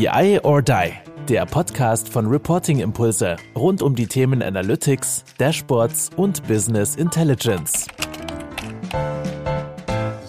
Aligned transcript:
BI 0.00 0.40
or 0.44 0.62
Die, 0.62 0.94
der 1.28 1.44
Podcast 1.44 2.08
von 2.08 2.24
Reporting 2.24 2.80
Impulse 2.80 3.36
rund 3.54 3.82
um 3.82 3.94
die 3.94 4.06
Themen 4.06 4.42
Analytics, 4.42 5.24
Dashboards 5.36 6.08
und 6.16 6.42
Business 6.48 6.96
Intelligence. 6.96 7.86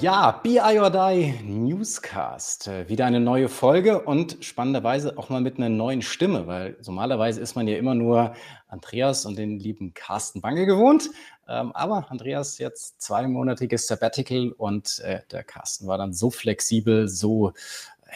Ja, 0.01 0.41
BI 0.43 0.59
or 0.59 0.89
Die 0.89 1.39
Newscast. 1.45 2.67
Äh, 2.67 2.89
wieder 2.89 3.05
eine 3.05 3.21
neue 3.21 3.47
Folge 3.47 4.01
und 4.01 4.39
spannenderweise 4.41 5.17
auch 5.17 5.29
mal 5.29 5.39
mit 5.39 5.55
einer 5.55 5.69
neuen 5.69 6.01
Stimme, 6.01 6.47
weil 6.47 6.75
normalerweise 6.85 7.39
ist 7.39 7.55
man 7.55 7.65
ja 7.65 7.77
immer 7.77 7.95
nur 7.95 8.33
Andreas 8.67 9.25
und 9.25 9.37
den 9.37 9.57
lieben 9.57 9.93
Carsten 9.93 10.41
Bange 10.41 10.65
gewohnt. 10.65 11.11
Ähm, 11.47 11.71
aber 11.71 12.11
Andreas 12.11 12.57
jetzt 12.57 13.01
zweimonatiges 13.01 13.87
Sabbatical 13.87 14.51
und 14.51 14.99
äh, 14.99 15.21
der 15.31 15.45
Carsten 15.45 15.87
war 15.87 15.97
dann 15.97 16.11
so 16.11 16.29
flexibel, 16.29 17.07
so 17.07 17.53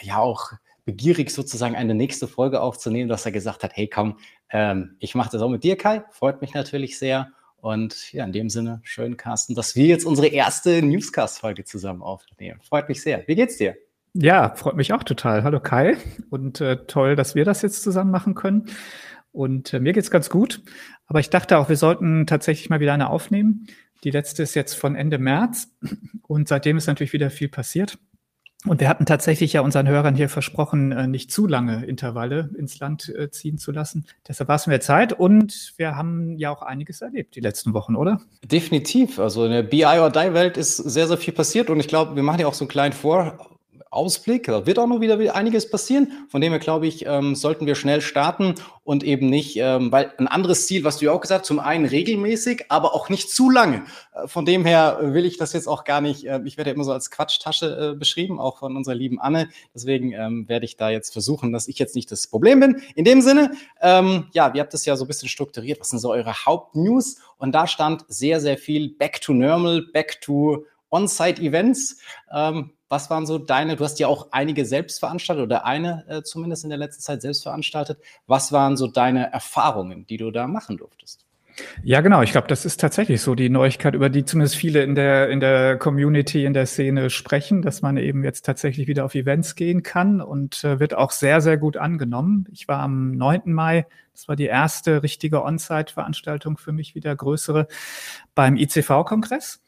ja 0.02 0.18
auch 0.18 0.52
begierig 0.86 1.30
sozusagen 1.30 1.74
eine 1.74 1.94
nächste 1.94 2.28
Folge 2.28 2.62
aufzunehmen, 2.62 3.10
dass 3.10 3.26
er 3.26 3.32
gesagt 3.32 3.62
hat, 3.62 3.72
hey 3.74 3.88
komm, 3.88 4.18
ähm, 4.48 4.96
ich 5.00 5.14
mache 5.14 5.30
das 5.32 5.42
auch 5.42 5.50
mit 5.50 5.64
dir, 5.64 5.76
Kai. 5.76 6.04
Freut 6.10 6.40
mich 6.40 6.54
natürlich 6.54 6.98
sehr. 6.98 7.28
Und 7.56 8.12
ja, 8.12 8.24
in 8.24 8.32
dem 8.32 8.48
Sinne, 8.48 8.80
schön, 8.84 9.16
Carsten, 9.16 9.54
dass 9.54 9.74
wir 9.74 9.86
jetzt 9.86 10.06
unsere 10.06 10.28
erste 10.28 10.82
Newscast-Folge 10.82 11.64
zusammen 11.64 12.02
aufnehmen. 12.02 12.60
Freut 12.62 12.88
mich 12.88 13.02
sehr. 13.02 13.26
Wie 13.26 13.34
geht's 13.34 13.56
dir? 13.56 13.76
Ja, 14.14 14.54
freut 14.54 14.76
mich 14.76 14.92
auch 14.92 15.02
total. 15.02 15.42
Hallo 15.42 15.60
Kai. 15.60 15.96
Und 16.30 16.60
äh, 16.60 16.86
toll, 16.86 17.16
dass 17.16 17.34
wir 17.34 17.44
das 17.44 17.62
jetzt 17.62 17.82
zusammen 17.82 18.12
machen 18.12 18.34
können. 18.34 18.66
Und 19.32 19.74
äh, 19.74 19.80
mir 19.80 19.92
geht's 19.92 20.10
ganz 20.10 20.30
gut. 20.30 20.62
Aber 21.06 21.18
ich 21.18 21.28
dachte 21.28 21.58
auch, 21.58 21.68
wir 21.68 21.76
sollten 21.76 22.26
tatsächlich 22.26 22.70
mal 22.70 22.80
wieder 22.80 22.94
eine 22.94 23.10
aufnehmen. 23.10 23.66
Die 24.04 24.10
letzte 24.10 24.44
ist 24.44 24.54
jetzt 24.54 24.74
von 24.74 24.94
Ende 24.94 25.18
März. 25.18 25.68
Und 26.22 26.46
seitdem 26.46 26.76
ist 26.76 26.86
natürlich 26.86 27.12
wieder 27.12 27.30
viel 27.30 27.48
passiert. 27.48 27.98
Und 28.66 28.80
wir 28.80 28.88
hatten 28.88 29.06
tatsächlich 29.06 29.52
ja 29.52 29.60
unseren 29.60 29.88
Hörern 29.88 30.16
hier 30.16 30.28
versprochen, 30.28 30.92
äh, 30.92 31.06
nicht 31.06 31.30
zu 31.30 31.46
lange 31.46 31.84
Intervalle 31.84 32.50
ins 32.58 32.78
Land 32.80 33.08
äh, 33.08 33.30
ziehen 33.30 33.58
zu 33.58 33.70
lassen. 33.70 34.06
Deshalb 34.26 34.48
war 34.48 34.56
es 34.56 34.66
mir 34.66 34.80
Zeit 34.80 35.12
und 35.12 35.72
wir 35.76 35.96
haben 35.96 36.36
ja 36.36 36.50
auch 36.50 36.62
einiges 36.62 37.00
erlebt 37.00 37.36
die 37.36 37.40
letzten 37.40 37.74
Wochen, 37.74 37.94
oder? 37.94 38.20
Definitiv. 38.44 39.18
Also 39.20 39.44
in 39.44 39.52
der 39.52 39.62
BI 39.62 39.84
or 39.84 40.10
Die 40.10 40.34
Welt 40.34 40.56
ist 40.56 40.76
sehr, 40.76 41.06
sehr 41.06 41.16
viel 41.16 41.32
passiert 41.32 41.70
und 41.70 41.78
ich 41.78 41.88
glaube, 41.88 42.16
wir 42.16 42.22
machen 42.22 42.40
ja 42.40 42.48
auch 42.48 42.54
so 42.54 42.64
einen 42.64 42.70
kleinen 42.70 42.92
Vor 42.92 43.55
Ausblick. 43.90 44.44
Da 44.44 44.66
wird 44.66 44.78
auch 44.78 44.86
noch 44.86 45.00
wieder 45.00 45.34
einiges 45.34 45.70
passieren. 45.70 46.26
Von 46.28 46.40
dem 46.40 46.52
her 46.52 46.58
glaube 46.58 46.86
ich, 46.86 47.06
ähm, 47.06 47.34
sollten 47.34 47.66
wir 47.66 47.74
schnell 47.74 48.00
starten 48.00 48.54
und 48.84 49.02
eben 49.02 49.28
nicht, 49.28 49.56
ähm, 49.56 49.90
weil 49.90 50.12
ein 50.18 50.28
anderes 50.28 50.66
Ziel, 50.66 50.84
was 50.84 50.98
du 50.98 51.06
ja 51.06 51.12
auch 51.12 51.20
gesagt 51.20 51.40
hast, 51.40 51.48
zum 51.48 51.58
einen 51.58 51.86
regelmäßig, 51.86 52.66
aber 52.68 52.94
auch 52.94 53.08
nicht 53.08 53.30
zu 53.30 53.50
lange. 53.50 53.84
Äh, 54.14 54.28
von 54.28 54.44
dem 54.44 54.64
her 54.64 54.98
will 55.00 55.24
ich 55.24 55.38
das 55.38 55.52
jetzt 55.52 55.66
auch 55.66 55.84
gar 55.84 56.00
nicht, 56.00 56.26
äh, 56.26 56.40
ich 56.44 56.56
werde 56.56 56.70
ja 56.70 56.74
immer 56.74 56.84
so 56.84 56.92
als 56.92 57.10
Quatschtasche 57.10 57.92
äh, 57.94 57.98
beschrieben, 57.98 58.38
auch 58.38 58.58
von 58.58 58.76
unserer 58.76 58.94
lieben 58.94 59.20
Anne. 59.20 59.48
Deswegen 59.74 60.12
ähm, 60.12 60.48
werde 60.48 60.64
ich 60.64 60.76
da 60.76 60.90
jetzt 60.90 61.12
versuchen, 61.12 61.52
dass 61.52 61.68
ich 61.68 61.78
jetzt 61.78 61.94
nicht 61.94 62.10
das 62.10 62.26
Problem 62.26 62.60
bin. 62.60 62.82
In 62.94 63.04
dem 63.04 63.22
Sinne, 63.22 63.52
ähm, 63.80 64.26
ja, 64.32 64.52
wir 64.54 64.60
habt 64.60 64.74
es 64.74 64.84
ja 64.84 64.96
so 64.96 65.04
ein 65.04 65.08
bisschen 65.08 65.28
strukturiert. 65.28 65.80
Was 65.80 65.90
sind 65.90 66.00
so 66.00 66.10
eure 66.10 66.44
Hauptnews? 66.44 67.18
Und 67.38 67.52
da 67.52 67.66
stand 67.66 68.04
sehr, 68.08 68.40
sehr 68.40 68.58
viel 68.58 68.90
Back 68.90 69.20
to 69.20 69.32
Normal, 69.32 69.82
Back 69.92 70.20
to 70.20 70.64
On-Site-Events. 70.90 71.98
Ähm, 72.32 72.70
was 72.88 73.10
waren 73.10 73.26
so 73.26 73.38
deine, 73.38 73.76
du 73.76 73.84
hast 73.84 73.98
ja 73.98 74.06
auch 74.06 74.28
einige 74.30 74.64
selbst 74.64 75.00
veranstaltet 75.00 75.44
oder 75.44 75.64
eine 75.64 76.04
äh, 76.08 76.22
zumindest 76.22 76.64
in 76.64 76.70
der 76.70 76.78
letzten 76.78 77.02
Zeit 77.02 77.22
selbst 77.22 77.42
veranstaltet. 77.42 77.98
Was 78.26 78.52
waren 78.52 78.76
so 78.76 78.86
deine 78.86 79.32
Erfahrungen, 79.32 80.06
die 80.06 80.16
du 80.16 80.30
da 80.30 80.46
machen 80.46 80.76
durftest? 80.76 81.26
Ja, 81.82 82.00
genau. 82.00 82.22
Ich 82.22 82.32
glaube, 82.32 82.48
das 82.48 82.64
ist 82.64 82.80
tatsächlich 82.80 83.22
so 83.22 83.34
die 83.34 83.48
Neuigkeit, 83.48 83.94
über 83.94 84.10
die 84.10 84.24
zumindest 84.24 84.56
viele 84.56 84.82
in 84.82 84.94
der, 84.94 85.30
in 85.30 85.40
der 85.40 85.78
Community, 85.78 86.44
in 86.44 86.52
der 86.52 86.66
Szene 86.66 87.08
sprechen, 87.10 87.62
dass 87.62 87.82
man 87.82 87.96
eben 87.96 88.24
jetzt 88.24 88.44
tatsächlich 88.44 88.88
wieder 88.88 89.04
auf 89.04 89.14
Events 89.14 89.54
gehen 89.54 89.82
kann 89.82 90.20
und 90.20 90.62
äh, 90.64 90.80
wird 90.80 90.94
auch 90.94 91.10
sehr, 91.10 91.40
sehr 91.40 91.56
gut 91.56 91.76
angenommen. 91.76 92.46
Ich 92.52 92.68
war 92.68 92.80
am 92.80 93.12
9. 93.12 93.52
Mai, 93.52 93.86
das 94.12 94.28
war 94.28 94.36
die 94.36 94.46
erste 94.46 95.02
richtige 95.02 95.42
On-Site-Veranstaltung 95.44 96.58
für 96.58 96.72
mich, 96.72 96.94
wieder 96.94 97.14
größere, 97.16 97.68
beim 98.34 98.56
ICV-Kongress. 98.56 99.60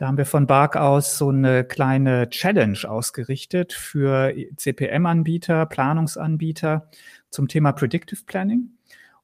Da 0.00 0.06
haben 0.06 0.16
wir 0.16 0.24
von 0.24 0.46
Bark 0.46 0.76
aus 0.78 1.18
so 1.18 1.28
eine 1.28 1.62
kleine 1.62 2.30
Challenge 2.30 2.78
ausgerichtet 2.88 3.74
für 3.74 4.32
CPM-Anbieter, 4.56 5.66
Planungsanbieter 5.66 6.88
zum 7.28 7.48
Thema 7.48 7.72
Predictive 7.72 8.22
Planning. 8.24 8.70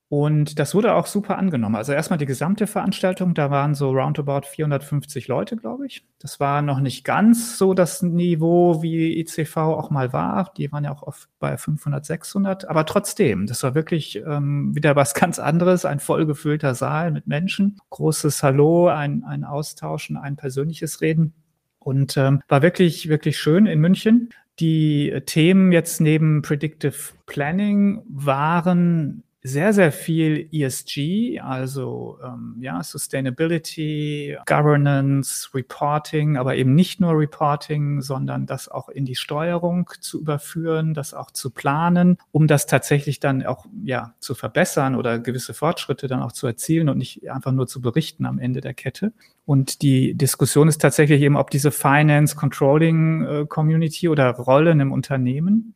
Und 0.08 0.60
das 0.60 0.72
wurde 0.72 0.94
auch 0.94 1.06
super 1.06 1.36
angenommen. 1.36 1.74
Also 1.74 1.92
erstmal 1.92 2.18
die 2.18 2.26
gesamte 2.26 2.68
Veranstaltung, 2.68 3.34
da 3.34 3.50
waren 3.50 3.74
so 3.74 3.90
roundabout 3.90 4.46
450 4.46 5.26
Leute, 5.26 5.56
glaube 5.56 5.86
ich. 5.86 6.04
Das 6.20 6.38
war 6.38 6.62
noch 6.62 6.78
nicht 6.78 7.04
ganz 7.04 7.58
so 7.58 7.74
das 7.74 8.02
Niveau, 8.02 8.82
wie 8.82 9.18
ICV 9.18 9.56
auch 9.56 9.90
mal 9.90 10.12
war. 10.12 10.52
Die 10.56 10.70
waren 10.70 10.84
ja 10.84 10.92
auch 10.92 11.02
oft 11.02 11.28
bei 11.40 11.56
500, 11.56 12.04
600. 12.04 12.68
Aber 12.68 12.86
trotzdem, 12.86 13.46
das 13.46 13.64
war 13.64 13.74
wirklich 13.74 14.22
ähm, 14.24 14.76
wieder 14.76 14.94
was 14.94 15.12
ganz 15.14 15.40
anderes. 15.40 15.84
Ein 15.84 15.98
vollgefüllter 15.98 16.76
Saal 16.76 17.10
mit 17.10 17.26
Menschen. 17.26 17.80
Großes 17.90 18.44
Hallo, 18.44 18.86
ein, 18.86 19.24
ein 19.24 19.42
Austauschen, 19.42 20.16
ein 20.16 20.36
persönliches 20.36 21.00
Reden. 21.00 21.34
Und 21.80 22.16
ähm, 22.16 22.42
war 22.46 22.62
wirklich, 22.62 23.08
wirklich 23.08 23.38
schön 23.38 23.66
in 23.66 23.80
München. 23.80 24.30
Die 24.60 25.20
Themen 25.26 25.72
jetzt 25.72 26.00
neben 26.00 26.42
Predictive 26.42 26.94
Planning 27.26 28.02
waren 28.08 29.24
sehr, 29.46 29.72
sehr 29.72 29.92
viel 29.92 30.48
ESG, 30.50 31.40
also 31.40 32.18
ähm, 32.22 32.56
ja, 32.60 32.82
Sustainability, 32.82 34.36
Governance, 34.44 35.48
Reporting, 35.54 36.36
aber 36.36 36.56
eben 36.56 36.74
nicht 36.74 37.00
nur 37.00 37.12
Reporting, 37.16 38.00
sondern 38.00 38.46
das 38.46 38.68
auch 38.68 38.88
in 38.88 39.04
die 39.04 39.14
Steuerung 39.14 39.88
zu 40.00 40.20
überführen, 40.20 40.94
das 40.94 41.14
auch 41.14 41.30
zu 41.30 41.50
planen, 41.50 42.18
um 42.32 42.48
das 42.48 42.66
tatsächlich 42.66 43.20
dann 43.20 43.46
auch 43.46 43.66
ja 43.84 44.14
zu 44.18 44.34
verbessern 44.34 44.96
oder 44.96 45.18
gewisse 45.20 45.54
Fortschritte 45.54 46.08
dann 46.08 46.22
auch 46.22 46.32
zu 46.32 46.46
erzielen 46.46 46.88
und 46.88 46.98
nicht 46.98 47.30
einfach 47.30 47.52
nur 47.52 47.68
zu 47.68 47.80
berichten 47.80 48.26
am 48.26 48.38
Ende 48.38 48.60
der 48.60 48.74
Kette. 48.74 49.12
Und 49.44 49.82
die 49.82 50.14
Diskussion 50.14 50.66
ist 50.66 50.78
tatsächlich 50.78 51.22
eben, 51.22 51.36
ob 51.36 51.50
diese 51.50 51.70
Finance 51.70 52.34
Controlling 52.34 53.24
äh, 53.24 53.46
Community 53.46 54.08
oder 54.08 54.30
Rollen 54.30 54.80
im 54.80 54.90
Unternehmen 54.90 55.74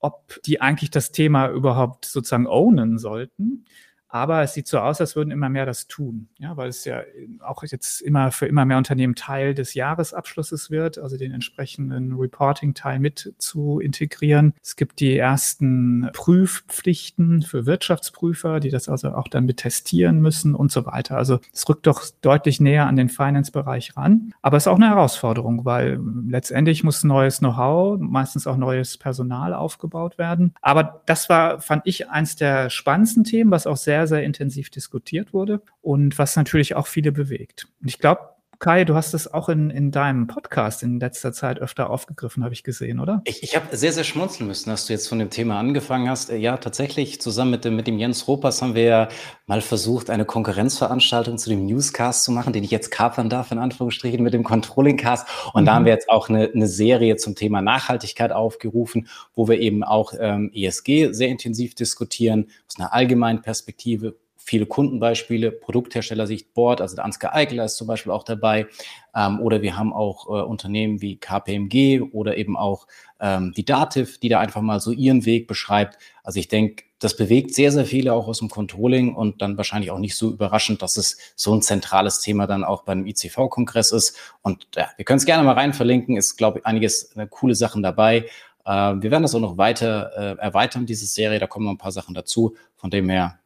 ob 0.00 0.40
die 0.44 0.60
eigentlich 0.60 0.90
das 0.90 1.12
Thema 1.12 1.48
überhaupt 1.48 2.04
sozusagen 2.04 2.46
ownen 2.46 2.98
sollten 2.98 3.64
aber 4.08 4.42
es 4.42 4.54
sieht 4.54 4.68
so 4.68 4.78
aus, 4.78 5.00
als 5.00 5.16
würden 5.16 5.30
immer 5.30 5.48
mehr 5.48 5.66
das 5.66 5.86
tun, 5.86 6.28
ja, 6.38 6.56
weil 6.56 6.68
es 6.68 6.84
ja 6.84 7.02
auch 7.40 7.62
jetzt 7.64 8.00
immer 8.00 8.30
für 8.30 8.46
immer 8.46 8.64
mehr 8.64 8.78
Unternehmen 8.78 9.14
Teil 9.14 9.54
des 9.54 9.74
Jahresabschlusses 9.74 10.70
wird, 10.70 10.98
also 10.98 11.16
den 11.16 11.32
entsprechenden 11.32 12.14
Reporting-Teil 12.14 13.00
mit 13.00 13.34
zu 13.38 13.80
integrieren. 13.80 14.54
Es 14.62 14.76
gibt 14.76 15.00
die 15.00 15.16
ersten 15.16 16.08
Prüfpflichten 16.12 17.42
für 17.42 17.66
Wirtschaftsprüfer, 17.66 18.60
die 18.60 18.70
das 18.70 18.88
also 18.88 19.10
auch 19.14 19.28
dann 19.28 19.44
mit 19.44 19.58
testieren 19.58 20.20
müssen 20.20 20.54
und 20.54 20.70
so 20.70 20.86
weiter. 20.86 21.16
Also 21.16 21.40
es 21.52 21.68
rückt 21.68 21.86
doch 21.86 22.04
deutlich 22.20 22.60
näher 22.60 22.86
an 22.86 22.96
den 22.96 23.08
Finance-Bereich 23.08 23.96
ran. 23.96 24.32
Aber 24.42 24.56
es 24.56 24.64
ist 24.64 24.68
auch 24.68 24.76
eine 24.76 24.88
Herausforderung, 24.88 25.64
weil 25.64 26.00
letztendlich 26.28 26.84
muss 26.84 27.02
neues 27.04 27.38
Know-how, 27.38 27.98
meistens 27.98 28.46
auch 28.46 28.56
neues 28.56 28.98
Personal 28.98 29.52
aufgebaut 29.54 30.18
werden. 30.18 30.54
Aber 30.60 31.02
das 31.06 31.28
war, 31.28 31.60
fand 31.60 31.82
ich, 31.86 32.08
eins 32.08 32.36
der 32.36 32.70
spannendsten 32.70 33.24
Themen, 33.24 33.50
was 33.50 33.66
auch 33.66 33.76
sehr 33.76 33.95
sehr, 33.96 34.06
sehr 34.06 34.22
intensiv 34.24 34.68
diskutiert 34.68 35.32
wurde 35.32 35.62
und 35.80 36.18
was 36.18 36.36
natürlich 36.36 36.74
auch 36.76 36.86
viele 36.86 37.12
bewegt. 37.12 37.66
Und 37.80 37.88
ich 37.88 37.98
glaube, 37.98 38.35
Kai, 38.58 38.84
du 38.84 38.94
hast 38.94 39.12
es 39.12 39.32
auch 39.32 39.48
in, 39.48 39.70
in 39.70 39.90
deinem 39.90 40.26
Podcast 40.26 40.82
in 40.82 40.98
letzter 40.98 41.32
Zeit 41.32 41.58
öfter 41.58 41.90
aufgegriffen, 41.90 42.42
habe 42.42 42.54
ich 42.54 42.62
gesehen, 42.62 43.00
oder? 43.00 43.20
Ich, 43.24 43.42
ich 43.42 43.54
habe 43.54 43.76
sehr, 43.76 43.92
sehr 43.92 44.04
schmunzeln 44.04 44.46
müssen, 44.46 44.70
dass 44.70 44.86
du 44.86 44.92
jetzt 44.92 45.08
von 45.08 45.18
dem 45.18 45.30
Thema 45.30 45.58
angefangen 45.58 46.08
hast. 46.08 46.30
Äh, 46.30 46.36
ja, 46.36 46.56
tatsächlich, 46.56 47.20
zusammen 47.20 47.50
mit 47.50 47.64
dem, 47.64 47.76
mit 47.76 47.86
dem 47.86 47.98
Jens 47.98 48.26
Ropers 48.26 48.62
haben 48.62 48.74
wir 48.74 48.82
ja 48.82 49.08
mal 49.46 49.60
versucht, 49.60 50.10
eine 50.10 50.24
Konkurrenzveranstaltung 50.24 51.38
zu 51.38 51.50
dem 51.50 51.66
Newscast 51.66 52.24
zu 52.24 52.32
machen, 52.32 52.52
den 52.52 52.64
ich 52.64 52.70
jetzt 52.70 52.90
kapern 52.90 53.28
darf, 53.28 53.52
in 53.52 53.58
Anführungsstrichen, 53.58 54.22
mit 54.22 54.32
dem 54.32 54.44
Controlling-Cast. 54.44 55.26
Und 55.52 55.62
mhm. 55.62 55.66
da 55.66 55.74
haben 55.74 55.84
wir 55.84 55.92
jetzt 55.92 56.08
auch 56.08 56.28
eine, 56.28 56.50
eine 56.52 56.66
Serie 56.66 57.16
zum 57.16 57.34
Thema 57.34 57.60
Nachhaltigkeit 57.60 58.32
aufgerufen, 58.32 59.08
wo 59.34 59.48
wir 59.48 59.60
eben 59.60 59.84
auch 59.84 60.14
ähm, 60.18 60.50
ESG 60.54 61.12
sehr 61.12 61.28
intensiv 61.28 61.74
diskutieren, 61.74 62.46
aus 62.68 62.78
einer 62.78 62.92
allgemeinen 62.92 63.42
Perspektive, 63.42 64.16
viele 64.46 64.64
Kundenbeispiele, 64.64 65.50
Produktherstellersicht 65.50 66.54
Board, 66.54 66.80
also 66.80 66.94
der 66.94 67.04
Ansgar 67.04 67.34
Eichler 67.34 67.64
ist 67.64 67.76
zum 67.76 67.88
Beispiel 67.88 68.12
auch 68.12 68.22
dabei. 68.22 68.68
Ähm, 69.14 69.40
oder 69.40 69.60
wir 69.60 69.76
haben 69.76 69.92
auch 69.92 70.26
äh, 70.28 70.42
Unternehmen 70.44 71.02
wie 71.02 71.16
KPMG 71.16 72.00
oder 72.12 72.36
eben 72.36 72.56
auch 72.56 72.86
ähm, 73.18 73.52
die 73.56 73.64
Dativ, 73.64 74.18
die 74.20 74.28
da 74.28 74.38
einfach 74.38 74.62
mal 74.62 74.78
so 74.78 74.92
ihren 74.92 75.26
Weg 75.26 75.48
beschreibt. 75.48 75.98
Also 76.22 76.38
ich 76.38 76.46
denke, 76.46 76.84
das 77.00 77.16
bewegt 77.16 77.54
sehr, 77.54 77.72
sehr 77.72 77.84
viele 77.84 78.12
auch 78.12 78.28
aus 78.28 78.38
dem 78.38 78.48
Controlling 78.48 79.16
und 79.16 79.42
dann 79.42 79.56
wahrscheinlich 79.56 79.90
auch 79.90 79.98
nicht 79.98 80.16
so 80.16 80.30
überraschend, 80.30 80.80
dass 80.80 80.96
es 80.96 81.18
so 81.34 81.52
ein 81.52 81.60
zentrales 81.60 82.20
Thema 82.20 82.46
dann 82.46 82.62
auch 82.62 82.84
beim 82.84 83.04
ICV-Kongress 83.04 83.90
ist. 83.90 84.16
Und 84.42 84.68
ja, 84.76 84.88
wir 84.96 85.04
können 85.04 85.18
es 85.18 85.26
gerne 85.26 85.42
mal 85.42 85.54
rein 85.54 85.74
verlinken, 85.74 86.16
ist, 86.16 86.36
glaube 86.36 86.60
ich, 86.60 86.66
einiges 86.66 87.16
eine 87.16 87.26
coole 87.26 87.56
Sachen 87.56 87.82
dabei. 87.82 88.26
Äh, 88.64 88.70
wir 88.70 89.10
werden 89.10 89.22
das 89.22 89.34
auch 89.34 89.40
noch 89.40 89.58
weiter 89.58 90.12
äh, 90.16 90.40
erweitern, 90.40 90.86
diese 90.86 91.06
Serie. 91.06 91.40
Da 91.40 91.48
kommen 91.48 91.66
noch 91.66 91.72
ein 91.72 91.78
paar 91.78 91.92
Sachen 91.92 92.14
dazu. 92.14 92.54
Von 92.76 92.90
dem 92.90 93.08
her, 93.08 93.40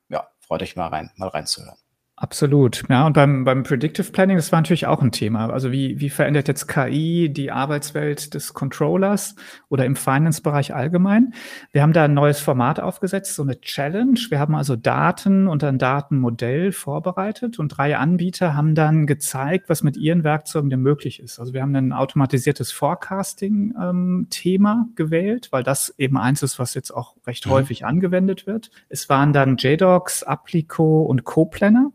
freut 0.51 0.63
euch 0.63 0.75
mal 0.75 0.89
rein, 0.89 1.13
mal 1.15 1.29
reinzuhören. 1.29 1.79
Absolut. 2.23 2.83
Ja, 2.91 3.07
und 3.07 3.15
beim, 3.15 3.45
beim 3.45 3.63
Predictive 3.63 4.13
Planning, 4.13 4.37
das 4.37 4.53
war 4.53 4.61
natürlich 4.61 4.87
auch 4.87 5.01
ein 5.01 5.11
Thema. 5.11 5.49
Also 5.49 5.73
wie, 5.73 6.01
wie 6.01 6.11
verändert 6.11 6.49
jetzt 6.49 6.69
KI 6.69 7.33
die 7.33 7.51
Arbeitswelt 7.51 8.35
des 8.35 8.53
Controllers 8.53 9.37
oder 9.71 9.87
im 9.87 9.97
Finance-Bereich 9.97 10.75
allgemein? 10.75 11.33
Wir 11.73 11.81
haben 11.81 11.95
da 11.95 12.05
ein 12.05 12.13
neues 12.13 12.39
Format 12.39 12.79
aufgesetzt, 12.79 13.37
so 13.37 13.43
eine 13.43 13.59
Challenge. 13.63 14.21
Wir 14.29 14.39
haben 14.39 14.55
also 14.55 14.77
Daten 14.77 15.49
und 15.49 15.65
ein 15.65 15.79
Datenmodell 15.79 16.73
vorbereitet 16.73 17.59
und 17.59 17.69
drei 17.69 17.97
Anbieter 17.97 18.55
haben 18.55 18.75
dann 18.75 19.07
gezeigt, 19.07 19.71
was 19.71 19.83
mit 19.83 19.97
ihren 19.97 20.23
Werkzeugen 20.23 20.69
denn 20.69 20.83
möglich 20.83 21.21
ist. 21.21 21.41
Also 21.41 21.55
wir 21.55 21.63
haben 21.63 21.75
ein 21.75 21.95
automatisiertes 21.95 22.71
Forecasting-Thema 22.71 24.73
ähm, 24.73 24.93
gewählt, 24.95 25.49
weil 25.53 25.63
das 25.63 25.95
eben 25.97 26.19
eins 26.19 26.43
ist, 26.43 26.59
was 26.59 26.75
jetzt 26.75 26.91
auch 26.91 27.17
recht 27.27 27.47
mhm. 27.47 27.53
häufig 27.53 27.87
angewendet 27.87 28.47
wird. 28.47 28.71
Es 28.91 29.09
waren 29.09 29.33
dann 29.33 29.57
JDocs, 29.57 30.23
Applico 30.23 31.05
und 31.05 31.25
CoPlanner 31.25 31.93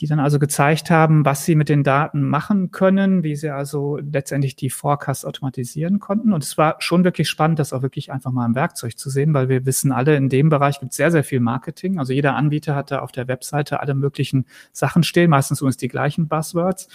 die 0.00 0.06
dann 0.06 0.20
also 0.20 0.38
gezeigt 0.38 0.90
haben, 0.90 1.24
was 1.24 1.44
sie 1.44 1.56
mit 1.56 1.68
den 1.68 1.82
Daten 1.82 2.22
machen 2.22 2.70
können, 2.70 3.24
wie 3.24 3.34
sie 3.34 3.50
also 3.50 3.98
letztendlich 3.98 4.54
die 4.54 4.70
Forecasts 4.70 5.24
automatisieren 5.24 5.98
konnten. 5.98 6.32
Und 6.32 6.44
es 6.44 6.56
war 6.56 6.76
schon 6.78 7.02
wirklich 7.02 7.28
spannend, 7.28 7.58
das 7.58 7.72
auch 7.72 7.82
wirklich 7.82 8.12
einfach 8.12 8.30
mal 8.30 8.46
im 8.46 8.54
Werkzeug 8.54 8.96
zu 8.96 9.10
sehen, 9.10 9.34
weil 9.34 9.48
wir 9.48 9.66
wissen 9.66 9.90
alle, 9.90 10.16
in 10.16 10.28
dem 10.28 10.48
Bereich 10.48 10.78
gibt 10.78 10.92
es 10.92 10.96
sehr, 10.96 11.10
sehr 11.10 11.24
viel 11.24 11.40
Marketing. 11.40 11.98
Also 11.98 12.12
jeder 12.12 12.36
Anbieter 12.36 12.76
hat 12.76 12.90
da 12.90 13.00
auf 13.00 13.10
der 13.10 13.26
Webseite 13.26 13.80
alle 13.80 13.94
möglichen 13.94 14.46
Sachen 14.72 15.02
stehen, 15.02 15.30
meistens 15.30 15.62
uns 15.62 15.76
die 15.76 15.88
gleichen 15.88 16.28
Buzzwords. 16.28 16.88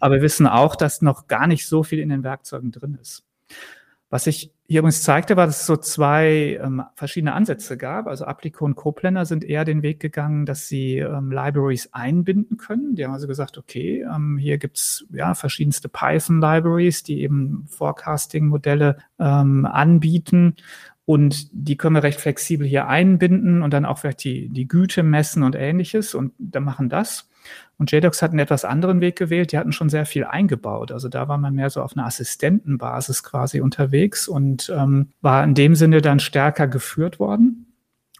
Aber 0.00 0.16
wir 0.16 0.22
wissen 0.22 0.46
auch, 0.46 0.76
dass 0.76 1.02
noch 1.02 1.26
gar 1.26 1.46
nicht 1.46 1.66
so 1.66 1.82
viel 1.82 1.98
in 1.98 2.08
den 2.08 2.24
Werkzeugen 2.24 2.72
drin 2.72 2.96
ist. 3.00 3.24
Was 4.08 4.24
sich 4.24 4.52
hier 4.68 4.80
übrigens 4.80 5.02
zeigte, 5.02 5.36
war, 5.36 5.46
dass 5.46 5.60
es 5.60 5.66
so 5.66 5.76
zwei 5.76 6.60
ähm, 6.62 6.82
verschiedene 6.94 7.34
Ansätze 7.34 7.76
gab. 7.76 8.06
Also 8.06 8.24
Applico 8.24 8.64
und 8.64 8.76
CoPlanner 8.76 9.24
sind 9.24 9.44
eher 9.44 9.64
den 9.64 9.82
Weg 9.82 10.00
gegangen, 10.00 10.46
dass 10.46 10.68
sie 10.68 10.98
ähm, 10.98 11.30
Libraries 11.30 11.92
einbinden 11.92 12.56
können. 12.56 12.94
Die 12.94 13.04
haben 13.04 13.12
also 13.12 13.26
gesagt, 13.26 13.58
okay, 13.58 14.02
ähm, 14.02 14.38
hier 14.38 14.58
gibt's 14.58 15.06
ja 15.12 15.34
verschiedenste 15.34 15.88
Python-Libraries, 15.88 17.02
die 17.02 17.22
eben 17.22 17.64
Forecasting-Modelle 17.68 18.98
ähm, 19.18 19.66
anbieten. 19.66 20.56
Und 21.04 21.48
die 21.52 21.76
können 21.76 21.94
wir 21.94 22.02
recht 22.02 22.20
flexibel 22.20 22.66
hier 22.66 22.88
einbinden 22.88 23.62
und 23.62 23.72
dann 23.72 23.84
auch 23.84 23.98
vielleicht 23.98 24.24
die, 24.24 24.48
die 24.48 24.66
Güte 24.66 25.04
messen 25.04 25.44
und 25.44 25.54
ähnliches 25.54 26.14
und 26.14 26.32
dann 26.38 26.64
machen 26.64 26.88
das. 26.88 27.28
Und 27.78 27.92
JDocs 27.92 28.22
hat 28.22 28.30
einen 28.30 28.38
etwas 28.38 28.64
anderen 28.64 29.00
Weg 29.00 29.16
gewählt. 29.16 29.52
Die 29.52 29.58
hatten 29.58 29.72
schon 29.72 29.88
sehr 29.88 30.06
viel 30.06 30.24
eingebaut. 30.24 30.92
Also 30.92 31.08
da 31.08 31.28
war 31.28 31.38
man 31.38 31.54
mehr 31.54 31.70
so 31.70 31.82
auf 31.82 31.96
einer 31.96 32.06
Assistentenbasis 32.06 33.22
quasi 33.22 33.60
unterwegs 33.60 34.28
und 34.28 34.72
ähm, 34.74 35.10
war 35.20 35.44
in 35.44 35.54
dem 35.54 35.74
Sinne 35.74 36.00
dann 36.00 36.20
stärker 36.20 36.68
geführt 36.68 37.18
worden. 37.18 37.66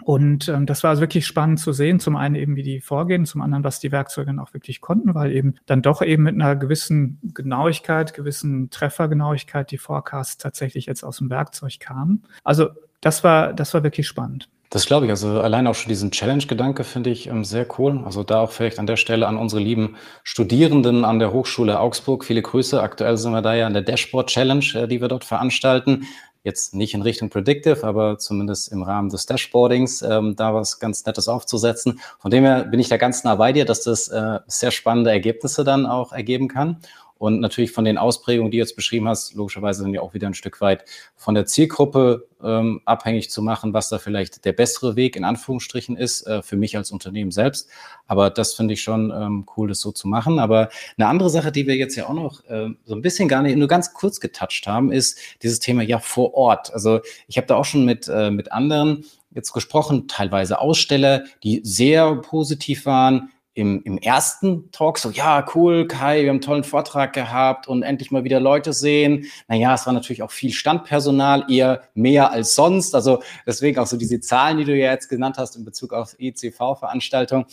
Und 0.02 0.48
ähm, 0.48 0.66
das 0.66 0.82
war 0.82 0.90
also 0.90 1.00
wirklich 1.00 1.26
spannend 1.26 1.58
zu 1.58 1.72
sehen. 1.72 2.00
Zum 2.00 2.16
einen 2.16 2.34
eben, 2.34 2.54
wie 2.54 2.62
die 2.62 2.80
vorgehen, 2.80 3.24
zum 3.24 3.40
anderen, 3.40 3.64
was 3.64 3.80
die 3.80 3.92
Werkzeuge 3.92 4.26
dann 4.26 4.38
auch 4.38 4.52
wirklich 4.52 4.82
konnten, 4.82 5.14
weil 5.14 5.32
eben 5.32 5.54
dann 5.64 5.80
doch 5.80 6.02
eben 6.02 6.22
mit 6.22 6.34
einer 6.34 6.54
gewissen 6.54 7.18
Genauigkeit, 7.34 8.12
gewissen 8.12 8.68
Treffergenauigkeit 8.68 9.70
die 9.70 9.78
Forecasts 9.78 10.36
tatsächlich 10.36 10.86
jetzt 10.86 11.02
aus 11.02 11.18
dem 11.18 11.30
Werkzeug 11.30 11.80
kamen. 11.80 12.24
Also 12.44 12.68
das 13.00 13.24
war, 13.24 13.54
das 13.54 13.72
war 13.72 13.82
wirklich 13.84 14.06
spannend. 14.06 14.50
Das 14.70 14.86
glaube 14.86 15.06
ich. 15.06 15.10
Also 15.10 15.40
allein 15.40 15.66
auch 15.66 15.74
schon 15.74 15.88
diesen 15.88 16.10
Challenge-Gedanke 16.10 16.82
finde 16.82 17.10
ich 17.10 17.28
ähm, 17.28 17.44
sehr 17.44 17.66
cool. 17.78 18.02
Also 18.04 18.24
da 18.24 18.40
auch 18.40 18.50
vielleicht 18.50 18.78
an 18.78 18.86
der 18.86 18.96
Stelle 18.96 19.28
an 19.28 19.36
unsere 19.36 19.62
lieben 19.62 19.96
Studierenden 20.24 21.04
an 21.04 21.18
der 21.18 21.32
Hochschule 21.32 21.78
Augsburg. 21.78 22.24
Viele 22.24 22.42
Grüße. 22.42 22.82
Aktuell 22.82 23.16
sind 23.16 23.32
wir 23.32 23.42
da 23.42 23.54
ja 23.54 23.66
an 23.66 23.74
der 23.74 23.82
Dashboard 23.82 24.28
Challenge, 24.28 24.64
äh, 24.74 24.88
die 24.88 25.00
wir 25.00 25.08
dort 25.08 25.24
veranstalten. 25.24 26.06
Jetzt 26.42 26.74
nicht 26.74 26.94
in 26.94 27.02
Richtung 27.02 27.28
Predictive, 27.28 27.84
aber 27.84 28.18
zumindest 28.18 28.70
im 28.70 28.82
Rahmen 28.82 29.08
des 29.08 29.26
Dashboardings 29.26 30.02
ähm, 30.02 30.36
da 30.36 30.54
was 30.54 30.78
ganz 30.78 31.04
Nettes 31.04 31.26
aufzusetzen. 31.26 32.00
Von 32.18 32.30
dem 32.30 32.44
her 32.44 32.64
bin 32.64 32.78
ich 32.78 32.88
da 32.88 32.96
ganz 32.96 33.24
nah 33.24 33.34
bei 33.34 33.52
dir, 33.52 33.64
dass 33.64 33.82
das 33.82 34.08
äh, 34.08 34.38
sehr 34.46 34.70
spannende 34.70 35.10
Ergebnisse 35.10 35.64
dann 35.64 35.86
auch 35.86 36.12
ergeben 36.12 36.46
kann. 36.46 36.78
Und 37.18 37.40
natürlich 37.40 37.72
von 37.72 37.84
den 37.84 37.96
Ausprägungen, 37.96 38.50
die 38.50 38.58
du 38.58 38.62
jetzt 38.62 38.76
beschrieben 38.76 39.08
hast, 39.08 39.34
logischerweise 39.34 39.82
sind 39.82 39.94
ja 39.94 40.02
auch 40.02 40.12
wieder 40.12 40.26
ein 40.26 40.34
Stück 40.34 40.60
weit 40.60 40.84
von 41.16 41.34
der 41.34 41.46
Zielgruppe 41.46 42.28
ähm, 42.44 42.82
abhängig 42.84 43.30
zu 43.30 43.40
machen, 43.40 43.72
was 43.72 43.88
da 43.88 43.98
vielleicht 43.98 44.44
der 44.44 44.52
bessere 44.52 44.96
Weg 44.96 45.16
in 45.16 45.24
Anführungsstrichen 45.24 45.96
ist, 45.96 46.26
äh, 46.26 46.42
für 46.42 46.56
mich 46.56 46.76
als 46.76 46.90
Unternehmen 46.90 47.30
selbst. 47.30 47.70
Aber 48.06 48.28
das 48.28 48.54
finde 48.54 48.74
ich 48.74 48.82
schon 48.82 49.10
ähm, 49.10 49.46
cool, 49.56 49.68
das 49.68 49.80
so 49.80 49.92
zu 49.92 50.08
machen. 50.08 50.38
Aber 50.38 50.68
eine 50.98 51.08
andere 51.08 51.30
Sache, 51.30 51.50
die 51.52 51.66
wir 51.66 51.76
jetzt 51.76 51.96
ja 51.96 52.06
auch 52.06 52.14
noch 52.14 52.44
äh, 52.44 52.68
so 52.84 52.94
ein 52.94 53.02
bisschen 53.02 53.28
gar 53.28 53.42
nicht, 53.42 53.56
nur 53.56 53.68
ganz 53.68 53.94
kurz 53.94 54.20
getoucht 54.20 54.66
haben, 54.66 54.92
ist 54.92 55.18
dieses 55.42 55.58
Thema 55.58 55.82
ja 55.82 55.98
vor 55.98 56.34
Ort. 56.34 56.72
Also 56.74 57.00
ich 57.28 57.38
habe 57.38 57.46
da 57.46 57.56
auch 57.56 57.64
schon 57.64 57.86
mit, 57.86 58.08
äh, 58.08 58.30
mit 58.30 58.52
anderen 58.52 59.06
jetzt 59.30 59.52
gesprochen, 59.52 60.08
teilweise 60.08 60.60
Aussteller, 60.60 61.24
die 61.42 61.60
sehr 61.62 62.16
positiv 62.16 62.86
waren, 62.86 63.30
im, 63.56 63.80
im 63.84 63.96
ersten 63.96 64.70
Talk 64.70 64.98
so, 64.98 65.08
ja, 65.08 65.44
cool, 65.54 65.88
Kai, 65.88 66.22
wir 66.22 66.28
haben 66.28 66.36
einen 66.36 66.40
tollen 66.42 66.62
Vortrag 66.62 67.14
gehabt 67.14 67.66
und 67.66 67.82
endlich 67.82 68.10
mal 68.10 68.22
wieder 68.22 68.38
Leute 68.38 68.74
sehen. 68.74 69.24
Naja, 69.48 69.74
es 69.74 69.86
war 69.86 69.94
natürlich 69.94 70.22
auch 70.22 70.30
viel 70.30 70.52
Standpersonal, 70.52 71.46
eher 71.48 71.80
mehr 71.94 72.30
als 72.32 72.54
sonst. 72.54 72.94
Also 72.94 73.22
deswegen 73.46 73.78
auch 73.78 73.86
so 73.86 73.96
diese 73.96 74.20
Zahlen, 74.20 74.58
die 74.58 74.64
du 74.66 74.76
ja 74.76 74.92
jetzt 74.92 75.08
genannt 75.08 75.38
hast 75.38 75.56
in 75.56 75.64
Bezug 75.64 75.94
auf 75.94 76.14
ECV-Veranstaltung, 76.18 77.46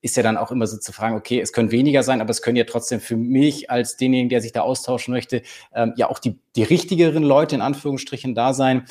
ist 0.00 0.16
ja 0.16 0.22
dann 0.22 0.36
auch 0.36 0.52
immer 0.52 0.68
so 0.68 0.78
zu 0.78 0.92
fragen, 0.92 1.16
okay, 1.16 1.40
es 1.40 1.52
können 1.52 1.72
weniger 1.72 2.04
sein, 2.04 2.20
aber 2.20 2.30
es 2.30 2.40
können 2.40 2.56
ja 2.56 2.62
trotzdem 2.62 3.00
für 3.00 3.16
mich 3.16 3.68
als 3.68 3.96
denjenigen, 3.96 4.28
der 4.28 4.40
sich 4.40 4.52
da 4.52 4.60
austauschen 4.60 5.12
möchte, 5.12 5.42
ähm, 5.74 5.92
ja 5.96 6.08
auch 6.08 6.20
die, 6.20 6.38
die 6.54 6.62
richtigeren 6.62 7.24
Leute 7.24 7.56
in 7.56 7.62
Anführungsstrichen 7.62 8.36
da 8.36 8.54
sein 8.54 8.84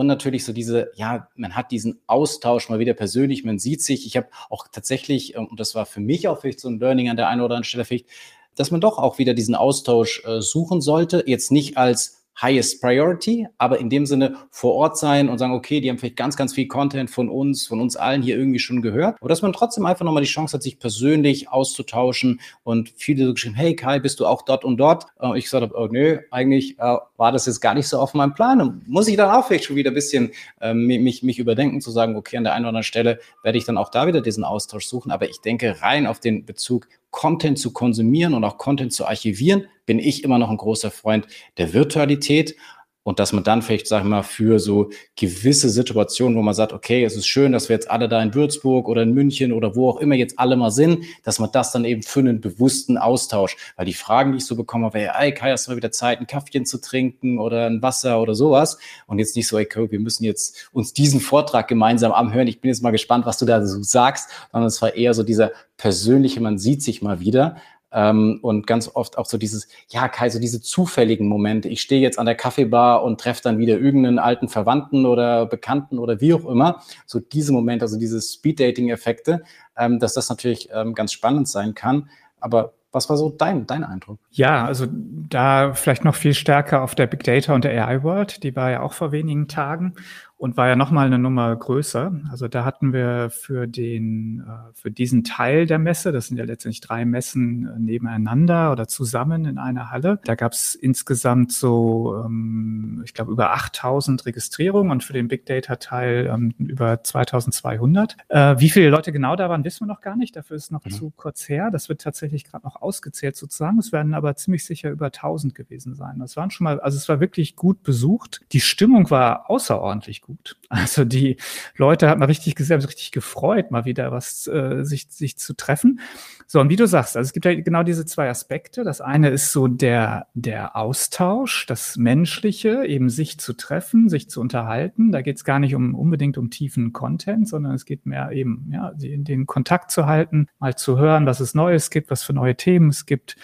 und 0.00 0.06
natürlich 0.06 0.46
so 0.46 0.54
diese, 0.54 0.90
ja, 0.94 1.28
man 1.36 1.54
hat 1.54 1.72
diesen 1.72 2.00
Austausch 2.06 2.70
mal 2.70 2.78
wieder 2.78 2.94
persönlich, 2.94 3.44
man 3.44 3.58
sieht 3.58 3.82
sich. 3.82 4.06
Ich 4.06 4.16
habe 4.16 4.28
auch 4.48 4.66
tatsächlich, 4.72 5.34
ähm, 5.36 5.44
und 5.48 5.60
das 5.60 5.74
war 5.74 5.84
für 5.84 6.00
mich 6.00 6.26
auch 6.26 6.40
vielleicht 6.40 6.58
so 6.60 6.70
ein 6.70 6.80
Learning 6.80 7.10
an 7.10 7.18
der 7.18 7.28
einen 7.28 7.42
oder 7.42 7.56
anderen 7.56 7.64
Stelle, 7.64 7.84
vielleicht, 7.84 8.06
dass 8.54 8.70
man 8.70 8.80
doch 8.80 8.96
auch 8.96 9.18
wieder 9.18 9.34
diesen 9.34 9.54
Austausch 9.54 10.24
äh, 10.24 10.40
suchen 10.40 10.80
sollte. 10.80 11.22
Jetzt 11.26 11.52
nicht 11.52 11.76
als 11.76 12.19
highest 12.40 12.80
priority, 12.80 13.46
aber 13.58 13.78
in 13.78 13.90
dem 13.90 14.06
Sinne 14.06 14.36
vor 14.50 14.74
Ort 14.74 14.98
sein 14.98 15.28
und 15.28 15.38
sagen, 15.38 15.52
okay, 15.52 15.80
die 15.80 15.90
haben 15.90 15.98
vielleicht 15.98 16.16
ganz, 16.16 16.36
ganz 16.36 16.54
viel 16.54 16.68
Content 16.68 17.10
von 17.10 17.28
uns, 17.28 17.66
von 17.66 17.80
uns 17.80 17.96
allen 17.96 18.22
hier 18.22 18.36
irgendwie 18.36 18.58
schon 18.58 18.82
gehört. 18.82 19.16
Aber 19.20 19.28
dass 19.28 19.42
man 19.42 19.52
trotzdem 19.52 19.86
einfach 19.86 20.04
nochmal 20.04 20.22
die 20.22 20.28
Chance 20.28 20.54
hat, 20.54 20.62
sich 20.62 20.78
persönlich 20.78 21.50
auszutauschen 21.50 22.40
und 22.62 22.92
viele 22.96 23.26
so 23.26 23.34
geschrieben, 23.34 23.54
hey 23.54 23.76
Kai, 23.76 23.98
bist 23.98 24.20
du 24.20 24.26
auch 24.26 24.42
dort 24.42 24.64
und 24.64 24.78
dort? 24.78 25.06
Und 25.16 25.36
ich 25.36 25.44
gesagt 25.44 25.62
habe, 25.62 25.74
oh 25.76 25.88
nö, 25.90 26.18
eigentlich 26.30 26.78
äh, 26.78 26.96
war 27.16 27.32
das 27.32 27.46
jetzt 27.46 27.60
gar 27.60 27.74
nicht 27.74 27.88
so 27.88 27.98
auf 27.98 28.14
meinem 28.14 28.34
Plan. 28.34 28.60
Und 28.60 28.88
muss 28.88 29.08
ich 29.08 29.16
dann 29.16 29.30
auch 29.30 29.46
vielleicht 29.46 29.64
schon 29.64 29.76
wieder 29.76 29.90
ein 29.90 29.94
bisschen 29.94 30.32
äh, 30.60 30.72
mich, 30.72 31.22
mich 31.22 31.38
überdenken, 31.38 31.80
zu 31.80 31.90
sagen, 31.90 32.16
okay, 32.16 32.36
an 32.36 32.44
der 32.44 32.54
einen 32.54 32.64
oder 32.64 32.70
anderen 32.70 32.84
Stelle 32.84 33.20
werde 33.42 33.58
ich 33.58 33.64
dann 33.64 33.76
auch 33.76 33.90
da 33.90 34.06
wieder 34.06 34.20
diesen 34.20 34.44
Austausch 34.44 34.86
suchen. 34.86 35.10
Aber 35.10 35.28
ich 35.28 35.40
denke 35.40 35.82
rein 35.82 36.06
auf 36.06 36.20
den 36.20 36.44
Bezug 36.44 36.88
Content 37.10 37.58
zu 37.58 37.72
konsumieren 37.72 38.34
und 38.34 38.44
auch 38.44 38.58
Content 38.58 38.92
zu 38.92 39.06
archivieren, 39.06 39.66
bin 39.86 39.98
ich 39.98 40.22
immer 40.24 40.38
noch 40.38 40.50
ein 40.50 40.56
großer 40.56 40.90
Freund 40.90 41.26
der 41.58 41.72
Virtualität 41.72 42.56
und 43.02 43.18
dass 43.18 43.32
man 43.32 43.44
dann 43.44 43.62
vielleicht, 43.62 43.86
sag 43.86 44.02
ich 44.02 44.08
mal, 44.08 44.22
für 44.22 44.58
so 44.58 44.90
gewisse 45.16 45.70
Situationen, 45.70 46.36
wo 46.36 46.42
man 46.42 46.54
sagt, 46.54 46.72
okay, 46.72 47.02
es 47.02 47.16
ist 47.16 47.26
schön, 47.26 47.52
dass 47.52 47.68
wir 47.68 47.74
jetzt 47.74 47.90
alle 47.90 48.08
da 48.08 48.22
in 48.22 48.34
Würzburg 48.34 48.88
oder 48.88 49.02
in 49.02 49.14
München 49.14 49.52
oder 49.52 49.74
wo 49.74 49.88
auch 49.88 50.00
immer 50.00 50.14
jetzt 50.14 50.38
alle 50.38 50.56
mal 50.56 50.70
sind, 50.70 51.04
dass 51.24 51.38
man 51.38 51.50
das 51.50 51.72
dann 51.72 51.84
eben 51.84 52.02
für 52.02 52.20
einen 52.20 52.40
bewussten 52.40 52.98
Austausch, 52.98 53.56
weil 53.76 53.86
die 53.86 53.94
Fragen, 53.94 54.32
die 54.32 54.38
ich 54.38 54.46
so 54.46 54.54
bekomme, 54.54 54.92
wäre, 54.92 55.14
ey, 55.18 55.32
Kai, 55.32 55.50
hast 55.50 55.66
du 55.66 55.70
mal 55.70 55.76
wieder 55.76 55.92
Zeit, 55.92 56.20
ein 56.20 56.26
Kaffeechen 56.26 56.66
zu 56.66 56.80
trinken 56.80 57.38
oder 57.38 57.66
ein 57.66 57.80
Wasser 57.80 58.20
oder 58.20 58.34
sowas? 58.34 58.78
Und 59.06 59.18
jetzt 59.18 59.34
nicht 59.34 59.48
so, 59.48 59.56
ey, 59.58 59.64
okay, 59.64 59.90
wir 59.90 60.00
müssen 60.00 60.24
jetzt 60.24 60.68
uns 60.72 60.92
diesen 60.92 61.20
Vortrag 61.20 61.68
gemeinsam 61.68 62.12
anhören, 62.12 62.48
ich 62.48 62.60
bin 62.60 62.68
jetzt 62.68 62.82
mal 62.82 62.90
gespannt, 62.90 63.24
was 63.24 63.38
du 63.38 63.46
da 63.46 63.64
so 63.66 63.82
sagst, 63.82 64.28
sondern 64.52 64.68
es 64.68 64.80
war 64.82 64.94
eher 64.94 65.14
so 65.14 65.22
dieser 65.22 65.52
persönliche, 65.78 66.40
man 66.40 66.58
sieht 66.58 66.82
sich 66.82 67.00
mal 67.00 67.20
wieder, 67.20 67.56
ähm, 67.92 68.38
und 68.42 68.66
ganz 68.66 68.90
oft 68.94 69.18
auch 69.18 69.26
so 69.26 69.38
dieses, 69.38 69.68
ja, 69.88 70.08
Kai, 70.08 70.30
so 70.30 70.38
diese 70.38 70.60
zufälligen 70.60 71.26
Momente. 71.26 71.68
Ich 71.68 71.80
stehe 71.80 72.00
jetzt 72.00 72.18
an 72.18 72.26
der 72.26 72.34
Kaffeebar 72.34 73.02
und 73.02 73.20
treffe 73.20 73.42
dann 73.42 73.58
wieder 73.58 73.78
irgendeinen 73.78 74.18
alten 74.18 74.48
Verwandten 74.48 75.06
oder 75.06 75.46
Bekannten 75.46 75.98
oder 75.98 76.20
wie 76.20 76.34
auch 76.34 76.44
immer. 76.46 76.82
So 77.06 77.20
diese 77.20 77.52
Momente, 77.52 77.84
also 77.84 77.98
diese 77.98 78.20
Speed-Dating-Effekte, 78.20 79.42
ähm, 79.76 79.98
dass 79.98 80.14
das 80.14 80.28
natürlich 80.28 80.68
ähm, 80.72 80.94
ganz 80.94 81.12
spannend 81.12 81.48
sein 81.48 81.74
kann. 81.74 82.08
Aber 82.40 82.74
was 82.92 83.08
war 83.08 83.16
so 83.16 83.30
dein, 83.30 83.66
dein 83.66 83.84
Eindruck? 83.84 84.18
Ja, 84.30 84.64
also 84.64 84.86
da 84.90 85.74
vielleicht 85.74 86.04
noch 86.04 86.14
viel 86.14 86.34
stärker 86.34 86.82
auf 86.82 86.94
der 86.94 87.06
Big 87.06 87.22
Data 87.22 87.54
und 87.54 87.64
der 87.64 87.86
AI 87.86 88.02
World. 88.02 88.42
Die 88.42 88.56
war 88.56 88.70
ja 88.70 88.82
auch 88.82 88.94
vor 88.94 89.12
wenigen 89.12 89.46
Tagen 89.46 89.94
und 90.40 90.56
war 90.56 90.68
ja 90.68 90.74
nochmal 90.74 91.06
eine 91.06 91.18
Nummer 91.18 91.54
größer. 91.54 92.18
Also 92.30 92.48
da 92.48 92.64
hatten 92.64 92.94
wir 92.94 93.28
für 93.28 93.66
den, 93.66 94.40
äh, 94.40 94.72
für 94.72 94.90
diesen 94.90 95.22
Teil 95.22 95.66
der 95.66 95.78
Messe, 95.78 96.12
das 96.12 96.28
sind 96.28 96.38
ja 96.38 96.44
letztendlich 96.44 96.80
drei 96.80 97.04
Messen 97.04 97.66
äh, 97.66 97.78
nebeneinander 97.78 98.72
oder 98.72 98.88
zusammen 98.88 99.44
in 99.44 99.58
einer 99.58 99.90
Halle, 99.90 100.18
da 100.24 100.36
gab 100.36 100.52
es 100.52 100.74
insgesamt 100.74 101.52
so, 101.52 102.22
ähm, 102.24 103.02
ich 103.04 103.12
glaube, 103.12 103.32
über 103.32 103.52
8000 103.52 104.24
Registrierungen 104.24 104.90
und 104.90 105.04
für 105.04 105.12
den 105.12 105.28
Big 105.28 105.44
Data 105.44 105.76
Teil 105.76 106.30
ähm, 106.32 106.54
über 106.56 107.04
2200. 107.04 108.16
Äh, 108.28 108.58
wie 108.60 108.70
viele 108.70 108.88
Leute 108.88 109.12
genau 109.12 109.36
da 109.36 109.50
waren, 109.50 109.62
wissen 109.62 109.80
wir 109.80 109.92
noch 109.92 110.00
gar 110.00 110.16
nicht. 110.16 110.36
Dafür 110.36 110.56
ist 110.56 110.72
noch 110.72 110.86
mhm. 110.86 110.90
zu 110.90 111.12
kurz 111.14 111.50
her. 111.50 111.70
Das 111.70 111.90
wird 111.90 112.00
tatsächlich 112.00 112.44
gerade 112.44 112.64
noch 112.64 112.80
ausgezählt 112.80 113.36
sozusagen. 113.36 113.78
Es 113.78 113.92
werden 113.92 114.14
aber 114.14 114.36
ziemlich 114.36 114.64
sicher 114.64 114.90
über 114.90 115.06
1000 115.06 115.54
gewesen 115.54 115.94
sein. 115.94 116.18
Das 116.18 116.38
waren 116.38 116.50
schon 116.50 116.64
mal, 116.64 116.80
also 116.80 116.96
es 116.96 117.10
war 117.10 117.20
wirklich 117.20 117.56
gut 117.56 117.82
besucht. 117.82 118.40
Die 118.52 118.60
Stimmung 118.60 119.10
war 119.10 119.50
außerordentlich 119.50 120.22
gut 120.22 120.29
gut. 120.30 120.56
Also 120.72 121.04
die 121.04 121.36
Leute 121.76 122.08
hat 122.08 122.18
man 122.18 122.28
richtig 122.28 122.54
gesehen, 122.54 122.80
richtig 122.80 123.10
gefreut, 123.10 123.72
mal 123.72 123.84
wieder 123.86 124.12
was 124.12 124.46
äh, 124.46 124.84
sich, 124.84 125.08
sich 125.10 125.36
zu 125.36 125.54
treffen. 125.54 125.98
So, 126.46 126.60
und 126.60 126.68
wie 126.68 126.76
du 126.76 126.86
sagst, 126.86 127.16
also 127.16 127.26
es 127.26 127.32
gibt 127.32 127.44
ja 127.44 127.60
genau 127.60 127.82
diese 127.82 128.06
zwei 128.06 128.30
Aspekte. 128.30 128.84
Das 128.84 129.00
eine 129.00 129.30
ist 129.30 129.50
so 129.50 129.66
der, 129.66 130.28
der 130.34 130.76
Austausch, 130.76 131.66
das 131.66 131.96
Menschliche, 131.96 132.84
eben 132.86 133.10
sich 133.10 133.40
zu 133.40 133.52
treffen, 133.52 134.08
sich 134.08 134.30
zu 134.30 134.40
unterhalten. 134.40 135.10
Da 135.10 135.22
geht 135.22 135.38
es 135.38 135.44
gar 135.44 135.58
nicht 135.58 135.74
um 135.74 135.96
unbedingt 135.96 136.38
um 136.38 136.50
tiefen 136.50 136.92
Content, 136.92 137.48
sondern 137.48 137.74
es 137.74 137.84
geht 137.84 138.06
mehr 138.06 138.30
eben, 138.30 138.70
ja, 138.72 138.92
den, 138.92 139.24
den 139.24 139.46
Kontakt 139.46 139.90
zu 139.90 140.06
halten, 140.06 140.46
mal 140.60 140.76
zu 140.76 140.98
hören, 140.98 141.26
was 141.26 141.40
es 141.40 141.54
Neues 141.54 141.90
gibt, 141.90 142.10
was 142.10 142.22
für 142.22 142.32
neue 142.32 142.56
Themen 142.56 142.90
es 142.90 143.06
gibt. 143.06 143.34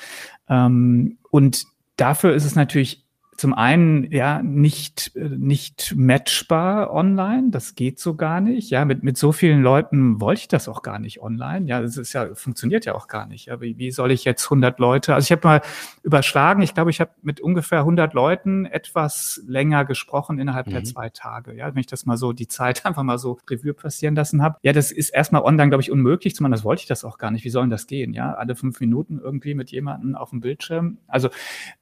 Ähm, 0.48 1.18
und 1.30 1.64
dafür 1.96 2.34
ist 2.34 2.44
es 2.44 2.54
natürlich 2.54 3.05
zum 3.36 3.54
einen 3.54 4.10
ja 4.10 4.42
nicht 4.42 5.12
nicht 5.14 5.94
matchbar 5.96 6.92
online, 6.92 7.50
das 7.50 7.74
geht 7.74 7.98
so 7.98 8.14
gar 8.14 8.40
nicht. 8.40 8.70
Ja, 8.70 8.84
mit 8.84 9.02
mit 9.02 9.18
so 9.18 9.32
vielen 9.32 9.62
Leuten 9.62 10.20
wollte 10.20 10.40
ich 10.42 10.48
das 10.48 10.68
auch 10.68 10.82
gar 10.82 10.98
nicht 10.98 11.20
online. 11.20 11.66
Ja, 11.66 11.80
das 11.80 11.96
ist 11.96 12.12
ja 12.12 12.34
funktioniert 12.34 12.84
ja 12.84 12.94
auch 12.94 13.08
gar 13.08 13.26
nicht. 13.26 13.46
Ja, 13.46 13.60
wie, 13.60 13.78
wie 13.78 13.90
soll 13.90 14.10
ich 14.10 14.24
jetzt 14.24 14.44
100 14.44 14.78
Leute? 14.78 15.14
Also 15.14 15.26
ich 15.26 15.32
habe 15.32 15.46
mal 15.46 15.62
überschlagen. 16.02 16.62
Ich 16.62 16.74
glaube, 16.74 16.90
ich 16.90 17.00
habe 17.00 17.10
mit 17.22 17.40
ungefähr 17.40 17.80
100 17.80 18.14
Leuten 18.14 18.66
etwas 18.66 19.42
länger 19.46 19.84
gesprochen 19.84 20.38
innerhalb 20.38 20.66
mhm. 20.66 20.72
der 20.72 20.84
zwei 20.84 21.08
Tage. 21.10 21.54
Ja, 21.54 21.74
wenn 21.74 21.80
ich 21.80 21.86
das 21.86 22.06
mal 22.06 22.16
so 22.16 22.32
die 22.32 22.48
Zeit 22.48 22.84
einfach 22.86 23.02
mal 23.02 23.18
so 23.18 23.38
Revue 23.50 23.74
passieren 23.74 24.14
lassen 24.14 24.42
habe. 24.42 24.56
Ja, 24.62 24.72
das 24.72 24.90
ist 24.90 25.10
erstmal 25.10 25.42
online, 25.42 25.68
glaube 25.68 25.82
ich, 25.82 25.90
unmöglich. 25.90 26.34
Zumal 26.34 26.50
das 26.50 26.64
wollte 26.64 26.80
ich 26.80 26.88
das 26.88 27.04
auch 27.04 27.18
gar 27.18 27.30
nicht. 27.30 27.44
Wie 27.44 27.50
soll 27.50 27.64
denn 27.64 27.70
das 27.70 27.86
gehen? 27.86 28.12
Ja, 28.12 28.34
alle 28.34 28.56
fünf 28.56 28.80
Minuten 28.80 29.18
irgendwie 29.18 29.54
mit 29.54 29.70
jemandem 29.70 30.14
auf 30.14 30.30
dem 30.30 30.40
Bildschirm. 30.40 30.98
Also 31.06 31.28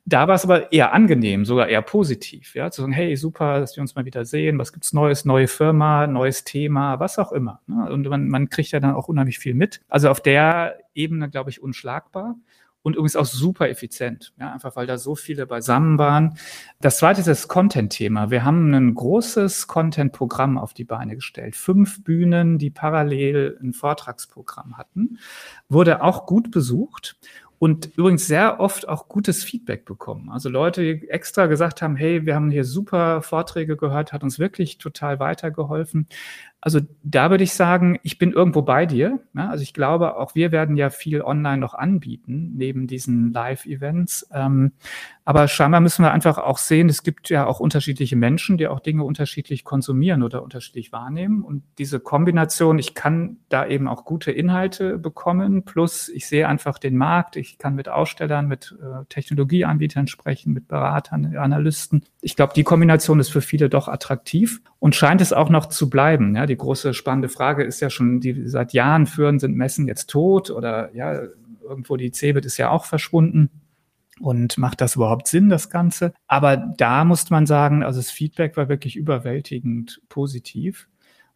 da 0.05 0.29
war 0.29 0.35
es 0.35 0.45
aber 0.45 0.73
eher 0.73 0.93
angenehm 0.93 1.44
sogar 1.45 1.69
eher 1.69 1.83
positiv, 1.83 2.55
ja, 2.55 2.71
zu 2.71 2.83
sagen, 2.83 2.93
hey, 2.93 3.17
super, 3.17 3.61
dass 3.61 3.77
wir 3.77 3.81
uns 3.81 3.95
mal 3.95 4.05
wieder 4.05 4.25
sehen, 4.25 4.59
was 4.59 4.73
gibt's 4.73 4.93
Neues, 4.93 5.25
neue 5.25 5.49
Firma, 5.49 6.07
neues 6.07 6.45
Thema, 6.45 7.01
was 7.01 7.19
auch 7.19 7.33
immer. 7.33 7.61
Ne? 7.67 7.91
Und 7.91 8.09
man, 8.09 8.29
man 8.29 8.49
kriegt 8.49 8.71
ja 8.73 8.81
dann 8.81 8.95
auch 8.95 9.09
unheimlich 9.09 9.39
viel 9.39 9.55
mit. 9.55 9.81
Also 9.89 10.09
auf 10.11 10.21
der 10.21 10.79
Ebene, 10.95 11.29
glaube 11.29 11.51
ich, 11.51 11.63
unschlagbar 11.63 12.37
und 12.85 12.97
übrigens 12.97 13.17
auch 13.17 13.25
super 13.25 13.71
effizient, 13.71 14.35
ja, 14.39 14.53
einfach 14.53 14.77
weil 14.77 14.87
da 14.87 14.99
so 14.99 15.15
viele 15.15 15.47
beisammen 15.47 15.99
waren. 15.99 16.37
Das 16.81 16.99
zweite 16.99 17.21
ist 17.21 17.27
das 17.27 17.49
Content-Thema. 17.49 18.31
Wir 18.31 18.45
haben 18.45 18.75
ein 18.75 18.95
großes 18.95 19.67
Content-Programm 19.67 20.59
auf 20.59 20.75
die 20.75 20.85
Beine 20.85 21.15
gestellt. 21.15 21.57
Fünf 21.57 22.05
Bühnen, 22.05 22.59
die 22.59 22.69
parallel 22.69 23.59
ein 23.63 23.73
Vortragsprogramm 23.73 24.77
hatten, 24.77 25.19
wurde 25.71 26.03
auch 26.03 26.27
gut 26.27 26.51
besucht 26.51 27.17
und 27.59 27.91
übrigens 27.97 28.27
sehr 28.27 28.61
oft 28.61 28.89
auch 28.89 29.09
gutes 29.09 29.45
Feedback 29.45 29.85
bekommen. 29.85 30.31
Also 30.31 30.49
Leute, 30.49 30.83
die 30.83 31.09
extra 31.09 31.47
gesagt 31.47 31.83
haben, 31.83 31.97
hey, 31.97 32.27
wir 32.27 32.35
haben 32.35 32.51
hier 32.51 32.65
super 32.65 33.23
Vorträge 33.23 33.77
gehört, 33.77 34.13
hat 34.13 34.23
uns 34.23 34.39
wirklich 34.39 34.79
total 34.79 35.21
weitergeholfen. 35.21 36.09
Also 36.65 36.81
da 37.03 37.29
würde 37.29 37.45
ich 37.45 37.53
sagen, 37.53 37.99
ich 38.03 38.17
bin 38.17 38.33
irgendwo 38.33 38.63
bei 38.63 38.87
dir. 38.87 39.21
Ja, 39.35 39.51
also 39.51 39.63
ich 39.63 39.75
glaube, 39.75 40.17
auch 40.17 40.35
wir 40.35 40.51
werden 40.51 40.79
ja 40.79 40.89
viel 40.89 41.21
online 41.21 41.59
noch 41.59 41.75
anbieten, 41.75 42.53
neben 42.57 42.87
diesen 42.87 43.35
Live-Events. 43.35 44.31
Ähm, 44.33 44.73
aber 45.27 45.47
scheinbar 45.47 45.83
müssen 45.83 46.03
wir 46.05 46.13
einfach 46.13 46.39
auch 46.39 46.57
sehen, 46.57 46.89
es 46.89 47.03
gibt 47.03 47.29
ja 47.29 47.47
auch 47.47 47.61
unterschiedliche 47.61 48.17
Menschen, 48.17 48.57
die 48.57 48.67
auch 48.67 48.81
Dinge 48.81 49.05
unterschiedlich 49.05 49.65
konsumieren 49.65 50.23
oder 50.23 50.43
unterschiedlich 50.43 50.91
wahrnehmen. 50.91 51.43
Und 51.43 51.65
diese 51.77 52.01
Kombination, 52.01 52.79
ich 52.79 52.95
kann 52.95 53.37
da 53.51 53.67
eben 53.67 53.87
auch 53.87 54.07
gute 54.07 54.33
Inhalte 54.33 54.97
bekommen, 54.97 55.67
plus 55.67 56.09
ich 56.09 56.27
sehe 56.27 56.49
einfach 56.49 56.79
den 56.79 56.97
Markt, 56.97 57.37
ich 57.37 57.59
kann 57.59 57.75
mit 57.75 57.91
Ausstellern, 57.91 58.49
mit 58.49 58.75
äh, 58.81 59.05
Technologieanbietern 59.11 60.07
sprechen, 60.07 60.55
mit 60.55 60.67
Beratern, 60.67 61.37
Analysten. 61.37 62.05
Ich 62.23 62.37
glaube, 62.37 62.55
die 62.57 62.65
Kombination 62.65 63.21
ist 63.21 63.31
für 63.31 63.43
viele 63.43 63.69
doch 63.69 63.89
attraktiv 63.89 64.63
und 64.85 64.95
scheint 64.95 65.23
es 65.23 65.33
auch 65.33 65.49
noch 65.49 65.65
zu 65.65 65.89
bleiben. 65.89 66.37
Ja, 66.37 66.45
die 66.45 66.59
große 66.59 66.93
spannende 66.93 67.31
Frage 67.31 67.65
ist 67.65 67.81
ja 67.81 67.89
schon, 67.89 68.21
die 68.21 68.47
seit 68.47 68.75
Jahren 68.75 69.07
führen, 69.07 69.39
sind 69.39 69.57
Messen 69.57 69.89
jetzt 69.89 70.11
tot 70.11 70.51
oder 70.51 70.95
ja, 70.95 71.23
irgendwo 71.63 71.97
die 71.97 72.13
Cebit 72.13 72.45
ist 72.45 72.59
ja 72.59 72.69
auch 72.69 72.85
verschwunden. 72.85 73.49
Und 74.21 74.59
macht 74.59 74.83
das 74.83 74.97
überhaupt 74.97 75.27
Sinn, 75.27 75.49
das 75.49 75.71
Ganze? 75.71 76.13
Aber 76.27 76.59
da 76.59 77.07
muss 77.07 77.31
man 77.31 77.47
sagen, 77.47 77.83
also 77.83 77.99
das 77.99 78.11
Feedback 78.11 78.59
war 78.59 78.69
wirklich 78.69 78.97
überwältigend 78.97 80.03
positiv. 80.11 80.87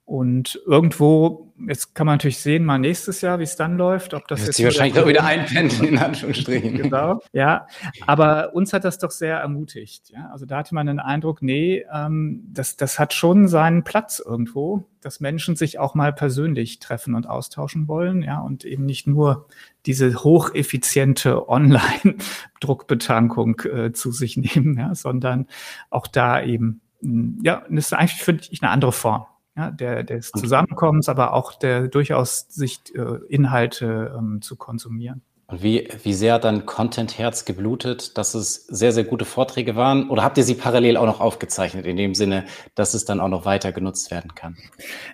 Und 0.08 0.60
irgendwo, 0.64 1.52
jetzt 1.68 1.94
kann 1.94 2.06
man 2.06 2.14
natürlich 2.14 2.38
sehen, 2.38 2.64
mal 2.64 2.78
nächstes 2.78 3.20
Jahr, 3.20 3.40
wie 3.40 3.42
es 3.42 3.56
dann 3.56 3.76
läuft, 3.76 4.14
ob 4.14 4.26
das, 4.26 4.46
das 4.46 4.56
jetzt. 4.56 4.64
wahrscheinlich 4.64 4.98
auch 4.98 5.06
wieder 5.06 5.22
einpendeln, 5.24 5.84
in 5.84 5.98
Anführungsstrichen. 5.98 6.78
genau. 6.78 7.20
Ja. 7.34 7.66
Aber 8.06 8.54
uns 8.54 8.72
hat 8.72 8.84
das 8.84 8.96
doch 8.96 9.10
sehr 9.10 9.36
ermutigt. 9.36 10.08
Ja. 10.08 10.30
Also 10.32 10.46
da 10.46 10.56
hatte 10.56 10.74
man 10.74 10.86
den 10.86 10.98
Eindruck, 10.98 11.42
nee, 11.42 11.84
ähm, 11.92 12.42
das, 12.50 12.78
das 12.78 12.98
hat 12.98 13.12
schon 13.12 13.48
seinen 13.48 13.84
Platz 13.84 14.18
irgendwo, 14.18 14.86
dass 15.02 15.20
Menschen 15.20 15.56
sich 15.56 15.78
auch 15.78 15.94
mal 15.94 16.14
persönlich 16.14 16.78
treffen 16.78 17.14
und 17.14 17.28
austauschen 17.28 17.86
wollen, 17.86 18.22
ja, 18.22 18.40
und 18.40 18.64
eben 18.64 18.86
nicht 18.86 19.06
nur 19.06 19.46
diese 19.84 20.24
hocheffiziente 20.24 21.50
Online-Druckbetankung 21.50 23.60
äh, 23.60 23.92
zu 23.92 24.10
sich 24.10 24.36
nehmen, 24.38 24.78
ja, 24.78 24.94
sondern 24.94 25.48
auch 25.90 26.06
da 26.06 26.42
eben, 26.42 26.80
ja, 27.02 27.62
das 27.68 27.88
ist 27.88 27.92
eigentlich, 27.92 28.22
finde 28.22 28.44
ich, 28.50 28.62
eine 28.62 28.70
andere 28.70 28.92
Form 28.92 29.26
ja, 29.58 29.70
der, 29.72 30.04
des 30.04 30.30
Zusammenkommens, 30.30 31.08
aber 31.08 31.32
auch 31.32 31.52
der 31.52 31.88
durchaus 31.88 32.46
sich 32.48 32.80
äh, 32.94 33.18
Inhalte 33.28 34.14
ähm, 34.16 34.40
zu 34.40 34.56
konsumieren. 34.56 35.22
Und 35.48 35.62
wie, 35.62 35.88
wie 36.02 36.12
sehr 36.12 36.34
hat 36.34 36.44
dann 36.44 36.66
Content-Herz 36.66 37.46
geblutet, 37.46 38.18
dass 38.18 38.34
es 38.34 38.66
sehr, 38.66 38.92
sehr 38.92 39.04
gute 39.04 39.24
Vorträge 39.24 39.76
waren? 39.76 40.10
Oder 40.10 40.22
habt 40.22 40.36
ihr 40.36 40.44
sie 40.44 40.54
parallel 40.54 40.98
auch 40.98 41.06
noch 41.06 41.20
aufgezeichnet, 41.20 41.86
in 41.86 41.96
dem 41.96 42.14
Sinne, 42.14 42.44
dass 42.74 42.92
es 42.92 43.06
dann 43.06 43.18
auch 43.18 43.28
noch 43.28 43.46
weiter 43.46 43.72
genutzt 43.72 44.10
werden 44.10 44.34
kann? 44.34 44.56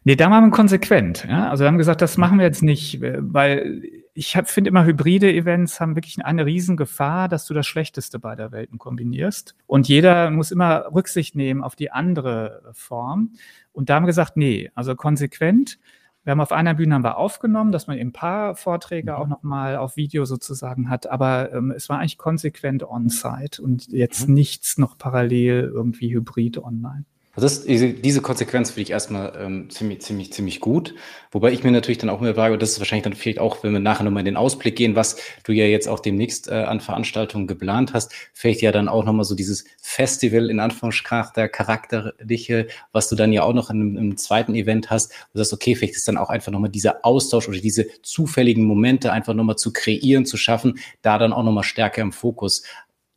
Nee, 0.02 0.16
da 0.16 0.30
waren 0.30 0.44
wir 0.44 0.50
konsequent. 0.50 1.24
Ja? 1.28 1.48
Also 1.48 1.62
wir 1.62 1.68
haben 1.68 1.78
gesagt, 1.78 2.02
das 2.02 2.16
machen 2.16 2.38
wir 2.38 2.46
jetzt 2.46 2.64
nicht, 2.64 3.00
weil 3.00 4.03
ich 4.14 4.38
finde 4.44 4.68
immer, 4.68 4.84
hybride 4.84 5.32
Events 5.32 5.80
haben 5.80 5.96
wirklich 5.96 6.24
eine 6.24 6.46
Riesengefahr, 6.46 7.28
dass 7.28 7.46
du 7.46 7.54
das 7.54 7.66
Schlechteste 7.66 8.20
beider 8.20 8.52
Welten 8.52 8.78
kombinierst. 8.78 9.56
Und 9.66 9.88
jeder 9.88 10.30
muss 10.30 10.52
immer 10.52 10.86
Rücksicht 10.94 11.34
nehmen 11.34 11.64
auf 11.64 11.74
die 11.74 11.90
andere 11.90 12.62
Form. 12.72 13.32
Und 13.72 13.90
da 13.90 13.96
haben 13.96 14.04
wir 14.04 14.08
gesagt, 14.08 14.36
nee, 14.36 14.70
also 14.76 14.94
konsequent. 14.94 15.80
Wir 16.22 16.30
haben 16.30 16.40
auf 16.40 16.52
einer 16.52 16.74
Bühne 16.74 16.94
haben 16.94 17.04
wir 17.04 17.18
aufgenommen, 17.18 17.72
dass 17.72 17.88
man 17.88 17.98
eben 17.98 18.10
ein 18.10 18.12
paar 18.12 18.54
Vorträge 18.54 19.10
mhm. 19.10 19.16
auch 19.16 19.26
nochmal 19.26 19.76
auf 19.76 19.96
Video 19.96 20.24
sozusagen 20.24 20.88
hat, 20.88 21.06
aber 21.06 21.52
ähm, 21.52 21.70
es 21.70 21.88
war 21.88 21.98
eigentlich 21.98 22.16
konsequent 22.16 22.82
on-site 22.82 23.60
und 23.60 23.88
jetzt 23.88 24.28
mhm. 24.28 24.34
nichts 24.34 24.78
noch 24.78 24.96
parallel 24.96 25.70
irgendwie 25.74 26.14
hybrid 26.14 26.56
online. 26.58 27.04
Also 27.36 27.48
das, 27.48 27.64
diese, 27.64 28.22
Konsequenz 28.22 28.70
finde 28.70 28.82
ich 28.82 28.90
erstmal 28.90 29.32
ähm, 29.36 29.68
ziemlich, 29.68 30.02
ziemlich, 30.02 30.32
ziemlich 30.32 30.60
gut. 30.60 30.94
Wobei 31.32 31.50
ich 31.50 31.64
mir 31.64 31.72
natürlich 31.72 31.98
dann 31.98 32.10
auch 32.10 32.20
immer 32.20 32.34
frage, 32.34 32.54
und 32.54 32.62
das 32.62 32.70
ist 32.70 32.78
wahrscheinlich 32.78 33.02
dann 33.02 33.14
vielleicht 33.14 33.40
auch, 33.40 33.64
wenn 33.64 33.72
wir 33.72 33.80
nachher 33.80 34.04
nochmal 34.04 34.20
in 34.20 34.26
den 34.26 34.36
Ausblick 34.36 34.76
gehen, 34.76 34.94
was 34.94 35.16
du 35.42 35.50
ja 35.52 35.64
jetzt 35.64 35.88
auch 35.88 35.98
demnächst 35.98 36.46
äh, 36.48 36.54
an 36.54 36.80
Veranstaltungen 36.80 37.48
geplant 37.48 37.92
hast, 37.92 38.12
vielleicht 38.32 38.62
ja 38.62 38.70
dann 38.70 38.88
auch 38.88 39.04
nochmal 39.04 39.24
so 39.24 39.34
dieses 39.34 39.64
Festival 39.80 40.48
in 40.48 40.60
Anführungsstrichen, 40.60 41.04
charakterliche, 41.04 42.68
was 42.92 43.08
du 43.08 43.16
dann 43.16 43.32
ja 43.32 43.42
auch 43.42 43.52
noch 43.52 43.68
in 43.68 43.98
einem, 43.98 44.16
zweiten 44.16 44.54
Event 44.54 44.90
hast. 44.90 45.12
Du 45.32 45.38
sagst, 45.38 45.52
okay, 45.52 45.74
vielleicht 45.74 45.96
ist 45.96 46.06
dann 46.06 46.16
auch 46.16 46.30
einfach 46.30 46.52
nochmal 46.52 46.70
dieser 46.70 47.04
Austausch 47.04 47.48
oder 47.48 47.58
diese 47.58 47.86
zufälligen 48.02 48.64
Momente 48.64 49.12
einfach 49.12 49.34
nochmal 49.34 49.56
zu 49.56 49.72
kreieren, 49.72 50.24
zu 50.24 50.36
schaffen, 50.36 50.78
da 51.02 51.18
dann 51.18 51.32
auch 51.32 51.42
nochmal 51.42 51.64
stärker 51.64 52.00
im 52.00 52.12
Fokus 52.12 52.62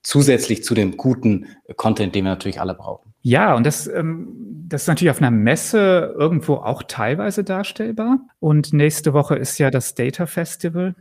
zusätzlich 0.02 0.64
zu 0.64 0.74
dem 0.74 0.98
guten 0.98 1.48
Content, 1.76 2.16
den 2.16 2.26
wir 2.26 2.32
natürlich 2.32 2.60
alle 2.60 2.74
brauchen. 2.74 3.07
Ja, 3.22 3.56
und 3.56 3.66
das, 3.66 3.88
ähm, 3.88 4.28
das 4.68 4.84
ist 4.84 4.88
natürlich 4.88 5.12
auf 5.12 5.22
einer 5.22 5.32
Messe 5.32 6.16
irgendwo 6.18 6.56
auch 6.56 6.84
teilweise 6.84 7.44
darstellbar. 7.44 8.20
Und 8.40 8.74
nächste 8.74 9.14
Woche 9.14 9.36
ist 9.36 9.58
ja 9.58 9.72
das 9.72 9.96
Data 9.96 10.26
Festival. 10.26 10.96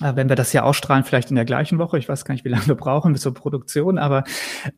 Äh, 0.00 0.14
wenn 0.16 0.28
wir 0.28 0.36
das 0.36 0.52
ja 0.52 0.62
ausstrahlen, 0.62 1.04
vielleicht 1.04 1.30
in 1.30 1.36
der 1.36 1.44
gleichen 1.44 1.78
Woche. 1.78 1.98
Ich 1.98 2.08
weiß 2.08 2.24
gar 2.24 2.34
nicht, 2.34 2.44
wie 2.44 2.50
lange 2.50 2.66
wir 2.66 2.74
brauchen 2.74 3.12
bis 3.12 3.22
zur 3.22 3.34
Produktion, 3.34 3.98
aber 3.98 4.24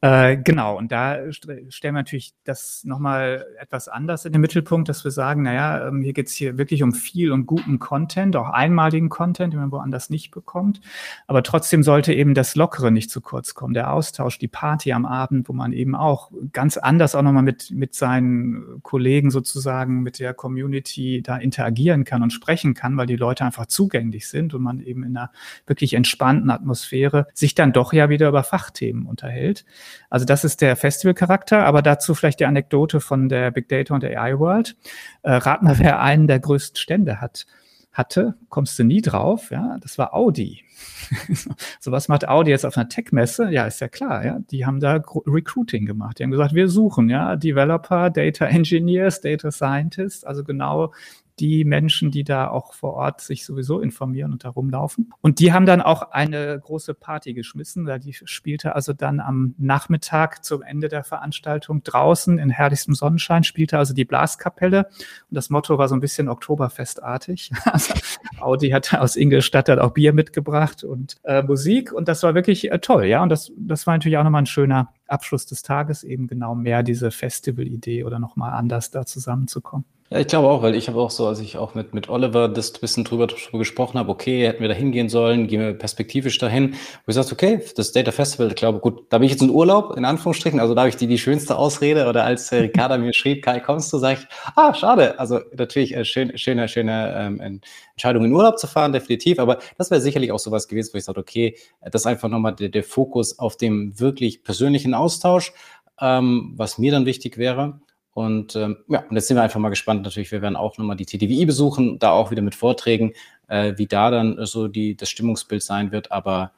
äh, 0.01 0.37
genau. 0.37 0.77
Und 0.77 0.93
da 0.93 1.31
stellen 1.33 1.69
wir 1.69 1.93
natürlich 1.93 2.33
das 2.45 2.83
nochmal 2.85 3.47
etwas 3.61 3.89
anders 3.89 4.25
in 4.25 4.33
den 4.33 4.41
Mittelpunkt, 4.41 4.89
dass 4.89 5.05
wir 5.05 5.11
sagen, 5.11 5.43
naja, 5.43 5.89
ähm, 5.89 6.03
hier 6.03 6.13
geht's 6.13 6.33
hier 6.33 6.59
wirklich 6.59 6.83
um 6.83 6.93
viel 6.93 7.33
und 7.33 7.47
guten 7.47 7.79
Content, 7.79 8.37
auch 8.37 8.49
einmaligen 8.49 9.09
Content, 9.09 9.53
den 9.53 9.61
man 9.61 9.73
woanders 9.73 10.11
nicht 10.11 10.31
bekommt. 10.31 10.81
Aber 11.27 11.43
trotzdem 11.43 11.83
sollte 11.83 12.13
eben 12.15 12.35
das 12.35 12.55
Lockere 12.55 12.91
nicht 12.91 13.11
zu 13.11 13.21
kurz 13.21 13.55
kommen, 13.55 13.75
der 13.75 13.93
Austausch, 13.93 14.39
die 14.39 14.49
Party 14.49 14.93
am 14.93 15.05
Abend, 15.05 15.49
wo 15.49 15.53
man 15.53 15.73
eben 15.73 15.95
auch 15.95 16.31
ganz 16.53 16.77
anders 16.77 17.15
auch 17.15 17.23
nochmal 17.23 17.43
mit, 17.43 17.71
mit 17.71 17.95
seinen 17.95 18.83
Kollegen 18.83 19.31
sozusagen, 19.31 20.03
mit 20.03 20.19
der 20.19 20.35
Community 20.35 21.23
da 21.23 21.37
interagieren 21.37 22.05
kann 22.05 22.23
und 22.23 22.33
sprechen 22.33 22.75
kann, 22.75 22.97
weil 22.97 23.07
die 23.07 23.17
Leute 23.17 23.45
einfach 23.45 23.67
zugänglich 23.67 24.29
sind 24.29 24.55
und 24.55 24.63
man 24.63 24.81
eben 24.81 25.10
in 25.11 25.17
einer 25.17 25.31
wirklich 25.67 25.95
entspannten 25.95 26.51
Atmosphäre 26.51 27.27
sich 27.35 27.55
dann 27.55 27.73
doch 27.73 27.93
ja 27.93 28.09
wieder 28.09 28.29
über 28.29 28.43
Fachthemen 28.43 29.07
unterhält. 29.07 29.65
Also 30.09 30.25
das 30.25 30.45
ist 30.45 30.61
der 30.61 30.77
Festivalcharakter, 30.77 31.65
aber 31.65 31.83
dazu 31.83 32.15
vielleicht 32.15 32.41
die 32.41 32.47
Anekdote 32.47 33.01
von 33.01 33.29
der 33.29 33.51
Big 33.51 33.69
Data 33.69 33.95
und 33.95 34.03
der 34.03 34.21
AI 34.21 34.39
World. 34.39 34.77
Äh, 35.23 35.41
mal, 35.61 35.79
wer 35.79 36.01
einen 36.01 36.27
der 36.27 36.41
größten 36.41 36.77
Stände 36.77 37.21
hat 37.21 37.47
hatte, 37.93 38.35
kommst 38.49 38.79
du 38.79 38.85
nie 38.85 39.03
drauf, 39.03 39.51
ja, 39.51 39.77
das 39.81 39.99
war 39.99 40.15
Audi. 40.15 40.63
so 41.81 41.91
was 41.91 42.09
macht 42.09 42.29
Audi 42.29 42.51
jetzt 42.51 42.65
auf 42.65 42.77
einer 42.77 42.89
Tech-Messe? 42.89 43.51
Ja, 43.51 43.67
ist 43.67 43.81
ja 43.81 43.89
klar, 43.89 44.25
ja. 44.25 44.39
Die 44.51 44.65
haben 44.65 44.79
da 44.79 45.03
Recruiting 45.27 45.87
gemacht. 45.87 46.19
Die 46.19 46.23
haben 46.23 46.31
gesagt, 46.31 46.55
wir 46.55 46.69
suchen, 46.69 47.09
ja, 47.09 47.35
Developer, 47.35 48.11
Data 48.11 48.47
Engineers, 48.47 49.21
Data 49.21 49.51
Scientists, 49.51 50.25
also 50.25 50.45
genau 50.45 50.93
die 51.41 51.65
Menschen, 51.65 52.11
die 52.11 52.23
da 52.23 52.49
auch 52.49 52.75
vor 52.75 52.95
Ort 52.95 53.23
sich 53.23 53.45
sowieso 53.45 53.81
informieren 53.81 54.33
und 54.33 54.45
da 54.45 54.51
rumlaufen. 54.51 55.13
Und 55.23 55.41
die 55.41 55.53
haben 55.53 55.65
dann 55.65 55.81
auch 55.81 56.03
eine 56.13 56.61
große 56.61 56.93
Party 56.95 57.33
geschmissen. 57.33 57.89
Die 58.05 58.13
spielte 58.13 58.75
also 58.75 58.93
dann 58.93 59.21
am 59.21 59.55
Nachmittag 59.57 60.45
zum 60.45 60.63
Ende 60.63 60.89
der 60.89 61.03
Veranstaltung 61.03 61.83
draußen 61.83 62.39
in 62.39 62.51
herrlichstem 62.51 62.95
Sonnenschein, 62.95 63.43
spielte 63.43 63.79
also 63.79 63.95
die 63.95 64.05
Blaskapelle. 64.05 64.87
Und 64.87 65.35
das 65.35 65.49
Motto 65.49 65.79
war 65.79 65.89
so 65.89 65.95
ein 65.95 66.01
bisschen 66.01 66.29
Oktoberfestartig. 66.29 67.53
Also 67.71 67.95
Audi 68.41 68.71
hat 68.71 68.93
aus 68.95 69.17
Ingolstadt 69.17 69.69
dann 69.69 69.79
auch 69.79 69.93
Bier 69.93 70.13
mitgebracht 70.13 70.83
und 70.83 71.19
äh, 71.23 71.43
Musik. 71.43 71.93
Und 71.93 72.09
das 72.09 72.23
war 72.23 72.35
wirklich 72.35 72.71
äh, 72.71 72.79
toll, 72.81 73.05
ja. 73.05 73.23
Und 73.23 73.29
das, 73.29 73.53
das 73.57 73.87
war 73.87 73.95
natürlich 73.95 74.19
auch 74.19 74.25
nochmal 74.25 74.43
ein 74.43 74.47
schöner 74.47 74.93
Abschluss 75.07 75.47
des 75.47 75.63
Tages, 75.63 76.03
eben 76.03 76.27
genau 76.27 76.55
mehr 76.55 76.83
diese 76.83 77.11
Festival-Idee 77.11 78.05
oder 78.05 78.19
nochmal 78.19 78.53
anders 78.53 78.91
da 78.91 79.07
zusammenzukommen. 79.07 79.85
Ja, 80.13 80.19
ich 80.19 80.27
glaube 80.27 80.49
auch, 80.49 80.61
weil 80.63 80.75
ich 80.75 80.89
habe 80.89 80.99
auch 81.01 81.11
so, 81.11 81.29
als 81.29 81.39
ich 81.39 81.57
auch 81.57 81.77
mit, 81.77 81.95
mit 81.95 82.09
Oliver 82.09 82.49
das 82.49 82.73
bisschen 82.73 83.05
drüber, 83.05 83.29
drüber 83.29 83.59
gesprochen 83.59 83.97
habe, 83.97 84.11
okay, 84.11 84.45
hätten 84.45 84.61
wir 84.61 84.67
da 84.67 84.75
hingehen 84.75 85.09
sollen, 85.09 85.47
gehen 85.47 85.61
wir 85.61 85.73
perspektivisch 85.73 86.37
dahin, 86.39 86.73
wo 86.73 87.11
ich 87.11 87.15
sagte, 87.15 87.33
okay, 87.33 87.61
das 87.77 87.93
Data 87.93 88.11
Festival, 88.11 88.49
ich 88.49 88.57
glaube, 88.57 88.81
gut, 88.81 89.05
da 89.11 89.19
bin 89.19 89.27
ich 89.27 89.31
jetzt 89.31 89.43
in 89.43 89.51
Urlaub, 89.51 89.97
in 89.97 90.05
Anführungsstrichen, 90.05 90.59
also 90.59 90.75
da 90.75 90.81
habe 90.81 90.89
ich 90.89 90.97
die, 90.97 91.07
die 91.07 91.17
schönste 91.17 91.57
Ausrede 91.57 92.09
oder 92.09 92.25
als 92.25 92.51
äh, 92.51 92.57
Ricarda 92.57 92.99
mir 92.99 93.13
schrieb, 93.13 93.45
Kai, 93.45 93.61
kommst 93.61 93.93
du, 93.93 93.99
sage 93.99 94.19
ich, 94.21 94.27
ah, 94.57 94.75
schade, 94.75 95.17
also 95.21 95.39
natürlich 95.57 95.95
äh, 95.95 96.05
schön, 96.05 96.37
schöne, 96.37 96.67
schöne 96.67 97.15
ähm, 97.17 97.61
Entscheidung 97.93 98.25
in 98.25 98.33
Urlaub 98.33 98.59
zu 98.59 98.67
fahren, 98.67 98.93
definitiv, 98.93 99.39
aber 99.39 99.61
das 99.79 99.93
wäre 99.93 100.01
sicherlich 100.01 100.33
auch 100.33 100.41
sowas 100.41 100.67
gewesen, 100.67 100.91
wo 100.93 100.99
ich 100.99 101.05
sagte, 101.05 101.21
okay, 101.21 101.57
das 101.83 102.03
ist 102.03 102.07
einfach 102.07 102.29
nochmal 102.29 102.57
der, 102.57 102.71
der 102.71 102.83
Fokus 102.83 103.39
auf 103.39 103.57
dem 103.57 104.01
wirklich 104.01 104.43
persönlichen 104.43 104.93
Austausch, 104.93 105.53
ähm, 106.01 106.55
was 106.57 106.79
mir 106.79 106.91
dann 106.91 107.07
wichtig 107.07 107.39
wäre. 107.39 107.79
Und 108.13 108.57
ähm, 108.57 108.79
ja, 108.89 109.05
und 109.09 109.15
jetzt 109.15 109.29
sind 109.29 109.37
wir 109.37 109.43
einfach 109.43 109.61
mal 109.61 109.69
gespannt. 109.69 110.03
Natürlich, 110.03 110.33
wir 110.33 110.43
werden 110.43 110.57
auch 110.57 110.79
nochmal 110.79 110.97
die 110.97 111.07
TDWI 111.07 111.47
besuchen, 111.47 111.99
da 111.99 112.11
auch 112.11 112.31
wieder 112.31 112.43
mit 112.43 112.55
Vorträgen, 112.55 113.13
äh, 113.49 113.75
wie 113.77 113.87
da 113.87 114.11
dann 114.11 114.45
so 114.47 114.69
die, 114.69 114.97
das 114.97 115.11
Stimmungsbild 115.11 115.63
sein 115.63 115.93
wird. 115.93 116.11
Aber 116.11 116.53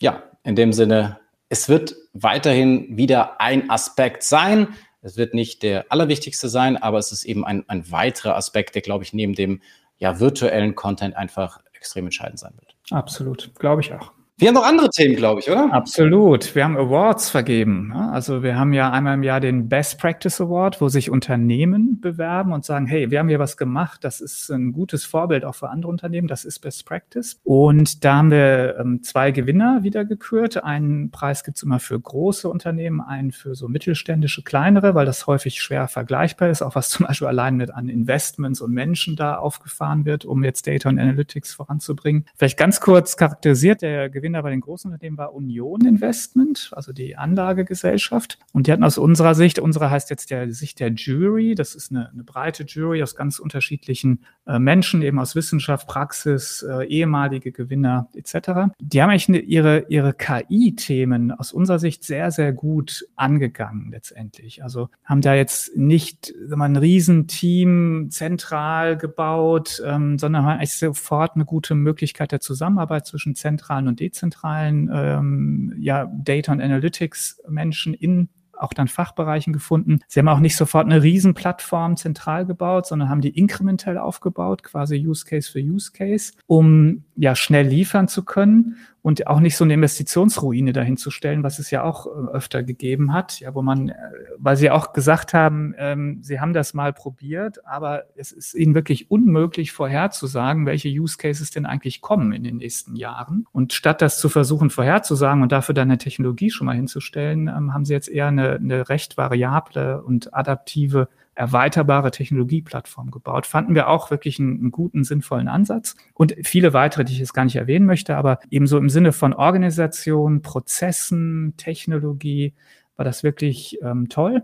ja, 0.00 0.22
in 0.44 0.54
dem 0.54 0.72
Sinne, 0.72 1.18
es 1.48 1.68
wird 1.68 1.96
weiterhin 2.12 2.96
wieder 2.96 3.40
ein 3.40 3.70
Aspekt 3.70 4.22
sein. 4.22 4.68
Es 5.00 5.16
wird 5.16 5.32
nicht 5.32 5.62
der 5.62 5.86
allerwichtigste 5.90 6.48
sein, 6.48 6.76
aber 6.76 6.98
es 6.98 7.12
ist 7.12 7.24
eben 7.24 7.44
ein, 7.44 7.64
ein 7.68 7.90
weiterer 7.90 8.36
Aspekt, 8.36 8.74
der, 8.74 8.82
glaube 8.82 9.04
ich, 9.04 9.12
neben 9.12 9.34
dem 9.34 9.62
ja, 9.96 10.20
virtuellen 10.20 10.74
Content 10.74 11.16
einfach 11.16 11.60
extrem 11.72 12.06
entscheidend 12.06 12.38
sein 12.38 12.52
wird. 12.56 12.76
Absolut, 12.90 13.52
glaube 13.58 13.80
ich 13.80 13.94
auch. 13.94 14.12
Wir 14.40 14.46
haben 14.46 14.54
noch 14.54 14.64
andere 14.64 14.88
Themen, 14.90 15.16
glaube 15.16 15.40
ich, 15.40 15.50
oder? 15.50 15.72
Absolut. 15.72 16.54
Wir 16.54 16.62
haben 16.62 16.76
Awards 16.76 17.28
vergeben. 17.28 17.92
Also 17.92 18.44
wir 18.44 18.56
haben 18.56 18.72
ja 18.72 18.88
einmal 18.88 19.14
im 19.14 19.24
Jahr 19.24 19.40
den 19.40 19.68
Best 19.68 19.98
Practice 19.98 20.40
Award, 20.40 20.80
wo 20.80 20.88
sich 20.88 21.10
Unternehmen 21.10 22.00
bewerben 22.00 22.52
und 22.52 22.64
sagen, 22.64 22.86
hey, 22.86 23.10
wir 23.10 23.18
haben 23.18 23.28
hier 23.28 23.40
was 23.40 23.56
gemacht. 23.56 24.04
Das 24.04 24.20
ist 24.20 24.48
ein 24.50 24.70
gutes 24.70 25.04
Vorbild 25.04 25.44
auch 25.44 25.56
für 25.56 25.70
andere 25.70 25.90
Unternehmen. 25.90 26.28
Das 26.28 26.44
ist 26.44 26.60
Best 26.60 26.86
Practice. 26.86 27.40
Und 27.42 28.04
da 28.04 28.18
haben 28.18 28.30
wir 28.30 28.76
ähm, 28.78 29.02
zwei 29.02 29.32
Gewinner 29.32 29.82
wieder 29.82 30.04
gekürt. 30.04 30.62
Einen 30.62 31.10
Preis 31.10 31.42
gibt's 31.42 31.64
immer 31.64 31.80
für 31.80 31.98
große 31.98 32.48
Unternehmen, 32.48 33.00
einen 33.00 33.32
für 33.32 33.56
so 33.56 33.66
mittelständische, 33.66 34.44
kleinere, 34.44 34.94
weil 34.94 35.06
das 35.06 35.26
häufig 35.26 35.60
schwer 35.60 35.88
vergleichbar 35.88 36.48
ist, 36.48 36.62
auch 36.62 36.76
was 36.76 36.90
zum 36.90 37.06
Beispiel 37.06 37.26
allein 37.26 37.56
mit 37.56 37.74
an 37.74 37.88
Investments 37.88 38.60
und 38.60 38.72
Menschen 38.72 39.16
da 39.16 39.34
aufgefahren 39.34 40.04
wird, 40.04 40.24
um 40.24 40.44
jetzt 40.44 40.68
Data 40.68 40.88
und 40.90 41.00
Analytics 41.00 41.54
voranzubringen. 41.54 42.24
Vielleicht 42.36 42.56
ganz 42.56 42.80
kurz 42.80 43.16
charakterisiert 43.16 43.82
der 43.82 44.08
Gewinner 44.08 44.27
Gewinner 44.28 44.42
bei 44.42 44.50
den 44.50 44.60
großen 44.60 44.92
Unternehmen 44.92 45.16
war 45.16 45.34
Union 45.34 45.86
Investment, 45.86 46.70
also 46.72 46.92
die 46.92 47.16
Anlagegesellschaft. 47.16 48.38
Und 48.52 48.66
die 48.66 48.72
hatten 48.72 48.84
aus 48.84 48.98
unserer 48.98 49.34
Sicht, 49.34 49.58
unsere 49.58 49.90
heißt 49.90 50.10
jetzt 50.10 50.30
der 50.30 50.52
Sicht 50.52 50.80
der 50.80 50.90
Jury, 50.90 51.54
das 51.54 51.74
ist 51.74 51.90
eine, 51.90 52.10
eine 52.10 52.24
breite 52.24 52.64
Jury 52.64 53.02
aus 53.02 53.16
ganz 53.16 53.38
unterschiedlichen 53.38 54.20
äh, 54.46 54.58
Menschen, 54.58 55.00
eben 55.00 55.18
aus 55.18 55.34
Wissenschaft, 55.34 55.88
Praxis, 55.88 56.62
äh, 56.62 56.84
ehemalige 56.84 57.52
Gewinner 57.52 58.08
etc. 58.14 58.70
Die 58.80 59.00
haben 59.00 59.08
eigentlich 59.08 59.48
ihre, 59.48 59.86
ihre 59.88 60.12
KI-Themen 60.12 61.32
aus 61.32 61.50
unserer 61.52 61.78
Sicht 61.78 62.04
sehr, 62.04 62.30
sehr 62.30 62.52
gut 62.52 63.06
angegangen 63.16 63.90
letztendlich. 63.90 64.62
Also 64.62 64.90
haben 65.04 65.22
da 65.22 65.32
jetzt 65.32 65.74
nicht 65.74 66.34
mal, 66.50 66.66
ein 66.66 66.76
Riesenteam 66.76 68.08
zentral 68.10 68.98
gebaut, 68.98 69.82
ähm, 69.86 70.18
sondern 70.18 70.44
haben 70.44 70.58
eigentlich 70.58 70.74
sofort 70.74 71.34
eine 71.34 71.46
gute 71.46 71.74
Möglichkeit 71.74 72.30
der 72.30 72.40
Zusammenarbeit 72.40 73.06
zwischen 73.06 73.34
zentralen 73.34 73.88
und 73.88 74.00
dezentralen 74.00 74.17
dezentralen 74.18 74.90
ähm, 74.92 75.74
ja, 75.78 76.10
Data 76.12 76.52
und 76.52 76.60
Analytics 76.60 77.40
Menschen 77.48 77.94
in 77.94 78.28
auch 78.58 78.72
dann 78.72 78.88
Fachbereichen 78.88 79.52
gefunden. 79.52 80.00
Sie 80.08 80.18
haben 80.18 80.28
auch 80.28 80.40
nicht 80.40 80.56
sofort 80.56 80.86
eine 80.86 81.00
Riesenplattform 81.02 81.96
zentral 81.96 82.44
gebaut, 82.44 82.86
sondern 82.86 83.08
haben 83.08 83.20
die 83.20 83.38
inkrementell 83.38 83.96
aufgebaut, 83.98 84.64
quasi 84.64 84.96
Use 84.96 85.24
Case 85.24 85.50
für 85.50 85.60
Use 85.60 85.92
Case, 85.92 86.32
um 86.46 87.04
ja 87.14 87.36
schnell 87.36 87.68
liefern 87.68 88.08
zu 88.08 88.24
können 88.24 88.76
und 89.02 89.26
auch 89.26 89.40
nicht 89.40 89.56
so 89.56 89.64
eine 89.64 89.74
Investitionsruine 89.74 90.72
dahin 90.72 90.96
zu 90.96 91.10
stellen, 91.10 91.42
was 91.42 91.58
es 91.58 91.70
ja 91.70 91.82
auch 91.82 92.06
äh, 92.06 92.10
öfter 92.32 92.62
gegeben 92.62 93.12
hat, 93.12 93.40
ja, 93.40 93.54
wo 93.54 93.62
man, 93.62 93.90
äh, 93.90 93.94
weil 94.38 94.56
sie 94.56 94.70
auch 94.70 94.92
gesagt 94.92 95.34
haben, 95.34 95.74
ähm, 95.78 96.18
sie 96.22 96.40
haben 96.40 96.52
das 96.52 96.74
mal 96.74 96.92
probiert, 96.92 97.64
aber 97.66 98.04
es 98.16 98.32
ist 98.32 98.54
ihnen 98.54 98.74
wirklich 98.74 99.10
unmöglich 99.10 99.72
vorherzusagen, 99.72 100.66
welche 100.66 100.88
Use 100.88 101.16
Cases 101.16 101.50
denn 101.50 101.66
eigentlich 101.66 102.00
kommen 102.00 102.32
in 102.32 102.42
den 102.42 102.56
nächsten 102.56 102.96
Jahren. 102.96 103.46
Und 103.52 103.72
statt 103.72 104.02
das 104.02 104.18
zu 104.18 104.28
versuchen 104.28 104.70
vorherzusagen 104.70 105.42
und 105.42 105.52
dafür 105.52 105.74
dann 105.74 105.88
eine 105.88 105.98
Technologie 105.98 106.50
schon 106.50 106.66
mal 106.66 106.76
hinzustellen, 106.76 107.48
ähm, 107.48 107.72
haben 107.72 107.84
sie 107.84 107.94
jetzt 107.94 108.08
eher 108.08 108.26
eine, 108.26 108.56
eine 108.56 108.88
recht 108.88 109.16
variable 109.16 110.02
und 110.02 110.34
adaptive 110.34 111.08
erweiterbare 111.38 112.10
Technologieplattform 112.10 113.12
gebaut. 113.12 113.46
Fanden 113.46 113.76
wir 113.76 113.88
auch 113.88 114.10
wirklich 114.10 114.40
einen, 114.40 114.58
einen, 114.58 114.70
guten, 114.72 115.04
sinnvollen 115.04 115.46
Ansatz. 115.46 115.94
Und 116.12 116.34
viele 116.42 116.72
weitere, 116.72 117.04
die 117.04 117.12
ich 117.12 117.20
jetzt 117.20 117.32
gar 117.32 117.44
nicht 117.44 117.54
erwähnen 117.54 117.86
möchte, 117.86 118.16
aber 118.16 118.40
ebenso 118.50 118.76
im 118.76 118.90
Sinne 118.90 119.12
von 119.12 119.32
Organisation, 119.32 120.42
Prozessen, 120.42 121.54
Technologie 121.56 122.54
war 122.96 123.04
das 123.04 123.22
wirklich 123.22 123.78
ähm, 123.82 124.08
toll. 124.08 124.42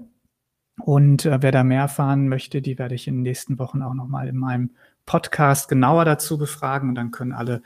Und 0.80 1.26
äh, 1.26 1.42
wer 1.42 1.50
da 1.50 1.64
mehr 1.64 1.82
erfahren 1.82 2.28
möchte, 2.28 2.62
die 2.62 2.78
werde 2.78 2.94
ich 2.94 3.08
in 3.08 3.16
den 3.16 3.22
nächsten 3.22 3.58
Wochen 3.58 3.82
auch 3.82 3.94
nochmal 3.94 4.28
in 4.28 4.36
meinem 4.36 4.70
Podcast 5.04 5.68
genauer 5.68 6.04
dazu 6.04 6.38
befragen 6.38 6.90
und 6.90 6.94
dann 6.94 7.10
können 7.10 7.32
alle 7.32 7.62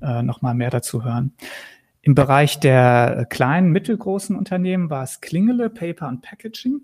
äh, 0.00 0.22
nochmal 0.22 0.54
mehr 0.54 0.70
dazu 0.70 1.04
hören. 1.04 1.34
Im 2.00 2.14
Bereich 2.14 2.58
der 2.60 3.26
kleinen, 3.28 3.72
mittelgroßen 3.72 4.34
Unternehmen 4.34 4.88
war 4.88 5.02
es 5.02 5.20
Klingele, 5.20 5.68
Paper 5.68 6.08
und 6.08 6.22
Packaging. 6.22 6.80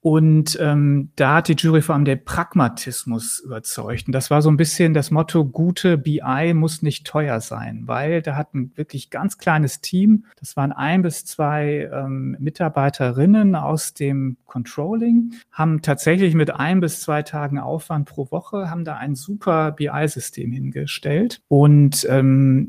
Und 0.00 0.56
ähm, 0.60 1.10
da 1.16 1.36
hat 1.36 1.48
die 1.48 1.54
Jury 1.54 1.82
vor 1.82 1.94
allem 1.94 2.04
der 2.04 2.16
Pragmatismus 2.16 3.40
überzeugt. 3.40 4.06
Und 4.06 4.12
das 4.12 4.30
war 4.30 4.40
so 4.40 4.48
ein 4.48 4.56
bisschen 4.56 4.94
das 4.94 5.10
Motto, 5.10 5.44
gute 5.44 5.98
BI 5.98 6.54
muss 6.54 6.82
nicht 6.82 7.06
teuer 7.06 7.40
sein, 7.40 7.82
weil 7.86 8.22
da 8.22 8.36
hat 8.36 8.54
ein 8.54 8.70
wirklich 8.76 9.10
ganz 9.10 9.38
kleines 9.38 9.80
Team, 9.80 10.24
das 10.38 10.56
waren 10.56 10.70
ein 10.70 11.02
bis 11.02 11.24
zwei 11.24 11.90
ähm, 11.92 12.36
Mitarbeiterinnen 12.38 13.56
aus 13.56 13.94
dem 13.94 14.36
Controlling, 14.46 15.32
haben 15.50 15.82
tatsächlich 15.82 16.34
mit 16.34 16.50
ein 16.54 16.80
bis 16.80 17.00
zwei 17.00 17.22
Tagen 17.22 17.58
Aufwand 17.58 18.08
pro 18.08 18.30
Woche, 18.30 18.70
haben 18.70 18.84
da 18.84 18.96
ein 18.96 19.16
super 19.16 19.72
BI-System 19.72 20.52
hingestellt. 20.52 21.40
Und 21.48 22.06
ähm, 22.08 22.68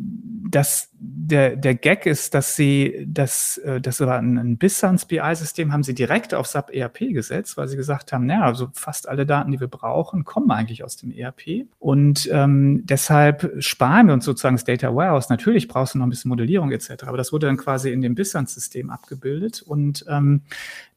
das, 0.50 0.92
der, 1.00 1.56
der 1.56 1.76
Gag 1.76 2.06
ist, 2.06 2.34
dass 2.34 2.56
sie 2.56 3.06
das, 3.08 3.58
äh, 3.60 3.80
das 3.80 4.00
war 4.00 4.18
ein, 4.18 4.38
ein 4.38 4.58
Bissans 4.58 5.06
BI-System, 5.06 5.72
haben 5.72 5.84
sie 5.84 5.94
direkt 5.94 6.34
auf 6.34 6.48
SAP 6.48 6.74
ERP 6.74 7.14
gesetzt 7.14 7.58
weil 7.58 7.68
sie 7.68 7.78
gesagt 7.78 8.14
haben, 8.14 8.26
naja, 8.26 8.44
also 8.44 8.70
fast 8.74 9.08
alle 9.08 9.26
Daten, 9.26 9.52
die 9.52 9.60
wir 9.60 9.68
brauchen, 9.68 10.24
kommen 10.24 10.50
eigentlich 10.52 10.84
aus 10.84 10.98
dem 10.98 11.12
ERP. 11.12 11.68
Und 11.80 12.30
ähm, 12.32 12.86
deshalb 12.86 13.56
sparen 13.60 14.08
wir 14.08 14.14
uns 14.14 14.26
sozusagen 14.26 14.56
das 14.56 14.64
Data 14.64 14.94
Warehouse. 14.96 15.30
Natürlich 15.30 15.68
brauchst 15.68 15.94
du 15.94 16.00
noch 16.00 16.06
ein 16.06 16.10
bisschen 16.10 16.30
Modellierung 16.30 16.72
etc., 16.72 17.04
aber 17.06 17.18
das 17.18 17.32
wurde 17.32 17.48
dann 17.48 17.58
quasi 17.58 17.92
in 17.92 18.02
dem 18.02 18.16
Bissans-System 18.16 18.90
abgebildet. 18.90 19.62
Und 19.62 20.06
ähm, 20.08 20.42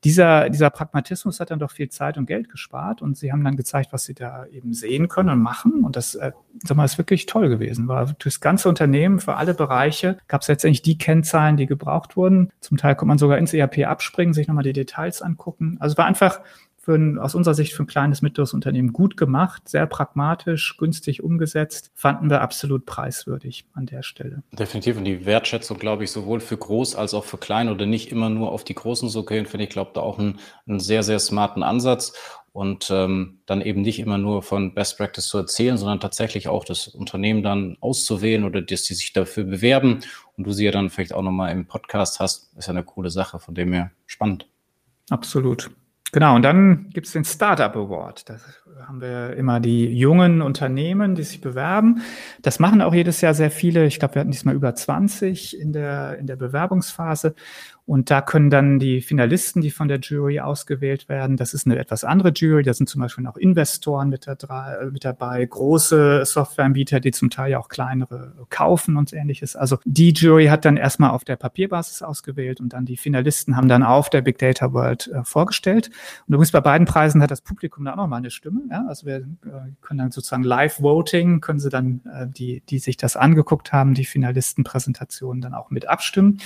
dieser, 0.04 0.48
dieser 0.48 0.70
Pragmatismus 0.70 1.40
hat 1.40 1.50
dann 1.50 1.58
doch 1.58 1.70
viel 1.70 1.90
Zeit 1.90 2.16
und 2.16 2.26
Geld 2.26 2.48
gespart 2.48 3.02
und 3.02 3.18
sie 3.18 3.32
haben 3.32 3.44
dann 3.44 3.56
gezeigt, 3.56 3.92
was 3.92 4.04
sie 4.04 4.14
da 4.14 4.46
eben 4.46 4.72
sehen 4.72 5.08
können 5.08 5.28
und 5.28 5.42
machen. 5.42 5.84
Und 5.84 5.96
das, 5.96 6.14
äh, 6.14 6.32
sag 6.64 6.76
mal, 6.76 6.86
ist 6.86 6.96
wirklich 6.96 7.26
toll 7.26 7.50
gewesen. 7.50 7.86
War 7.86 8.14
das 8.18 8.40
ganze 8.40 8.68
Unternehmen, 8.70 9.20
für 9.20 9.36
alle 9.36 9.52
Bereiche 9.52 10.16
gab 10.26 10.40
es 10.40 10.48
letztendlich 10.48 10.80
die 10.82 10.96
Kennzahlen, 10.96 11.58
die 11.58 11.66
gebraucht 11.66 12.16
wurden. 12.16 12.50
Zum 12.60 12.78
Teil 12.78 12.94
konnte 12.94 13.08
man 13.08 13.18
sogar 13.18 13.36
ins 13.36 13.52
ERP 13.52 13.86
abspringen, 13.86 14.32
sich 14.32 14.48
nochmal 14.48 14.64
die 14.64 14.72
Details 14.72 15.20
angucken. 15.20 15.76
Also 15.80 15.98
war 15.98 16.06
einfach 16.06 16.40
für 16.90 16.96
ein, 16.96 17.18
aus 17.18 17.36
unserer 17.36 17.54
Sicht 17.54 17.72
für 17.72 17.84
ein 17.84 17.86
kleines, 17.86 18.20
mittleres 18.20 18.52
Unternehmen 18.52 18.92
gut 18.92 19.16
gemacht, 19.16 19.68
sehr 19.68 19.86
pragmatisch, 19.86 20.76
günstig 20.76 21.22
umgesetzt, 21.22 21.92
fanden 21.94 22.30
wir 22.30 22.40
absolut 22.40 22.84
preiswürdig 22.84 23.64
an 23.74 23.86
der 23.86 24.02
Stelle. 24.02 24.42
Definitiv. 24.50 24.96
Und 24.96 25.04
die 25.04 25.24
Wertschätzung, 25.24 25.78
glaube 25.78 26.02
ich, 26.02 26.10
sowohl 26.10 26.40
für 26.40 26.56
groß 26.56 26.96
als 26.96 27.14
auch 27.14 27.24
für 27.24 27.38
klein 27.38 27.68
oder 27.68 27.86
nicht 27.86 28.10
immer 28.10 28.28
nur 28.28 28.50
auf 28.50 28.64
die 28.64 28.74
Großen 28.74 29.08
so 29.08 29.24
gehen, 29.24 29.46
finde 29.46 29.64
ich, 29.64 29.70
glaube 29.70 29.92
da 29.94 30.00
auch 30.00 30.18
einen, 30.18 30.40
einen 30.66 30.80
sehr, 30.80 31.04
sehr 31.04 31.20
smarten 31.20 31.62
Ansatz. 31.62 32.12
und 32.52 32.90
ähm, 32.90 33.38
dann 33.46 33.60
eben 33.60 33.82
nicht 33.82 34.00
immer 34.00 34.18
nur 34.18 34.42
von 34.42 34.74
Best 34.74 34.96
Practice 34.96 35.28
zu 35.28 35.38
erzählen, 35.38 35.78
sondern 35.78 36.00
tatsächlich 36.00 36.48
auch 36.48 36.64
das 36.64 36.88
Unternehmen 36.88 37.44
dann 37.44 37.76
auszuwählen 37.80 38.42
oder 38.42 38.60
dass 38.60 38.82
die 38.82 38.94
sich 38.94 39.12
dafür 39.12 39.44
bewerben 39.44 40.00
und 40.36 40.44
du 40.44 40.50
sie 40.50 40.64
ja 40.64 40.72
dann 40.72 40.90
vielleicht 40.90 41.14
auch 41.14 41.22
nochmal 41.22 41.52
im 41.52 41.66
Podcast 41.66 42.18
hast, 42.18 42.52
ist 42.58 42.66
ja 42.66 42.72
eine 42.72 42.82
coole 42.82 43.10
Sache, 43.10 43.38
von 43.38 43.54
dem 43.54 43.72
her 43.72 43.92
spannend. 44.06 44.48
Absolut. 45.10 45.70
Genau, 46.12 46.34
und 46.34 46.42
dann 46.42 46.90
gibt 46.90 47.06
es 47.06 47.12
den 47.12 47.24
Startup 47.24 47.74
Award. 47.76 48.28
Da 48.28 48.36
haben 48.86 49.00
wir 49.00 49.36
immer 49.36 49.60
die 49.60 49.86
jungen 49.96 50.42
Unternehmen, 50.42 51.14
die 51.14 51.22
sich 51.22 51.40
bewerben. 51.40 52.02
Das 52.42 52.58
machen 52.58 52.82
auch 52.82 52.94
jedes 52.94 53.20
Jahr 53.20 53.34
sehr 53.34 53.50
viele. 53.50 53.86
Ich 53.86 54.00
glaube, 54.00 54.16
wir 54.16 54.20
hatten 54.20 54.32
diesmal 54.32 54.56
über 54.56 54.74
20 54.74 55.58
in 55.58 55.72
der, 55.72 56.18
in 56.18 56.26
der 56.26 56.36
Bewerbungsphase. 56.36 57.34
Und 57.86 58.10
da 58.10 58.20
können 58.22 58.50
dann 58.50 58.78
die 58.78 59.00
Finalisten, 59.00 59.62
die 59.62 59.70
von 59.70 59.88
der 59.88 59.98
Jury 59.98 60.40
ausgewählt 60.40 61.08
werden, 61.08 61.36
das 61.36 61.54
ist 61.54 61.66
eine 61.66 61.78
etwas 61.78 62.04
andere 62.04 62.30
Jury, 62.30 62.62
da 62.62 62.72
sind 62.72 62.88
zum 62.88 63.00
Beispiel 63.00 63.26
auch 63.26 63.36
Investoren 63.36 64.08
mit, 64.08 64.26
da, 64.26 64.36
mit 64.92 65.04
dabei, 65.04 65.44
große 65.44 66.24
Softwareanbieter, 66.24 67.00
die 67.00 67.10
zum 67.10 67.30
Teil 67.30 67.52
ja 67.52 67.58
auch 67.58 67.68
kleinere 67.68 68.34
kaufen 68.48 68.96
und 68.96 69.12
ähnliches. 69.12 69.56
Also 69.56 69.78
die 69.84 70.12
Jury 70.12 70.46
hat 70.46 70.64
dann 70.64 70.76
erstmal 70.76 71.10
auf 71.10 71.24
der 71.24 71.36
Papierbasis 71.36 72.02
ausgewählt 72.02 72.60
und 72.60 72.72
dann 72.72 72.84
die 72.84 72.96
Finalisten 72.96 73.56
haben 73.56 73.68
dann 73.68 73.82
auf 73.82 74.10
der 74.10 74.22
Big 74.22 74.38
Data 74.38 74.72
World 74.72 75.08
äh, 75.08 75.24
vorgestellt. 75.24 75.90
Und 76.26 76.34
übrigens 76.34 76.52
bei 76.52 76.60
beiden 76.60 76.86
Preisen 76.86 77.22
hat 77.22 77.30
das 77.30 77.40
Publikum 77.40 77.84
da 77.84 77.92
auch 77.92 77.96
nochmal 77.96 78.18
eine 78.18 78.30
Stimme. 78.30 78.60
Ja? 78.70 78.84
Also 78.88 79.06
wir 79.06 79.16
äh, 79.16 79.72
können 79.80 79.98
dann 79.98 80.10
sozusagen 80.10 80.44
Live-Voting, 80.44 81.40
können 81.40 81.60
sie 81.60 81.70
dann, 81.70 82.02
äh, 82.12 82.26
die, 82.28 82.62
die 82.68 82.78
sich 82.78 82.96
das 82.96 83.16
angeguckt 83.16 83.72
haben, 83.72 83.94
die 83.94 84.04
Finalistenpräsentationen 84.04 85.40
dann 85.40 85.54
auch 85.54 85.70
mit 85.70 85.88
abstimmen. 85.88 86.38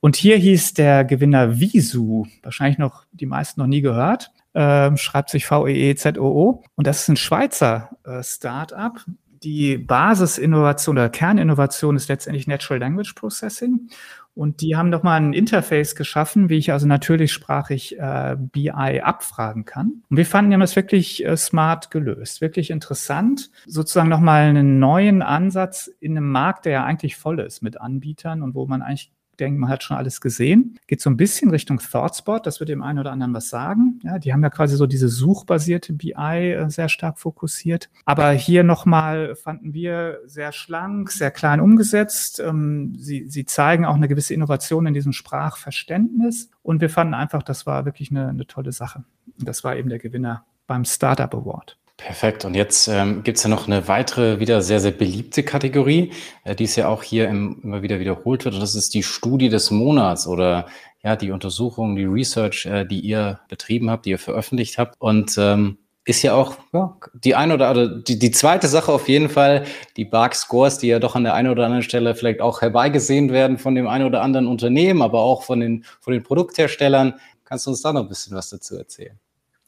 Und 0.00 0.16
hier 0.16 0.36
hieß 0.36 0.73
der 0.78 1.04
Gewinner 1.04 1.58
Visu, 1.58 2.26
wahrscheinlich 2.42 2.78
noch 2.78 3.04
die 3.12 3.26
meisten 3.26 3.60
noch 3.60 3.66
nie 3.66 3.80
gehört, 3.80 4.32
äh, 4.54 4.96
schreibt 4.96 5.30
sich 5.30 5.46
V-E-E-Z-O-O. 5.46 6.62
Und 6.74 6.86
das 6.86 7.02
ist 7.02 7.08
ein 7.08 7.16
Schweizer 7.16 7.90
äh, 8.04 8.22
Start-up. 8.22 9.04
Die 9.42 9.76
Basisinnovation 9.76 10.96
oder 10.96 11.10
Kerninnovation 11.10 11.96
ist 11.96 12.08
letztendlich 12.08 12.46
Natural 12.46 12.80
Language 12.80 13.14
Processing. 13.14 13.90
Und 14.34 14.62
die 14.62 14.74
haben 14.74 14.90
nochmal 14.90 15.20
ein 15.20 15.32
Interface 15.32 15.94
geschaffen, 15.94 16.48
wie 16.48 16.56
ich 16.56 16.72
also 16.72 16.88
natürlich 16.88 17.32
sprachig 17.32 17.96
äh, 17.98 18.36
BI 18.36 18.70
abfragen 18.70 19.64
kann. 19.64 20.02
Und 20.08 20.16
wir 20.16 20.26
fanden, 20.26 20.50
die 20.50 20.54
haben 20.54 20.60
das 20.60 20.74
wirklich 20.74 21.24
äh, 21.24 21.36
smart 21.36 21.92
gelöst, 21.92 22.40
wirklich 22.40 22.70
interessant. 22.70 23.50
Sozusagen 23.66 24.08
nochmal 24.08 24.48
einen 24.48 24.80
neuen 24.80 25.22
Ansatz 25.22 25.88
in 26.00 26.16
einem 26.16 26.32
Markt, 26.32 26.64
der 26.64 26.72
ja 26.72 26.84
eigentlich 26.84 27.16
voll 27.16 27.38
ist 27.38 27.62
mit 27.62 27.80
Anbietern 27.80 28.42
und 28.42 28.56
wo 28.56 28.66
man 28.66 28.82
eigentlich 28.82 29.12
denkt, 29.40 29.60
man 29.60 29.70
hat 29.70 29.82
schon 29.82 29.96
alles 29.96 30.20
gesehen. 30.20 30.78
Geht 30.86 31.00
so 31.00 31.10
ein 31.10 31.16
bisschen 31.16 31.50
Richtung 31.50 31.78
ThoughtSpot, 31.78 32.46
das 32.46 32.60
wird 32.60 32.68
dem 32.70 32.82
einen 32.82 32.98
oder 32.98 33.12
anderen 33.12 33.34
was 33.34 33.48
sagen. 33.48 34.00
Ja, 34.02 34.18
die 34.18 34.32
haben 34.32 34.42
ja 34.42 34.50
quasi 34.50 34.76
so 34.76 34.86
diese 34.86 35.08
suchbasierte 35.08 35.92
BI 35.92 36.12
äh, 36.12 36.68
sehr 36.70 36.88
stark 36.88 37.18
fokussiert. 37.18 37.90
Aber 38.04 38.30
hier 38.32 38.64
nochmal 38.64 39.34
fanden 39.36 39.74
wir 39.74 40.20
sehr 40.26 40.52
schlank, 40.52 41.10
sehr 41.10 41.30
klein 41.30 41.60
umgesetzt. 41.60 42.40
Ähm, 42.40 42.94
sie, 42.96 43.26
sie 43.28 43.44
zeigen 43.44 43.84
auch 43.84 43.94
eine 43.94 44.08
gewisse 44.08 44.34
Innovation 44.34 44.86
in 44.86 44.94
diesem 44.94 45.12
Sprachverständnis. 45.12 46.50
Und 46.62 46.80
wir 46.80 46.90
fanden 46.90 47.14
einfach, 47.14 47.42
das 47.42 47.66
war 47.66 47.84
wirklich 47.84 48.10
eine, 48.10 48.28
eine 48.28 48.46
tolle 48.46 48.72
Sache. 48.72 49.04
Und 49.38 49.48
das 49.48 49.64
war 49.64 49.76
eben 49.76 49.88
der 49.88 49.98
Gewinner 49.98 50.44
beim 50.66 50.84
Startup 50.84 51.32
Award. 51.34 51.78
Perfekt. 51.96 52.44
Und 52.44 52.54
jetzt 52.54 52.88
ähm, 52.88 53.22
gibt 53.22 53.38
es 53.38 53.44
ja 53.44 53.50
noch 53.50 53.66
eine 53.68 53.86
weitere, 53.86 54.40
wieder 54.40 54.62
sehr, 54.62 54.80
sehr 54.80 54.90
beliebte 54.90 55.44
Kategorie, 55.44 56.12
äh, 56.42 56.56
die 56.56 56.64
es 56.64 56.74
ja 56.74 56.88
auch 56.88 57.04
hier 57.04 57.28
im, 57.28 57.60
immer 57.62 57.82
wieder 57.82 58.00
wiederholt 58.00 58.44
wird. 58.44 58.56
Und 58.56 58.60
das 58.60 58.74
ist 58.74 58.94
die 58.94 59.04
Studie 59.04 59.48
des 59.48 59.70
Monats 59.70 60.26
oder 60.26 60.66
ja, 61.04 61.14
die 61.14 61.30
Untersuchung, 61.30 61.94
die 61.94 62.04
Research, 62.04 62.66
äh, 62.66 62.84
die 62.84 63.00
ihr 63.00 63.40
betrieben 63.48 63.90
habt, 63.90 64.06
die 64.06 64.10
ihr 64.10 64.18
veröffentlicht 64.18 64.76
habt. 64.76 64.96
Und 64.98 65.36
ähm, 65.38 65.78
ist 66.04 66.22
ja 66.22 66.34
auch 66.34 66.56
ja, 66.72 66.96
die 67.14 67.34
eine 67.36 67.54
oder 67.54 67.68
andere, 67.68 68.02
die, 68.02 68.18
die 68.18 68.30
zweite 68.32 68.66
Sache 68.66 68.92
auf 68.92 69.08
jeden 69.08 69.28
Fall, 69.28 69.64
die 69.96 70.04
Bark 70.04 70.34
Scores, 70.34 70.78
die 70.78 70.88
ja 70.88 70.98
doch 70.98 71.14
an 71.14 71.24
der 71.24 71.34
einen 71.34 71.50
oder 71.50 71.64
anderen 71.64 71.82
Stelle 71.82 72.14
vielleicht 72.14 72.40
auch 72.40 72.60
herbeigesehen 72.60 73.30
werden 73.30 73.56
von 73.56 73.74
dem 73.74 73.86
einen 73.86 74.04
oder 74.04 74.20
anderen 74.20 74.46
Unternehmen, 74.48 75.00
aber 75.00 75.20
auch 75.20 75.44
von 75.44 75.60
den, 75.60 75.84
von 76.00 76.12
den 76.12 76.22
Produktherstellern. 76.22 77.14
Kannst 77.44 77.66
du 77.66 77.70
uns 77.70 77.82
da 77.82 77.92
noch 77.92 78.02
ein 78.02 78.08
bisschen 78.08 78.36
was 78.36 78.50
dazu 78.50 78.76
erzählen? 78.76 79.18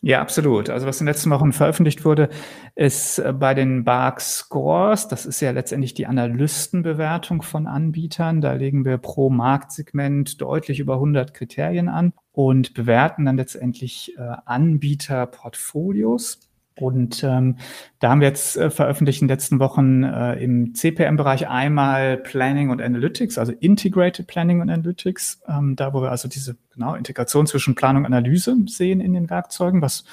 Ja, 0.03 0.21
absolut. 0.21 0.71
Also 0.71 0.87
was 0.87 1.01
in 1.01 1.07
den 1.07 1.13
letzten 1.13 1.31
Wochen 1.31 1.53
veröffentlicht 1.53 2.05
wurde, 2.05 2.29
ist 2.75 3.19
äh, 3.19 3.33
bei 3.33 3.55
den 3.55 3.85
Bark 3.85 4.21
Scores, 4.21 5.09
das 5.09 5.27
ist 5.27 5.41
ja 5.41 5.51
letztendlich 5.51 5.95
die 5.95 6.07
Analystenbewertung 6.07 7.43
von 7.43 7.67
Anbietern. 7.67 8.41
Da 8.41 8.53
legen 8.53 8.85
wir 8.85 8.99
pro 8.99 9.31
Marktsegment 9.31 10.41
deutlich 10.41 10.81
über 10.81 10.95
100 10.95 11.35
Kriterien 11.35 11.89
an 11.89 12.13
und 12.31 12.75
bewerten 12.75 13.25
dann 13.25 13.37
letztendlich 13.37 14.17
äh, 14.19 14.37
Anbieterportfolios. 14.45 16.41
Und 16.79 17.25
ähm, 17.25 17.57
da 18.01 18.11
haben 18.11 18.21
wir 18.21 18.29
jetzt 18.29 18.57
äh, 18.57 18.71
veröffentlicht 18.71 19.23
in 19.23 19.29
den 19.29 19.35
letzten 19.35 19.61
Wochen 19.61 20.03
äh, 20.03 20.35
im 20.35 20.75
CPM-Bereich 20.75 21.49
einmal 21.49 22.19
Planning 22.19 22.69
und 22.69 22.83
Analytics, 22.83 23.39
also 23.39 23.53
Integrated 23.53 24.27
Planning 24.27 24.61
und 24.61 24.69
Analytics, 24.69 25.41
ähm, 25.49 25.75
da 25.77 25.95
wo 25.95 26.03
wir 26.03 26.11
also 26.11 26.29
diese 26.29 26.57
genau 26.75 26.95
Integration 26.95 27.47
zwischen 27.47 27.75
Planung 27.75 28.05
und 28.05 28.12
Analyse 28.12 28.55
sehen 28.67 29.01
in 29.01 29.15
den 29.15 29.31
Werkzeugen, 29.31 29.81
was 29.81 30.05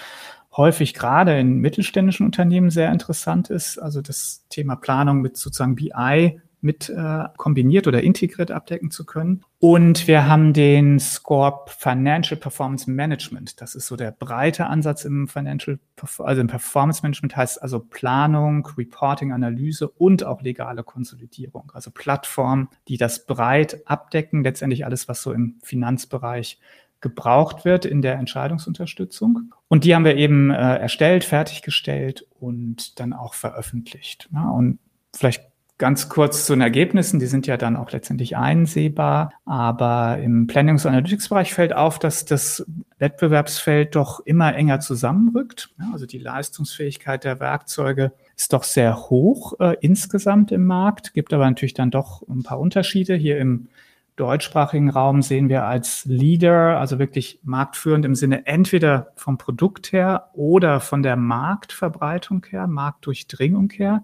häufig 0.55 0.93
gerade 0.93 1.37
in 1.37 1.57
mittelständischen 1.57 2.25
Unternehmen 2.25 2.69
sehr 2.69 2.91
interessant 2.91 3.49
ist. 3.49 3.77
Also 3.77 4.01
das 4.01 4.45
Thema 4.49 4.75
Planung 4.75 5.21
mit 5.21 5.35
sozusagen 5.35 5.75
BI 5.75 6.39
mit 6.63 6.89
äh, 6.89 7.23
kombiniert 7.37 7.87
oder 7.87 8.01
integriert 8.01 8.51
abdecken 8.51 8.89
zu 8.89 9.05
können. 9.05 9.43
Und 9.59 10.07
wir 10.07 10.27
haben 10.27 10.53
den 10.53 10.99
SCORP 10.99 11.69
Financial 11.69 12.39
Performance 12.39 12.89
Management. 12.89 13.61
Das 13.61 13.75
ist 13.75 13.87
so 13.87 13.95
der 13.95 14.11
breite 14.11 14.67
Ansatz 14.67 15.05
im 15.05 15.27
Financial, 15.27 15.79
also 16.19 16.41
im 16.41 16.47
Performance 16.47 17.01
Management 17.03 17.35
heißt 17.35 17.61
also 17.61 17.79
Planung, 17.79 18.67
Reporting, 18.77 19.31
Analyse 19.31 19.87
und 19.87 20.23
auch 20.23 20.41
legale 20.41 20.83
Konsolidierung. 20.83 21.71
Also 21.73 21.91
Plattformen, 21.91 22.69
die 22.87 22.97
das 22.97 23.25
breit 23.25 23.81
abdecken, 23.85 24.43
letztendlich 24.43 24.85
alles, 24.85 25.07
was 25.07 25.21
so 25.21 25.31
im 25.31 25.55
Finanzbereich 25.63 26.59
gebraucht 27.03 27.65
wird 27.65 27.85
in 27.85 28.01
der 28.01 28.15
Entscheidungsunterstützung. 28.15 29.53
Und 29.67 29.83
die 29.83 29.93
haben 29.93 30.05
wir 30.05 30.15
eben 30.15 30.49
äh, 30.49 30.77
erstellt, 30.77 31.23
fertiggestellt 31.23 32.25
und 32.39 32.99
dann 32.99 33.13
auch 33.13 33.33
veröffentlicht. 33.33 34.29
Ja, 34.33 34.49
und 34.49 34.79
vielleicht 35.13 35.52
Ganz 35.79 36.07
kurz 36.07 36.45
zu 36.45 36.53
den 36.53 36.61
Ergebnissen, 36.61 37.19
die 37.19 37.25
sind 37.25 37.47
ja 37.47 37.57
dann 37.57 37.75
auch 37.75 37.91
letztendlich 37.91 38.37
einsehbar, 38.37 39.33
aber 39.43 40.19
im 40.19 40.45
Plannings- 40.45 40.85
und 40.85 40.91
Analytics-Bereich 40.91 41.51
fällt 41.51 41.73
auf, 41.73 41.97
dass 41.97 42.25
das 42.25 42.63
Wettbewerbsfeld 42.99 43.95
doch 43.95 44.19
immer 44.19 44.53
enger 44.53 44.81
zusammenrückt. 44.81 45.71
Also 45.91 46.05
die 46.05 46.19
Leistungsfähigkeit 46.19 47.23
der 47.23 47.39
Werkzeuge 47.39 48.13
ist 48.37 48.53
doch 48.53 48.63
sehr 48.63 49.09
hoch 49.09 49.59
äh, 49.59 49.75
insgesamt 49.81 50.51
im 50.51 50.65
Markt, 50.67 51.15
gibt 51.15 51.33
aber 51.33 51.45
natürlich 51.45 51.73
dann 51.73 51.89
doch 51.89 52.21
ein 52.29 52.43
paar 52.43 52.59
Unterschiede. 52.59 53.15
Hier 53.15 53.39
im 53.39 53.67
deutschsprachigen 54.15 54.91
Raum 54.91 55.23
sehen 55.23 55.49
wir 55.49 55.65
als 55.65 56.05
Leader, 56.05 56.79
also 56.79 56.99
wirklich 56.99 57.39
marktführend 57.43 58.05
im 58.05 58.13
Sinne 58.13 58.45
entweder 58.45 59.11
vom 59.15 59.39
Produkt 59.39 59.91
her 59.91 60.29
oder 60.33 60.79
von 60.79 61.01
der 61.01 61.15
Marktverbreitung 61.15 62.45
her, 62.47 62.67
Marktdurchdringung 62.67 63.71
her 63.71 64.03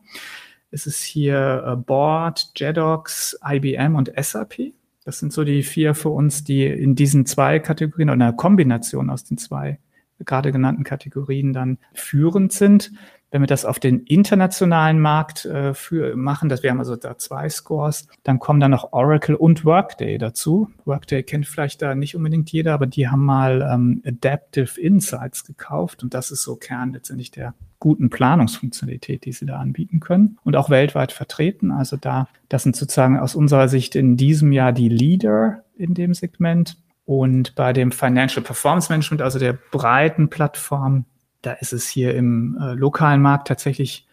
ist 0.72 0.88
es 0.88 1.02
hier 1.02 1.64
äh, 1.66 1.76
Board, 1.76 2.52
JEDOX, 2.56 3.40
IBM 3.46 3.96
und 3.96 4.12
SAP. 4.18 4.74
Das 5.06 5.20
sind 5.20 5.34
so 5.34 5.44
die 5.44 5.64
vier 5.64 5.96
für 5.96 6.10
uns, 6.10 6.44
die 6.44 6.66
in 6.66 6.96
diesen 6.96 7.26
zwei 7.26 7.60
Kategorien 7.60 8.10
oder 8.10 8.26
einer 8.26 8.34
Kombination 8.34 9.10
aus 9.10 9.24
den 9.24 9.38
zwei 9.38 9.80
gerade 10.26 10.52
genannten 10.52 10.84
Kategorien 10.84 11.54
dann 11.54 11.78
führend 11.94 12.52
sind. 12.52 12.92
Wenn 13.32 13.42
wir 13.42 13.48
das 13.48 13.66
auf 13.66 13.80
den 13.80 14.02
internationalen 14.02 15.00
Markt 15.00 15.46
äh, 15.46 15.74
für, 15.74 16.16
machen, 16.16 16.50
dass 16.50 16.64
wir 16.64 16.72
haben 16.72 16.80
also 16.80 16.96
da 16.96 17.18
zwei 17.18 17.48
Scores, 17.50 18.08
dann 18.24 18.40
kommen 18.40 18.60
dann 18.60 18.72
noch 18.72 18.92
Oracle 18.92 19.36
und 19.36 19.66
Workday 19.66 20.18
dazu. 20.18 20.70
Workday 20.86 21.24
kennt 21.24 21.48
vielleicht 21.48 21.82
da 21.82 21.94
nicht 21.96 22.16
unbedingt 22.16 22.52
jeder, 22.52 22.74
aber 22.74 22.88
die 22.88 23.08
haben 23.08 23.24
mal 23.24 23.62
ähm, 23.62 24.02
Adaptive 24.06 24.80
Insights 24.80 25.46
gekauft 25.46 26.04
und 26.04 26.14
das 26.14 26.32
ist 26.32 26.44
so 26.44 26.56
Kern 26.56 26.94
letztendlich 26.94 27.32
der 27.32 27.54
guten 27.80 28.10
Planungsfunktionalität, 28.10 29.26
die 29.26 29.32
sie 29.32 29.46
da 29.46 29.58
anbieten 29.58 30.00
können 30.00 30.38
und 30.44 30.56
auch 30.56 30.70
weltweit 30.70 31.12
vertreten. 31.12 31.72
Also 31.72 31.98
da, 31.98 32.28
das 32.50 32.64
sind 32.64 32.76
sozusagen 32.76 33.18
aus 33.18 33.36
unserer 33.36 33.70
Sicht 33.70 33.96
in 33.96 34.18
diesem 34.18 34.52
Jahr 34.52 34.74
die 34.74 34.90
Leader 34.90 35.64
in 35.78 35.94
dem 35.94 36.14
Segment. 36.14 36.78
Und 37.06 37.56
bei 37.56 37.74
dem 37.74 37.92
Financial 37.92 38.44
Performance 38.44 38.92
Management, 38.92 39.24
also 39.24 39.40
der 39.40 39.54
breiten 39.54 40.30
Plattform, 40.30 41.06
da 41.42 41.54
ist 41.54 41.74
es 41.74 41.88
hier 41.88 42.16
im 42.16 42.58
äh, 42.62 42.74
lokalen 42.74 43.22
Markt 43.22 43.48
tatsächlich 43.48 44.08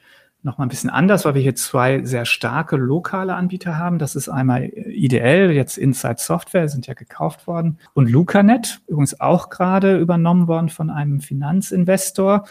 noch 0.47 0.59
mal 0.59 0.65
ein 0.65 0.69
bisschen 0.69 0.91
anders, 0.91 1.25
weil 1.25 1.35
wir 1.35 1.43
hier 1.43 1.57
zwei 1.57 2.03
sehr 2.05 2.25
starke 2.25 2.77
lokale 2.77 3.35
Anbieter 3.35 3.77
haben. 3.77 3.99
Das 3.99 4.15
ist 4.15 4.29
einmal 4.29 4.65
IDL, 4.65 5.51
jetzt 5.51 5.77
Inside 5.77 6.17
Software, 6.19 6.69
sind 6.69 6.87
ja 6.87 6.95
gekauft 6.95 7.47
worden. 7.47 7.79
Und 7.95 8.09
LucaNet, 8.09 8.81
übrigens 8.87 9.21
auch 9.21 9.51
gerade 9.51 9.99
übernommen 9.99 10.47
worden 10.47 10.69
von 10.69 10.89
einem 10.89 11.21
Finanzinvestor. 11.21 12.47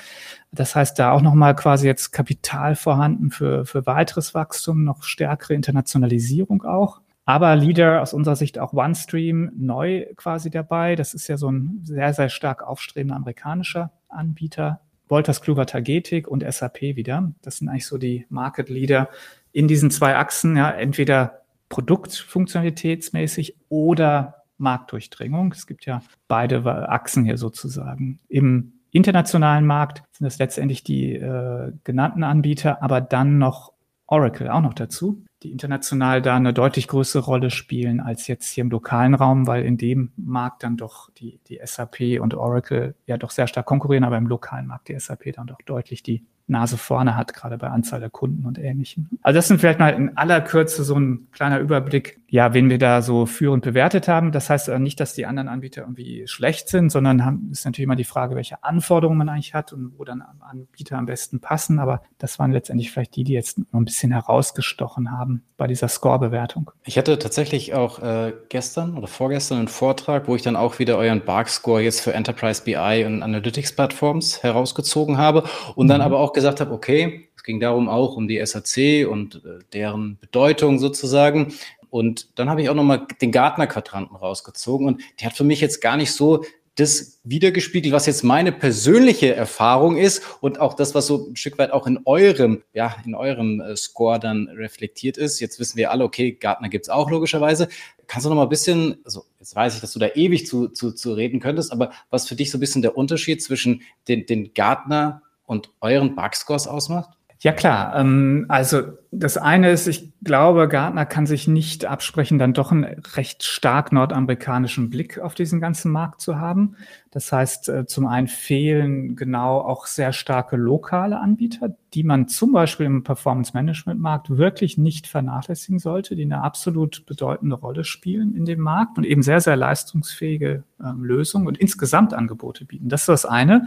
Das 0.51 0.75
heißt, 0.75 0.99
da 0.99 1.11
auch 1.11 1.21
noch 1.21 1.33
mal 1.33 1.55
quasi 1.55 1.87
jetzt 1.87 2.11
Kapital 2.11 2.75
vorhanden 2.75 3.31
für, 3.31 3.65
für 3.65 3.85
weiteres 3.85 4.33
Wachstum, 4.33 4.83
noch 4.83 5.03
stärkere 5.03 5.53
Internationalisierung 5.53 6.63
auch. 6.63 6.99
Aber 7.25 7.55
Leader 7.55 8.01
aus 8.01 8.13
unserer 8.13 8.35
Sicht 8.35 8.59
auch 8.59 8.73
OneStream 8.73 9.51
neu 9.57 10.05
quasi 10.15 10.51
dabei. 10.51 10.95
Das 10.95 11.13
ist 11.13 11.27
ja 11.27 11.37
so 11.37 11.51
ein 11.51 11.81
sehr, 11.83 12.13
sehr 12.13 12.29
stark 12.29 12.61
aufstrebender 12.61 13.15
amerikanischer 13.15 13.91
Anbieter 14.07 14.81
Wolters 15.07 15.41
Kluwer 15.41 15.65
Tagetik 15.65 16.27
und 16.27 16.43
SAP 16.47 16.81
wieder. 16.81 17.31
Das 17.41 17.57
sind 17.57 17.69
eigentlich 17.69 17.87
so 17.87 17.97
die 17.97 18.25
Market 18.29 18.69
Leader 18.69 19.09
in 19.51 19.67
diesen 19.67 19.91
zwei 19.91 20.15
Achsen, 20.15 20.57
ja, 20.57 20.69
entweder 20.71 21.41
Produktfunktionalitätsmäßig 21.69 23.55
oder 23.69 24.43
Marktdurchdringung. 24.57 25.51
Es 25.51 25.67
gibt 25.67 25.85
ja 25.85 26.01
beide 26.27 26.65
Achsen 26.89 27.25
hier 27.25 27.37
sozusagen. 27.37 28.19
Im 28.27 28.73
internationalen 28.91 29.65
Markt 29.65 30.03
sind 30.11 30.27
es 30.27 30.37
letztendlich 30.37 30.83
die 30.83 31.15
äh, 31.15 31.71
genannten 31.83 32.23
Anbieter, 32.23 32.81
aber 32.81 33.01
dann 33.01 33.37
noch 33.37 33.73
Oracle 34.07 34.49
auch 34.49 34.61
noch 34.61 34.73
dazu, 34.73 35.23
die 35.45 35.51
international 35.51 36.23
da 36.23 36.35
eine 36.35 36.53
deutlich 36.53 36.87
größere 36.87 37.23
Rolle 37.23 37.51
spielen 37.51 37.99
als 37.99 38.27
jetzt 38.27 38.49
hier 38.49 38.63
im 38.63 38.71
lokalen 38.71 39.13
Raum, 39.13 39.45
weil 39.45 39.63
in 39.63 39.77
dem 39.77 40.11
Markt 40.17 40.63
dann 40.63 40.75
doch 40.75 41.11
die, 41.11 41.39
die 41.47 41.59
SAP 41.63 42.19
und 42.19 42.33
Oracle 42.33 42.95
ja 43.05 43.17
doch 43.17 43.29
sehr 43.29 43.45
stark 43.47 43.67
konkurrieren, 43.67 44.03
aber 44.03 44.17
im 44.17 44.25
lokalen 44.25 44.65
Markt 44.65 44.89
die 44.89 44.99
SAP 44.99 45.33
dann 45.33 45.45
doch 45.47 45.59
deutlich 45.65 46.01
die 46.01 46.25
Nase 46.47 46.77
vorne 46.77 47.15
hat, 47.15 47.33
gerade 47.33 47.57
bei 47.57 47.67
Anzahl 47.67 47.99
der 47.99 48.09
Kunden 48.09 48.45
und 48.45 48.59
Ähnlichem. 48.59 49.09
Also 49.21 49.37
das 49.37 49.47
sind 49.47 49.59
vielleicht 49.59 49.79
mal 49.79 49.89
in 49.89 50.15
aller 50.15 50.41
Kürze 50.41 50.83
so 50.83 50.95
ein 50.95 51.27
kleiner 51.31 51.59
Überblick, 51.59 52.19
ja, 52.29 52.53
wen 52.53 52.69
wir 52.69 52.77
da 52.77 53.01
so 53.01 53.25
führend 53.25 53.63
bewertet 53.63 54.07
haben. 54.07 54.31
Das 54.31 54.49
heißt 54.49 54.69
nicht, 54.79 54.99
dass 54.99 55.13
die 55.13 55.25
anderen 55.25 55.47
Anbieter 55.47 55.81
irgendwie 55.81 56.27
schlecht 56.27 56.69
sind, 56.69 56.91
sondern 56.91 57.25
haben, 57.25 57.49
ist 57.51 57.65
natürlich 57.65 57.85
immer 57.85 57.95
die 57.95 58.03
Frage, 58.03 58.35
welche 58.35 58.63
Anforderungen 58.63 59.17
man 59.17 59.29
eigentlich 59.29 59.53
hat 59.53 59.73
und 59.73 59.93
wo 59.97 60.03
dann 60.03 60.23
Anbieter 60.39 60.97
am 60.97 61.07
besten 61.07 61.39
passen. 61.39 61.79
Aber 61.79 62.01
das 62.19 62.37
waren 62.37 62.51
letztendlich 62.51 62.91
vielleicht 62.91 63.15
die, 63.15 63.23
die 63.23 63.33
jetzt 63.33 63.57
noch 63.57 63.79
ein 63.79 63.85
bisschen 63.85 64.11
herausgestochen 64.11 65.11
haben 65.11 65.43
bei 65.57 65.67
dieser 65.67 65.87
Score-Bewertung. 65.87 66.71
Ich 66.83 66.97
hatte 66.97 67.17
tatsächlich 67.17 67.73
auch 67.73 67.99
äh, 67.99 68.33
gestern 68.49 68.97
oder 68.97 69.07
vorgestern 69.07 69.59
einen 69.59 69.67
Vortrag, 69.67 70.27
wo 70.27 70.35
ich 70.35 70.41
dann 70.41 70.55
auch 70.55 70.79
wieder 70.79 70.97
euren 70.97 71.23
Bark-Score 71.23 71.81
jetzt 71.81 72.01
für 72.01 72.13
Enterprise 72.13 72.63
BI 72.63 73.03
und 73.05 73.23
Analytics-Plattforms 73.23 74.43
herausgezogen 74.43 75.17
habe 75.17 75.45
und 75.75 75.85
mhm. 75.85 75.89
dann 75.89 76.01
aber 76.01 76.19
auch 76.19 76.33
gesagt 76.35 76.59
habe, 76.59 76.71
okay, 76.71 77.29
es 77.35 77.43
ging 77.43 77.59
darum 77.59 77.89
auch 77.89 78.15
um 78.15 78.27
die 78.27 78.45
SAC 78.45 79.07
und 79.09 79.43
äh, 79.43 79.63
deren 79.73 80.19
Bedeutung 80.19 80.77
sozusagen. 80.77 81.53
Und 81.89 82.37
dann 82.37 82.49
habe 82.49 82.61
ich 82.61 82.69
auch 82.69 82.75
nochmal 82.75 83.07
den 83.21 83.31
Gartner-Quadranten 83.31 84.15
rausgezogen 84.15 84.85
und 84.85 85.01
der 85.19 85.27
hat 85.27 85.37
für 85.37 85.43
mich 85.43 85.61
jetzt 85.61 85.81
gar 85.81 85.97
nicht 85.97 86.11
so 86.11 86.43
das 86.75 87.21
wiedergespiegelt, 87.23 87.93
was 87.93 88.05
jetzt 88.05 88.23
meine 88.23 88.51
persönliche 88.51 89.33
Erfahrung 89.33 89.95
ist 89.95 90.21
und 90.41 90.59
auch 90.59 90.73
das, 90.73 90.93
was 90.93 91.07
so 91.07 91.29
ein 91.29 91.37
Stück 91.37 91.57
weit 91.57 91.71
auch 91.71 91.87
in 91.87 91.99
eurem, 92.03 92.63
ja, 92.73 92.95
in 93.05 93.15
eurem 93.15 93.61
äh, 93.61 93.77
Score 93.77 94.19
dann 94.19 94.49
reflektiert 94.49 95.17
ist. 95.17 95.39
Jetzt 95.39 95.57
wissen 95.59 95.77
wir 95.77 95.91
alle, 95.91 96.03
okay, 96.03 96.33
Gartner 96.33 96.67
gibt's 96.67 96.89
auch 96.89 97.09
logischerweise. 97.09 97.69
Kannst 98.07 98.25
du 98.25 98.29
noch 98.29 98.35
mal 98.35 98.43
ein 98.43 98.49
bisschen, 98.49 98.97
also 99.05 99.23
jetzt 99.39 99.55
weiß 99.55 99.75
ich, 99.75 99.81
dass 99.81 99.93
du 99.93 99.99
da 99.99 100.09
ewig 100.15 100.45
zu, 100.45 100.67
zu, 100.67 100.91
zu 100.91 101.13
reden 101.13 101.39
könntest, 101.39 101.71
aber 101.71 101.91
was 102.09 102.27
für 102.27 102.35
dich 102.35 102.51
so 102.51 102.57
ein 102.57 102.61
bisschen 102.61 102.81
der 102.81 102.97
Unterschied 102.97 103.41
zwischen 103.41 103.81
den, 104.09 104.25
den 104.25 104.53
Gartner 104.53 105.21
und 105.45 105.69
euren 105.81 106.15
Bug-Scores 106.15 106.67
ausmacht? 106.67 107.09
Ja 107.39 107.51
klar, 107.51 107.95
ähm, 107.95 108.45
also 108.47 108.81
das 109.11 109.37
eine 109.37 109.69
ist, 109.69 109.87
ich 109.87 110.13
glaube, 110.23 110.67
Gartner 110.67 111.05
kann 111.05 111.25
sich 111.25 111.47
nicht 111.47 111.85
absprechen, 111.85 112.39
dann 112.39 112.53
doch 112.53 112.71
einen 112.71 112.85
recht 113.15 113.43
stark 113.43 113.91
nordamerikanischen 113.91 114.89
Blick 114.89 115.19
auf 115.19 115.35
diesen 115.35 115.59
ganzen 115.59 115.91
Markt 115.91 116.21
zu 116.21 116.39
haben. 116.39 116.75
Das 117.15 117.31
heißt, 117.31 117.69
äh, 117.69 117.85
zum 117.85 118.07
einen 118.07 118.27
fehlen 118.27 119.15
genau 119.15 119.59
auch 119.59 119.85
sehr 119.85 120.11
starke 120.11 120.57
lokale 120.57 121.17
Anbieter, 121.17 121.77
die 121.93 122.03
man 122.03 122.27
zum 122.27 122.51
Beispiel 122.51 122.85
im 122.85 123.05
Performance-Management-Markt 123.05 124.37
wirklich 124.37 124.77
nicht 124.77 125.07
vernachlässigen 125.07 125.79
sollte, 125.79 126.17
die 126.17 126.23
eine 126.23 126.43
absolut 126.43 127.05
bedeutende 127.05 127.55
Rolle 127.55 127.85
spielen 127.85 128.35
in 128.35 128.43
dem 128.43 128.59
Markt 128.59 128.97
und 128.97 129.05
eben 129.05 129.23
sehr, 129.23 129.39
sehr 129.39 129.55
leistungsfähige 129.55 130.65
ähm, 130.83 131.05
Lösungen 131.05 131.47
und 131.47 131.57
insgesamt 131.57 132.13
Angebote 132.13 132.65
bieten. 132.65 132.89
Das 132.89 133.03
ist 133.03 133.07
das 133.07 133.25
eine. 133.25 133.65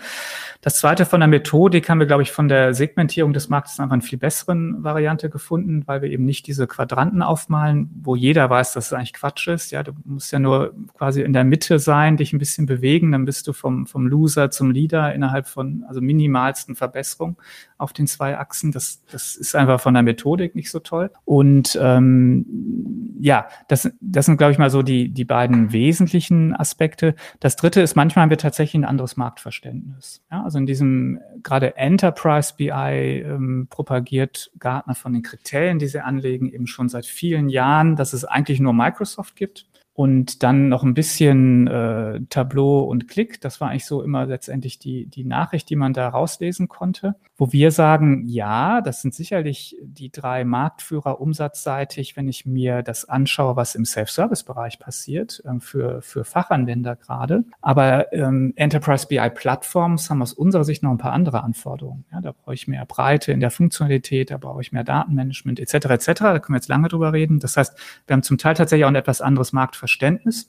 Das 0.61 0.79
zweite 0.79 1.07
von 1.07 1.21
der 1.21 1.29
Methodik 1.29 1.89
haben 1.89 2.01
wir, 2.01 2.07
glaube 2.07 2.23
ich, 2.23 2.33
von 2.33 2.49
der 2.49 2.75
Segmentierung 2.75 3.33
des 3.33 3.49
Marktes 3.49 3.81
einfach 3.81 3.95
eine 3.95 4.03
viel 4.03 4.19
besseren 4.19 4.85
Variante 4.85 5.31
gefunden, 5.31 5.85
weil 5.87 6.03
wir 6.03 6.11
eben 6.11 6.27
nicht 6.27 6.47
diese 6.47 6.67
Quadranten 6.67 7.23
aufmalen, 7.23 7.89
wo 8.03 8.15
jeder 8.15 8.51
weiß, 8.51 8.75
dass 8.75 8.89
es 8.89 8.93
eigentlich 8.93 9.15
Quatsch 9.15 9.49
ist. 9.49 9.71
Ja, 9.71 9.83
du 9.83 9.93
musst 10.05 10.33
ja 10.33 10.39
nur 10.39 10.75
quasi 10.99 11.23
in 11.23 11.33
der 11.33 11.45
Mitte 11.45 11.79
sein, 11.79 12.19
dich 12.19 12.35
ein 12.35 12.39
bisschen 12.39 12.67
bewegen, 12.67 13.13
dann 13.13 13.25
bist 13.25 13.38
du 13.47 13.53
vom, 13.53 13.87
vom 13.87 14.07
Loser 14.07 14.51
zum 14.51 14.71
Leader 14.71 15.15
innerhalb 15.15 15.47
von, 15.47 15.85
also 15.89 16.01
minimalsten 16.01 16.75
Verbesserung 16.75 17.37
auf 17.77 17.93
den 17.93 18.07
zwei 18.07 18.37
Achsen. 18.39 18.73
Das, 18.73 19.05
das 19.11 19.37
ist 19.37 19.55
einfach 19.55 19.81
von 19.81 19.95
der 19.95 20.03
Methodik 20.03 20.55
nicht 20.55 20.71
so 20.71 20.81
toll. 20.81 21.11
Und 21.25 21.79
ähm, 21.81 23.17
ja, 23.21 23.49
das, 23.69 23.91
das 24.01 24.27
sind, 24.27 24.37
glaube 24.37 24.53
ich, 24.53 24.59
mal 24.59 24.71
so 24.71 24.83
die, 24.83 25.09
die 25.09 25.25
beiden 25.25 25.73
wesentlichen 25.73 26.55
Aspekte. 26.55 27.15
Das 27.41 27.57
dritte 27.57 27.81
ist, 27.81 27.97
manchmal 27.97 28.25
haben 28.25 28.31
wir 28.31 28.39
tatsächlich 28.39 28.83
ein 28.83 28.85
anderes 28.85 29.17
Marktverständnis. 29.17 30.23
Ja, 30.31 30.45
also 30.45 30.59
in 30.59 30.67
diesem 30.67 31.21
gerade 31.43 31.77
Enterprise 31.77 32.55
BI 32.57 32.71
ähm, 32.71 33.67
propagiert 33.71 34.51
Gartner 34.59 34.95
von 34.95 35.13
den 35.13 35.23
Kriterien, 35.23 35.79
die 35.79 35.87
sie 35.87 36.05
anlegen, 36.05 36.53
eben 36.53 36.67
schon 36.67 36.89
seit 36.89 37.07
vielen 37.07 37.49
Jahren, 37.49 37.97
dass 37.97 38.13
es 38.13 38.25
eigentlich 38.25 38.61
nur 38.61 38.73
Microsoft 38.73 39.37
gibt 39.37 39.67
und 39.99 40.45
dann 40.45 40.69
noch 40.69 40.85
ein 40.85 40.95
bisschen 40.95 41.67
äh, 41.67 42.21
Tableau 42.31 42.85
und 42.85 43.09
Klick. 43.09 43.41
Das 43.41 43.61
war 43.61 43.71
eigentlich 43.71 43.85
so 43.85 44.01
immer 44.01 44.27
letztendlich 44.27 44.79
die, 44.79 45.07
die 45.07 45.25
Nachricht, 45.25 45.69
die 45.71 45.75
man 45.75 45.93
da 45.93 46.09
rauslesen 46.09 46.69
konnte. 46.69 47.17
Wo 47.37 47.51
wir 47.51 47.73
sagen, 47.73 48.25
ja, 48.25 48.81
das 48.81 49.03
sind 49.03 49.13
sicherlich 49.13 49.77
die 49.83 50.13
drei 50.13 50.45
Marktführer 50.45 51.21
umsatzseitig, 51.21 52.17
wenn 52.17 52.29
ich 52.29 52.47
mir 52.47 52.83
das 52.83 53.09
anschaue, 53.09 53.57
was 53.57 53.75
im 53.75 53.85
Self-Service-Bereich 53.85 54.79
passiert, 54.79 55.43
äh, 55.45 55.59
für, 55.59 56.01
für 56.01 56.23
Fachanwender 56.23 56.95
gerade. 56.95 57.43
Aber 57.61 58.13
ähm, 58.13 58.53
Enterprise 58.55 59.09
BI 59.09 59.31
Plattforms 59.31 60.11
haben 60.11 60.23
aus 60.23 60.33
unserer 60.33 60.63
Sicht 60.63 60.85
noch 60.85 60.93
ein 60.93 60.99
paar 60.99 61.13
andere 61.13 61.43
Anforderungen. 61.43 62.05
Ja, 62.13 62.21
da 62.21 62.31
brauche 62.31 62.55
ich 62.55 62.69
mehr 62.69 62.87
Breite 62.87 63.33
in 63.33 63.41
der 63.41 63.51
Funktionalität, 63.51 64.31
da 64.31 64.37
brauche 64.37 64.61
ich 64.61 64.71
mehr 64.71 64.85
Datenmanagement 64.85 65.59
etc. 65.59 65.75
etc. 65.87 66.07
Da 66.07 66.39
können 66.39 66.55
wir 66.55 66.59
jetzt 66.59 66.69
lange 66.69 66.87
drüber 66.87 67.13
reden. 67.13 67.41
Das 67.41 67.57
heißt, 67.57 67.77
wir 68.07 68.15
haben 68.15 68.23
zum 68.23 68.39
Teil 68.39 68.55
tatsächlich 68.55 68.85
auch 68.85 68.91
ein 68.91 68.95
etwas 68.95 69.21
anderes 69.21 69.53
Marktverständnis 69.53 69.88
Verständnis. 69.89 70.49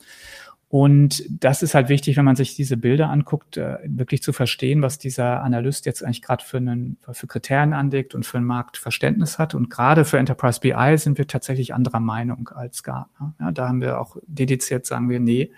Und 0.72 1.24
das 1.32 1.64
ist 1.64 1.74
halt 1.74 1.90
wichtig, 1.90 2.16
wenn 2.16 2.26
man 2.26 2.36
sich 2.36 2.56
diese 2.56 2.78
Bilder 2.78 3.10
anguckt, 3.10 3.58
äh, 3.58 3.80
wirklich 3.86 4.22
zu 4.22 4.34
verstehen, 4.34 4.84
was 4.84 5.00
dieser 5.00 5.42
Analyst 5.42 5.88
jetzt 5.88 6.04
eigentlich 6.04 6.22
gerade 6.22 6.44
für, 6.46 6.62
für 7.12 7.26
Kriterien 7.26 7.74
anlegt 7.74 8.14
und 8.14 8.24
für 8.24 8.38
ein 8.38 8.44
Marktverständnis 8.44 9.40
hat. 9.40 9.56
Und 9.56 9.72
gerade 9.72 10.06
für 10.06 10.20
Enterprise 10.20 10.60
BI 10.60 10.98
sind 10.98 11.18
wir 11.18 11.26
tatsächlich 11.26 11.74
anderer 11.74 12.00
Meinung 12.00 12.50
als 12.50 12.84
Gartner. 12.84 13.34
Ja, 13.40 13.52
da 13.52 13.68
haben 13.68 13.82
wir 13.82 14.00
auch 14.00 14.18
dediziert, 14.28 14.86
sagen 14.86 15.10
wir, 15.10 15.20
nee, 15.20 15.52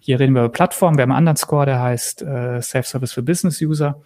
hier 0.00 0.20
reden 0.20 0.34
wir 0.34 0.42
über 0.42 0.52
Plattformen. 0.52 0.98
Wir 0.98 1.02
haben 1.02 1.12
einen 1.12 1.18
anderen 1.18 1.38
Score, 1.38 1.64
der 1.64 1.80
heißt 1.80 2.20
äh, 2.20 2.60
Self-Service 2.60 3.14
für 3.14 3.22
Business 3.22 3.62
User. 3.62 4.02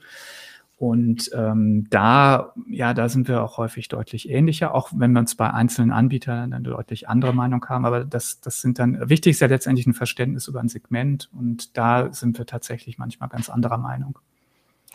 Und 0.82 1.30
ähm, 1.32 1.86
da, 1.90 2.54
ja, 2.68 2.92
da 2.92 3.08
sind 3.08 3.28
wir 3.28 3.44
auch 3.44 3.56
häufig 3.56 3.86
deutlich 3.86 4.28
ähnlicher, 4.28 4.74
auch 4.74 4.90
wenn 4.92 5.12
wir 5.12 5.20
uns 5.20 5.36
bei 5.36 5.48
einzelnen 5.48 5.92
Anbietern 5.92 6.52
eine 6.52 6.60
deutlich 6.60 7.08
andere 7.08 7.32
Meinung 7.32 7.64
haben. 7.66 7.84
Aber 7.84 8.04
das, 8.04 8.40
das 8.40 8.60
sind 8.60 8.80
dann, 8.80 9.08
wichtig 9.08 9.30
ist 9.30 9.40
ja 9.40 9.46
letztendlich 9.46 9.86
ein 9.86 9.94
Verständnis 9.94 10.48
über 10.48 10.58
ein 10.58 10.68
Segment 10.68 11.30
und 11.38 11.76
da 11.76 12.12
sind 12.12 12.36
wir 12.36 12.46
tatsächlich 12.46 12.98
manchmal 12.98 13.28
ganz 13.28 13.48
anderer 13.48 13.78
Meinung. 13.78 14.18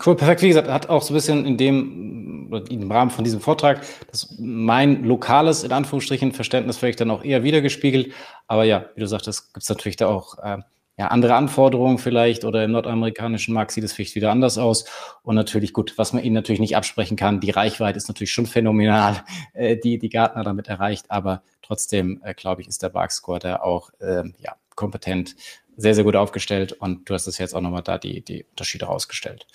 Cool, 0.06 0.18
perfekt. 0.18 0.42
Wie 0.42 0.50
gesagt, 0.50 0.68
hat 0.68 0.90
auch 0.90 1.04
so 1.04 1.14
ein 1.14 1.16
bisschen 1.16 1.46
in 1.46 1.56
dem, 1.56 2.52
im 2.70 2.92
Rahmen 2.92 3.10
von 3.10 3.24
diesem 3.24 3.40
Vortrag, 3.40 3.80
das 4.12 4.36
mein 4.40 5.06
lokales, 5.06 5.64
in 5.64 5.72
Anführungsstrichen, 5.72 6.34
Verständnis 6.34 6.76
vielleicht 6.76 7.00
dann 7.00 7.12
auch 7.12 7.24
eher 7.24 7.44
wiedergespiegelt. 7.44 8.12
Aber 8.48 8.66
ja, 8.66 8.88
wie 8.96 9.00
du 9.00 9.08
sagtest, 9.08 9.54
gibt 9.54 9.64
es 9.64 9.70
natürlich 9.70 9.96
da 9.96 10.08
auch 10.08 10.38
äh, 10.40 10.58
ja, 10.98 11.08
andere 11.08 11.36
Anforderungen 11.36 12.00
vielleicht 12.00 12.44
oder 12.44 12.64
im 12.64 12.72
nordamerikanischen 12.72 13.54
Markt 13.54 13.72
sieht 13.72 13.84
es 13.84 13.94
vielleicht 13.94 14.16
wieder 14.16 14.32
anders 14.32 14.58
aus. 14.58 14.86
Und 15.22 15.36
natürlich 15.36 15.72
gut, 15.72 15.96
was 15.98 16.12
man 16.12 16.24
ihnen 16.24 16.34
natürlich 16.34 16.60
nicht 16.60 16.76
absprechen 16.76 17.16
kann, 17.16 17.40
die 17.40 17.52
Reichweite 17.52 17.98
ist 17.98 18.08
natürlich 18.08 18.32
schon 18.32 18.48
phänomenal, 18.48 19.24
äh, 19.54 19.78
die 19.78 20.00
die 20.00 20.10
Gartner 20.10 20.44
damit 20.44 20.68
erreicht, 20.68 21.12
aber 21.12 21.44
trotzdem, 21.62 22.22
äh, 22.24 22.34
glaube 22.34 22.62
ich, 22.62 22.68
ist 22.68 22.82
der 22.82 22.90
Bark 22.90 23.12
Score 23.12 23.40
da 23.40 23.58
auch 23.58 23.92
äh, 24.00 24.24
ja, 24.40 24.56
kompetent 24.76 25.36
sehr, 25.78 25.94
sehr 25.94 26.04
gut 26.04 26.16
aufgestellt 26.16 26.74
und 26.74 27.08
du 27.08 27.14
hast 27.14 27.28
es 27.28 27.38
jetzt 27.38 27.54
auch 27.54 27.62
nochmal 27.62 27.84
da 27.84 28.00
die, 28.00 28.22
die 28.22 28.44
Unterschiede 28.50 28.86
rausgestellt. 28.86 29.46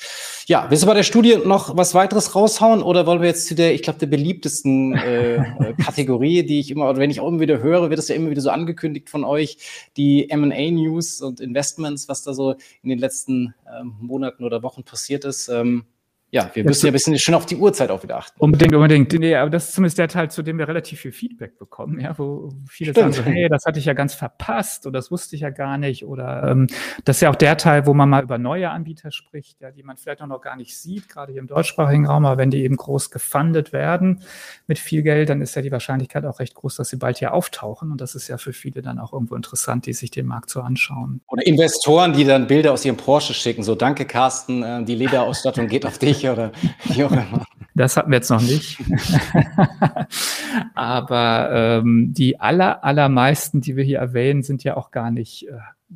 Ja, 0.46 0.66
willst 0.70 0.84
du 0.84 0.86
bei 0.86 0.94
der 0.94 1.02
Studie 1.02 1.38
noch 1.44 1.76
was 1.76 1.94
weiteres 1.94 2.36
raushauen 2.36 2.82
oder 2.82 3.06
wollen 3.06 3.20
wir 3.20 3.28
jetzt 3.28 3.48
zu 3.48 3.56
der, 3.56 3.74
ich 3.74 3.82
glaube, 3.82 3.98
der 3.98 4.06
beliebtesten 4.06 4.94
äh, 4.94 5.34
äh, 5.34 5.74
Kategorie, 5.82 6.44
die 6.44 6.60
ich 6.60 6.70
immer, 6.70 6.88
oder 6.88 6.98
wenn 6.98 7.10
ich 7.10 7.20
auch 7.20 7.26
immer 7.26 7.40
wieder 7.40 7.58
höre, 7.58 7.90
wird 7.90 7.98
das 7.98 8.06
ja 8.06 8.14
immer 8.14 8.30
wieder 8.30 8.40
so 8.40 8.50
angekündigt 8.50 9.10
von 9.10 9.24
euch, 9.24 9.58
die 9.96 10.30
M&A-News 10.30 11.20
und 11.22 11.40
Investments, 11.40 12.08
was 12.08 12.22
da 12.22 12.32
so 12.32 12.52
in 12.82 12.88
den 12.88 12.98
letzten 12.98 13.54
ähm, 13.68 13.96
Monaten 14.00 14.44
oder 14.44 14.62
Wochen 14.62 14.84
passiert 14.84 15.24
ist. 15.24 15.48
Ähm, 15.48 15.84
ja, 16.34 16.50
wir 16.54 16.64
müssen 16.64 16.86
ja 16.86 16.90
ein 16.90 16.94
bisschen 16.94 17.18
schon 17.18 17.34
auf 17.34 17.44
die 17.44 17.56
Uhrzeit 17.56 17.90
auch 17.90 18.02
wieder 18.02 18.16
achten. 18.16 18.40
Unbedingt, 18.40 18.74
unbedingt. 18.74 19.12
Nee, 19.12 19.36
aber 19.36 19.50
das 19.50 19.68
ist 19.68 19.74
zumindest 19.74 19.98
der 19.98 20.08
Teil, 20.08 20.30
zu 20.30 20.42
dem 20.42 20.56
wir 20.56 20.66
relativ 20.66 21.00
viel 21.00 21.12
Feedback 21.12 21.58
bekommen, 21.58 22.00
ja, 22.00 22.16
wo 22.16 22.48
viele 22.66 22.92
Stimmt. 22.92 23.14
sagen 23.16 23.26
so, 23.26 23.30
hey, 23.30 23.50
das 23.50 23.66
hatte 23.66 23.78
ich 23.78 23.84
ja 23.84 23.92
ganz 23.92 24.14
verpasst 24.14 24.86
oder 24.86 24.98
das 24.98 25.10
wusste 25.10 25.36
ich 25.36 25.42
ja 25.42 25.50
gar 25.50 25.76
nicht. 25.76 26.06
Oder 26.06 26.44
ähm, 26.44 26.68
das 27.04 27.18
ist 27.18 27.20
ja 27.20 27.28
auch 27.28 27.36
der 27.36 27.58
Teil, 27.58 27.84
wo 27.84 27.92
man 27.92 28.08
mal 28.08 28.22
über 28.22 28.38
neue 28.38 28.70
Anbieter 28.70 29.12
spricht, 29.12 29.60
ja, 29.60 29.72
die 29.72 29.82
man 29.82 29.98
vielleicht 29.98 30.22
auch 30.22 30.26
noch 30.26 30.40
gar 30.40 30.56
nicht 30.56 30.74
sieht, 30.74 31.10
gerade 31.10 31.32
hier 31.32 31.40
im 31.42 31.48
deutschsprachigen 31.48 32.06
Raum, 32.06 32.24
aber 32.24 32.38
wenn 32.38 32.50
die 32.50 32.64
eben 32.64 32.76
groß 32.76 33.10
gefundet 33.10 33.74
werden 33.74 34.24
mit 34.66 34.78
viel 34.78 35.02
Geld, 35.02 35.28
dann 35.28 35.42
ist 35.42 35.54
ja 35.54 35.60
die 35.60 35.70
Wahrscheinlichkeit 35.70 36.24
auch 36.24 36.40
recht 36.40 36.54
groß, 36.54 36.76
dass 36.76 36.88
sie 36.88 36.96
bald 36.96 37.18
hier 37.18 37.34
auftauchen. 37.34 37.92
Und 37.92 38.00
das 38.00 38.14
ist 38.14 38.28
ja 38.28 38.38
für 38.38 38.54
viele 38.54 38.80
dann 38.80 38.98
auch 38.98 39.12
irgendwo 39.12 39.34
interessant, 39.34 39.84
die 39.84 39.92
sich 39.92 40.10
den 40.10 40.24
Markt 40.24 40.48
so 40.48 40.62
anschauen. 40.62 41.20
Oder 41.26 41.46
Investoren, 41.46 42.14
die 42.14 42.24
dann 42.24 42.46
Bilder 42.46 42.72
aus 42.72 42.86
ihrem 42.86 42.96
Porsche 42.96 43.34
schicken, 43.34 43.62
so 43.62 43.74
danke 43.74 44.06
Carsten, 44.06 44.62
äh, 44.62 44.82
die 44.82 44.94
Lederausstattung 44.94 45.66
geht 45.66 45.84
auf 45.84 45.98
dich. 45.98 46.21
Gespräche 46.22 46.32
oder 46.32 46.52
wie 46.84 47.04
auch 47.04 47.12
immer. 47.12 47.44
Das 47.74 47.96
hatten 47.96 48.10
wir 48.10 48.16
jetzt 48.18 48.30
noch 48.30 48.42
nicht. 48.42 48.78
Aber 50.74 51.50
ähm, 51.52 52.12
die 52.12 52.38
aller, 52.38 52.84
allermeisten, 52.84 53.60
die 53.60 53.76
wir 53.76 53.84
hier 53.84 53.98
erwähnen, 53.98 54.42
sind 54.42 54.62
ja 54.62 54.76
auch 54.76 54.90
gar 54.90 55.10
nicht 55.10 55.48
äh, 55.48 55.52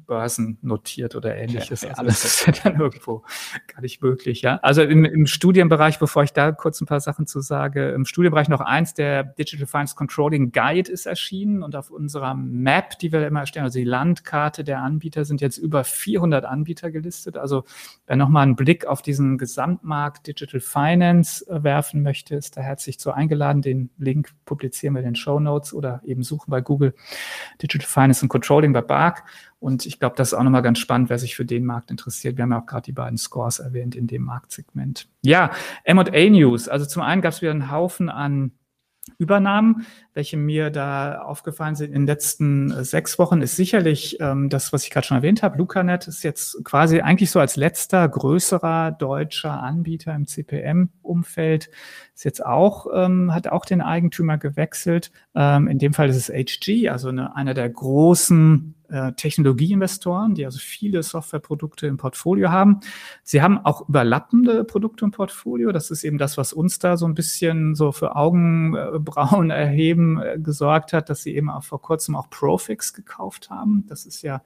börsennotiert 0.07 1.15
oder 1.15 1.37
ähnliches. 1.37 1.83
Ja, 1.83 1.91
also 1.91 2.05
das 2.05 2.25
ist 2.25 2.47
ja 2.47 2.53
dann 2.53 2.81
irgendwo 2.81 3.25
gar 3.67 3.81
nicht 3.81 4.03
möglich, 4.03 4.43
ja. 4.43 4.57
Also 4.63 4.83
im, 4.83 5.05
im 5.05 5.27
Studienbereich, 5.27 5.99
bevor 5.99 6.23
ich 6.23 6.33
da 6.33 6.53
kurz 6.53 6.81
ein 6.81 6.87
paar 6.87 7.01
Sachen 7.01 7.27
zu 7.27 7.41
sage, 7.41 7.91
im 7.91 8.05
Studienbereich 8.05 8.49
noch 8.49 8.61
eins, 8.61 8.95
der 8.95 9.25
Digital 9.25 9.67
Finance 9.67 9.95
Controlling 9.95 10.53
Guide 10.53 10.91
ist 10.91 11.07
erschienen 11.07 11.63
und 11.63 11.77
auf 11.77 11.91
unserer 11.91 12.35
Map, 12.35 12.99
die 12.99 13.13
wir 13.13 13.27
immer 13.27 13.41
erstellen, 13.41 13.65
also 13.65 13.79
die 13.79 13.85
Landkarte 13.85 14.65
der 14.65 14.81
Anbieter, 14.81 15.25
sind 15.25 15.41
jetzt 15.41 15.59
über 15.59 15.85
400 15.85 16.45
Anbieter 16.45 16.91
gelistet. 16.91 17.37
Also 17.37 17.65
wer 18.07 18.17
nochmal 18.17 18.43
einen 18.43 18.57
Blick 18.57 18.87
auf 18.87 19.03
diesen 19.03 19.39
Gesamtmarkt 19.39 20.27
Digital 20.27 20.61
Finance 20.61 21.47
äh, 21.49 21.63
werfen 21.63 22.03
möchte, 22.03 22.35
ist 22.37 22.57
da 22.57 22.61
herzlich 22.61 22.99
zu 22.99 23.13
eingeladen. 23.13 23.63
Den 23.63 23.91
Link 23.99 24.31
publizieren 24.45 24.95
wir 24.95 25.01
in 25.01 25.07
den 25.07 25.17
Show 25.17 25.41
Notes 25.41 25.73
oder 25.73 26.03
eben 26.05 26.23
suchen 26.23 26.51
bei 26.51 26.61
Google 26.61 26.95
Digital 27.63 27.87
Finance 27.87 28.23
and 28.23 28.31
Controlling 28.31 28.73
bei 28.73 28.83
BARC. 28.83 29.25
Und 29.59 29.87
ich 29.87 29.99
glaube, 29.99 30.17
das 30.17 30.29
ist 30.29 30.35
auch 30.35 30.43
nochmal 30.43 30.63
ganz 30.63 30.79
spannend, 30.79 31.09
wer 31.09 31.19
sich 31.19 31.35
für 31.35 31.45
den 31.45 31.65
Markt 31.65 31.91
interessiert. 31.91 32.37
Wir 32.37 32.43
haben 32.43 32.53
ja 32.53 32.61
auch 32.61 32.67
gerade 32.67 32.85
die 32.85 32.93
beiden 32.93 33.17
Scores 33.17 33.59
erwähnt 33.59 33.95
in 33.95 34.07
dem 34.07 34.23
Marktsegment. 34.23 35.09
Ja, 35.23 35.51
M&A 35.85 36.31
News. 36.31 36.69
Also 36.69 36.87
zum 36.87 37.03
einen 37.03 37.23
gab 37.23 37.33
es 37.33 37.43
wieder 37.43 37.53
einen 37.53 37.71
Haufen 37.71 38.09
an 38.09 38.53
Übernahmen, 39.19 39.87
welche 40.15 40.37
mir 40.37 40.71
da 40.71 41.21
aufgefallen 41.23 41.77
sind 41.77 41.89
in 41.93 42.03
den 42.03 42.07
letzten 42.07 42.71
äh, 42.71 42.85
sechs 42.85 43.19
Wochen, 43.19 43.41
ist 43.41 43.57
sicherlich 43.57 44.19
ähm, 44.21 44.49
das, 44.49 44.73
was 44.73 44.85
ich 44.85 44.91
gerade 44.91 45.07
schon 45.07 45.17
erwähnt 45.17 45.43
habe. 45.43 45.59
Lucanet 45.59 46.09
ist 46.09 46.23
jetzt 46.23 46.65
quasi 46.65 47.01
eigentlich 47.01 47.31
so 47.31 47.39
als 47.39 47.57
letzter 47.57 48.07
größerer 48.09 48.91
deutscher 48.93 49.63
Anbieter 49.63 50.15
im 50.15 50.27
CPM-Umfeld. 50.27 51.71
Ist 52.17 52.25
jetzt 52.25 52.47
auch, 52.47 52.87
ähm, 52.95 53.35
hat 53.35 53.49
auch 53.49 53.67
den 53.67 53.83
Eigentümer 53.83 54.39
gewechselt. 54.39 55.13
Ähm, 55.35 55.69
in 55.69 55.79
dem 55.79 55.93
Fall 55.93 56.09
ist 56.09 56.17
es 56.17 56.29
HG, 56.31 56.89
also 56.89 57.11
eine, 57.11 57.37
einer 57.37 57.53
der 57.53 57.69
großen 57.69 58.75
äh, 58.89 59.13
Technologieinvestoren, 59.13 60.35
die 60.35 60.47
also 60.47 60.59
viele 60.59 61.03
Softwareprodukte 61.03 61.87
im 61.87 61.99
Portfolio 61.99 62.49
haben. 62.51 62.81
Sie 63.23 63.43
haben 63.43 63.59
auch 63.59 63.87
überlappende 63.87 64.65
Produkte 64.65 65.05
im 65.05 65.11
Portfolio. 65.11 65.73
Das 65.73 65.91
ist 65.91 66.05
eben 66.05 66.17
das, 66.17 66.39
was 66.39 66.55
uns 66.55 66.79
da 66.79 66.97
so 66.97 67.05
ein 67.07 67.15
bisschen 67.15 67.75
so 67.75 67.93
für 67.93 68.17
Augenbrauen 68.17 69.51
erheben 69.51 70.19
äh, 70.19 70.39
gesorgt 70.39 70.95
hat, 70.95 71.11
dass 71.11 71.23
sie 71.23 71.37
eben 71.37 71.51
auch 71.51 71.65
vor 71.65 71.83
kurzem 71.83 72.17
auch 72.17 72.31
Profix 72.31 72.95
gekauft 72.95 73.51
haben. 73.51 73.85
Das 73.89 74.07
ist 74.07 74.23
ja 74.23 74.41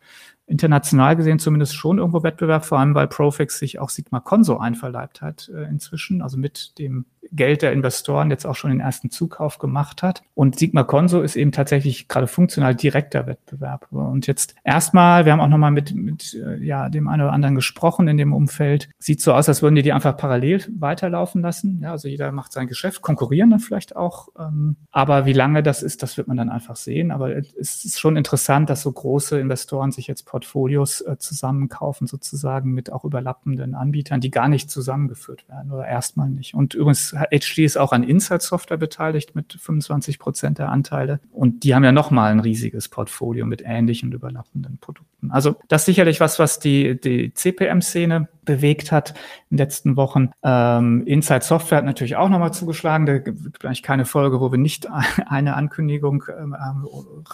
international 0.48 1.14
gesehen 1.14 1.38
zumindest 1.38 1.76
schon 1.76 1.98
irgendwo 1.98 2.24
Wettbewerb, 2.24 2.64
vor 2.64 2.80
allem 2.80 2.96
weil 2.96 3.06
Profix 3.06 3.60
sich 3.60 3.78
auch 3.78 3.90
Sigma 3.90 4.18
Conso 4.18 4.58
einverleibt 4.58 5.22
hat 5.22 5.48
äh, 5.54 5.68
inzwischen, 5.68 6.20
also 6.20 6.36
mit 6.36 6.76
dem 6.78 7.06
Geld 7.32 7.62
der 7.62 7.72
Investoren 7.72 8.30
jetzt 8.30 8.46
auch 8.46 8.56
schon 8.56 8.70
den 8.70 8.80
ersten 8.80 9.10
Zukauf 9.10 9.58
gemacht 9.58 10.02
hat. 10.02 10.22
Und 10.34 10.58
Sigma 10.58 10.84
Conso 10.84 11.20
ist 11.20 11.36
eben 11.36 11.52
tatsächlich 11.52 12.08
gerade 12.08 12.26
funktional 12.26 12.74
direkter 12.74 13.26
Wettbewerb. 13.26 13.86
Und 13.90 14.26
jetzt 14.26 14.54
erstmal, 14.64 15.24
wir 15.24 15.32
haben 15.32 15.40
auch 15.40 15.48
nochmal 15.48 15.70
mit, 15.70 15.94
mit 15.94 16.34
äh, 16.34 16.56
ja, 16.64 16.88
dem 16.88 17.08
einen 17.08 17.22
oder 17.22 17.32
anderen 17.32 17.54
gesprochen 17.54 18.08
in 18.08 18.16
dem 18.16 18.32
Umfeld. 18.32 18.88
Sieht 18.98 19.20
so 19.20 19.32
aus, 19.34 19.48
als 19.48 19.62
würden 19.62 19.74
die 19.74 19.82
die 19.82 19.92
einfach 19.92 20.16
parallel 20.16 20.64
weiterlaufen 20.78 21.42
lassen. 21.42 21.80
Ja, 21.82 21.92
also 21.92 22.08
jeder 22.08 22.32
macht 22.32 22.52
sein 22.52 22.66
Geschäft, 22.66 23.02
konkurrieren 23.02 23.50
dann 23.50 23.60
vielleicht 23.60 23.96
auch. 23.96 24.28
Ähm, 24.38 24.76
aber 24.90 25.26
wie 25.26 25.32
lange 25.32 25.62
das 25.62 25.82
ist, 25.82 26.02
das 26.02 26.16
wird 26.16 26.28
man 26.28 26.36
dann 26.36 26.48
einfach 26.48 26.76
sehen. 26.76 27.10
Aber 27.10 27.36
es 27.36 27.84
ist 27.84 28.00
schon 28.00 28.16
interessant, 28.16 28.70
dass 28.70 28.82
so 28.82 28.92
große 28.92 29.38
Investoren 29.38 29.92
sich 29.92 30.06
jetzt 30.06 30.26
Portfolios 30.26 31.00
äh, 31.02 31.16
zusammenkaufen, 31.18 32.06
sozusagen 32.06 32.72
mit 32.72 32.90
auch 32.90 33.04
überlappenden 33.04 33.74
Anbietern, 33.74 34.20
die 34.20 34.30
gar 34.30 34.48
nicht 34.48 34.70
zusammengeführt 34.70 35.48
werden 35.48 35.70
oder 35.70 35.86
erstmal 35.86 36.30
nicht. 36.30 36.54
Und 36.54 36.74
übrigens, 36.74 37.09
HG 37.12 37.64
ist 37.64 37.76
auch 37.76 37.92
an 37.92 38.02
Insight 38.02 38.42
Software 38.42 38.76
beteiligt 38.76 39.34
mit 39.34 39.52
25 39.52 40.18
Prozent 40.18 40.58
der 40.58 40.70
Anteile. 40.70 41.20
Und 41.32 41.64
die 41.64 41.74
haben 41.74 41.84
ja 41.84 41.92
nochmal 41.92 42.30
ein 42.32 42.40
riesiges 42.40 42.88
Portfolio 42.88 43.46
mit 43.46 43.62
ähnlichen 43.64 44.12
überlappenden 44.12 44.78
Produkten. 44.78 45.09
Also 45.28 45.56
das 45.68 45.82
ist 45.82 45.86
sicherlich 45.86 46.20
was, 46.20 46.38
was 46.38 46.58
die, 46.58 47.00
die 47.00 47.34
CPM-Szene 47.34 48.28
bewegt 48.44 48.90
hat 48.90 49.10
in 49.50 49.56
den 49.56 49.58
letzten 49.58 49.96
Wochen. 49.96 50.30
Ähm, 50.42 51.02
Inside 51.06 51.42
Software 51.42 51.78
hat 51.78 51.84
natürlich 51.84 52.16
auch 52.16 52.28
nochmal 52.28 52.52
zugeschlagen. 52.52 53.06
Da 53.06 53.18
gibt 53.18 53.64
eigentlich 53.64 53.82
keine 53.82 54.04
Folge, 54.04 54.40
wo 54.40 54.50
wir 54.50 54.58
nicht 54.58 54.88
eine 55.26 55.54
Ankündigung 55.54 56.24
ähm, 56.36 56.56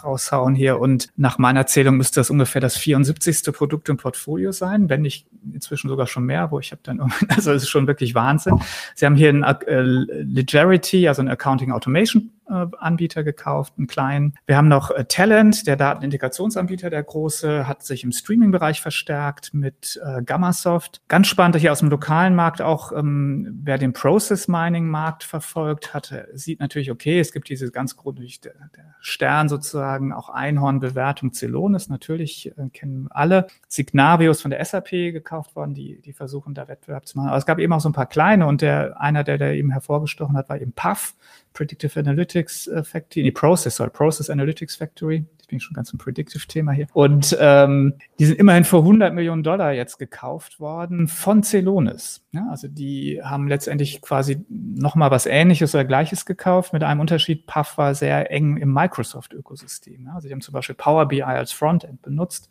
raushauen 0.03 0.53
hier. 0.53 0.79
Und 0.79 1.07
nach 1.15 1.37
meiner 1.37 1.65
Zählung 1.65 1.97
müsste 1.97 2.19
das 2.19 2.29
ungefähr 2.29 2.61
das 2.61 2.77
74. 2.77 3.53
Produkt 3.53 3.89
im 3.89 3.97
Portfolio 3.97 4.51
sein, 4.51 4.89
wenn 4.89 5.01
nicht 5.01 5.27
inzwischen 5.53 5.87
sogar 5.87 6.07
schon 6.07 6.25
mehr, 6.25 6.51
wo 6.51 6.59
ich 6.59 6.71
habe 6.71 6.81
dann, 6.83 6.99
also 7.29 7.51
es 7.51 7.63
ist 7.63 7.69
schon 7.69 7.87
wirklich 7.87 8.13
Wahnsinn. 8.13 8.59
Sie 8.95 9.05
haben 9.05 9.15
hier 9.15 9.29
ein 9.29 9.43
äh, 9.43 9.81
Legerity, 9.81 11.07
also 11.07 11.21
ein 11.21 11.29
Accounting 11.29 11.71
Automation 11.71 12.31
Anbieter 12.47 13.23
gekauft, 13.23 13.73
einen 13.77 13.87
kleinen. 13.87 14.33
Wir 14.45 14.57
haben 14.57 14.67
noch 14.67 14.91
äh, 14.91 15.05
Talent, 15.05 15.67
der 15.67 15.75
Datenintegrationsanbieter, 15.75 16.89
der 16.89 17.03
große, 17.03 17.67
hat 17.67 17.83
sich 17.83 18.03
im 18.03 18.11
Streaming-Bereich 18.11 18.81
verstärkt 18.81 19.53
mit 19.53 19.99
äh, 20.03 20.21
Gammasoft. 20.23 21.01
Ganz 21.07 21.27
spannend 21.27 21.57
hier 21.57 21.71
aus 21.71 21.79
dem 21.79 21.89
lokalen 21.89 22.35
Markt 22.35 22.61
auch, 22.61 22.91
ähm, 22.91 23.59
wer 23.63 23.77
den 23.77 23.93
Process 23.93 24.47
Mining 24.47 24.87
Markt 24.87 25.23
verfolgt 25.23 25.93
hat, 25.93 26.13
sieht 26.33 26.59
natürlich, 26.59 26.91
okay, 26.91 27.19
es 27.19 27.31
gibt 27.31 27.49
diese 27.49 27.71
ganz 27.71 27.95
grundsätzlich 27.95 28.41
der, 28.41 28.53
Stern 28.99 29.47
sozusagen, 29.47 30.11
auch 30.11 30.29
Einhorn-Bewertung 30.29 31.31
Celonis, 31.31 31.87
natürlich 31.87 32.51
äh, 32.57 32.69
kennen 32.73 33.07
alle. 33.09 33.47
Signavius 33.67 34.41
von 34.41 34.51
der 34.51 34.63
SAP 34.65 34.89
gekauft 34.89 35.55
worden, 35.55 35.73
die, 35.73 36.01
die 36.01 36.13
versuchen 36.13 36.53
da 36.53 36.67
Wettbewerb 36.67 37.07
zu 37.07 37.17
machen. 37.17 37.29
Aber 37.29 37.37
es 37.37 37.45
gab 37.45 37.59
eben 37.59 37.71
auch 37.73 37.79
so 37.79 37.89
ein 37.89 37.93
paar 37.93 38.07
kleine 38.07 38.47
und 38.47 38.61
der, 38.61 38.99
einer, 38.99 39.23
der 39.23 39.37
da 39.37 39.51
eben 39.51 39.71
hervorgestochen 39.71 40.35
hat, 40.35 40.49
war 40.49 40.59
eben 40.59 40.73
Puff, 40.73 41.15
Predictive 41.57 41.99
Analytics 41.99 42.67
äh, 42.67 42.83
Factory, 42.83 43.23
die 43.23 43.31
Process, 43.31 43.77
sorry, 43.77 43.89
Process 43.89 44.29
Analytics 44.29 44.75
Factory. 44.75 45.25
Ich 45.41 45.47
bin 45.47 45.59
schon 45.59 45.73
ganz 45.73 45.91
im 45.91 45.97
Predictive-Thema 45.97 46.71
hier. 46.71 46.87
Und 46.93 47.35
ähm, 47.39 47.95
die 48.19 48.25
sind 48.25 48.37
immerhin 48.37 48.63
für 48.63 48.77
100 48.77 49.11
Millionen 49.11 49.41
Dollar 49.41 49.71
jetzt 49.71 49.97
gekauft 49.97 50.59
worden 50.59 51.07
von 51.07 51.41
Celonis. 51.41 52.21
Ja, 52.31 52.45
also 52.51 52.67
die 52.67 53.21
haben 53.23 53.47
letztendlich 53.47 54.01
quasi 54.01 54.45
nochmal 54.49 55.09
was 55.09 55.25
Ähnliches 55.25 55.73
oder 55.73 55.85
Gleiches 55.85 56.27
gekauft, 56.27 56.73
mit 56.73 56.83
einem 56.83 56.99
Unterschied. 56.99 57.47
Puff 57.47 57.77
war 57.79 57.95
sehr 57.95 58.29
eng 58.29 58.57
im 58.57 58.71
Microsoft-Ökosystem. 58.71 60.05
Ja, 60.05 60.13
also 60.13 60.27
die 60.27 60.33
haben 60.33 60.41
zum 60.41 60.53
Beispiel 60.53 60.75
Power 60.75 61.07
BI 61.07 61.23
als 61.23 61.53
Frontend 61.53 62.03
benutzt. 62.03 62.49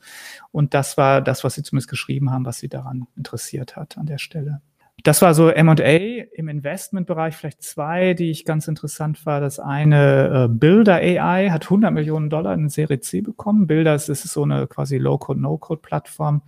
Und 0.50 0.74
das 0.74 0.96
war 0.96 1.20
das, 1.20 1.44
was 1.44 1.54
sie 1.54 1.62
zumindest 1.62 1.90
geschrieben 1.90 2.32
haben, 2.32 2.44
was 2.44 2.58
sie 2.58 2.68
daran 2.68 3.06
interessiert 3.16 3.76
hat 3.76 3.98
an 3.98 4.06
der 4.06 4.18
Stelle. 4.18 4.62
Das 5.02 5.22
war 5.22 5.34
so 5.34 5.50
M&A 5.50 6.24
im 6.34 6.48
Investmentbereich, 6.48 7.36
vielleicht 7.36 7.62
zwei, 7.62 8.14
die 8.14 8.30
ich 8.30 8.44
ganz 8.44 8.66
interessant 8.66 9.26
war. 9.26 9.40
Das 9.40 9.60
eine, 9.60 10.46
äh, 10.46 10.48
Builder 10.48 10.96
AI 10.96 11.50
hat 11.50 11.64
100 11.64 11.92
Millionen 11.92 12.30
Dollar 12.30 12.54
in 12.54 12.70
Serie 12.70 13.00
C 13.00 13.20
bekommen. 13.20 13.66
Builder 13.66 13.94
ist, 13.94 14.06
so 14.06 14.42
eine 14.42 14.66
quasi 14.66 14.96
Low-Code, 14.96 15.40
No-Code-Plattform 15.40 16.42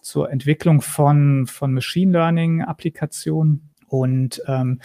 zur 0.00 0.30
Entwicklung 0.30 0.80
von, 0.80 1.46
von 1.46 1.74
Machine 1.74 2.12
Learning-Applikationen. 2.12 3.70
Und 3.86 4.42
ähm, 4.46 4.80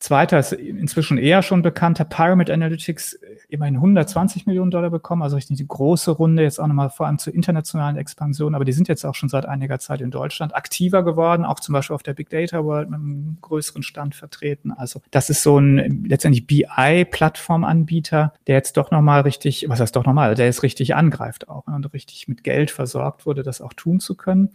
Zweiter 0.00 0.38
ist 0.38 0.52
inzwischen 0.52 1.18
eher 1.18 1.42
schon 1.42 1.60
bekannter, 1.60 2.04
Pyramid 2.06 2.50
Analytics, 2.50 3.20
immerhin 3.50 3.76
120 3.76 4.46
Millionen 4.46 4.70
Dollar 4.70 4.88
bekommen, 4.88 5.20
also 5.22 5.36
richtig 5.36 5.58
die 5.58 5.68
große 5.68 6.12
Runde, 6.12 6.42
jetzt 6.42 6.58
auch 6.58 6.66
nochmal 6.66 6.88
vor 6.88 7.06
allem 7.06 7.18
zur 7.18 7.34
internationalen 7.34 7.96
Expansion, 7.96 8.54
aber 8.54 8.64
die 8.64 8.72
sind 8.72 8.88
jetzt 8.88 9.04
auch 9.04 9.14
schon 9.14 9.28
seit 9.28 9.44
einiger 9.44 9.78
Zeit 9.78 10.00
in 10.00 10.10
Deutschland 10.10 10.54
aktiver 10.54 11.04
geworden, 11.04 11.44
auch 11.44 11.60
zum 11.60 11.74
Beispiel 11.74 11.94
auf 11.94 12.02
der 12.02 12.14
Big 12.14 12.30
Data 12.30 12.64
World 12.64 12.88
mit 12.88 12.98
einem 12.98 13.36
größeren 13.42 13.82
Stand 13.82 14.14
vertreten. 14.14 14.72
Also 14.72 15.02
das 15.10 15.28
ist 15.28 15.42
so 15.42 15.58
ein 15.58 16.04
letztendlich 16.06 16.46
BI-Plattformanbieter, 16.46 18.32
der 18.46 18.54
jetzt 18.54 18.78
doch 18.78 18.90
nochmal 18.90 19.20
richtig, 19.20 19.66
was 19.68 19.80
heißt 19.80 19.94
doch 19.94 20.06
nochmal, 20.06 20.34
der 20.34 20.46
jetzt 20.46 20.62
richtig 20.62 20.94
angreift 20.94 21.50
auch 21.50 21.66
ne, 21.66 21.74
und 21.74 21.92
richtig 21.92 22.26
mit 22.26 22.42
Geld 22.42 22.70
versorgt 22.70 23.26
wurde, 23.26 23.42
das 23.42 23.60
auch 23.60 23.74
tun 23.74 24.00
zu 24.00 24.16
können. 24.16 24.48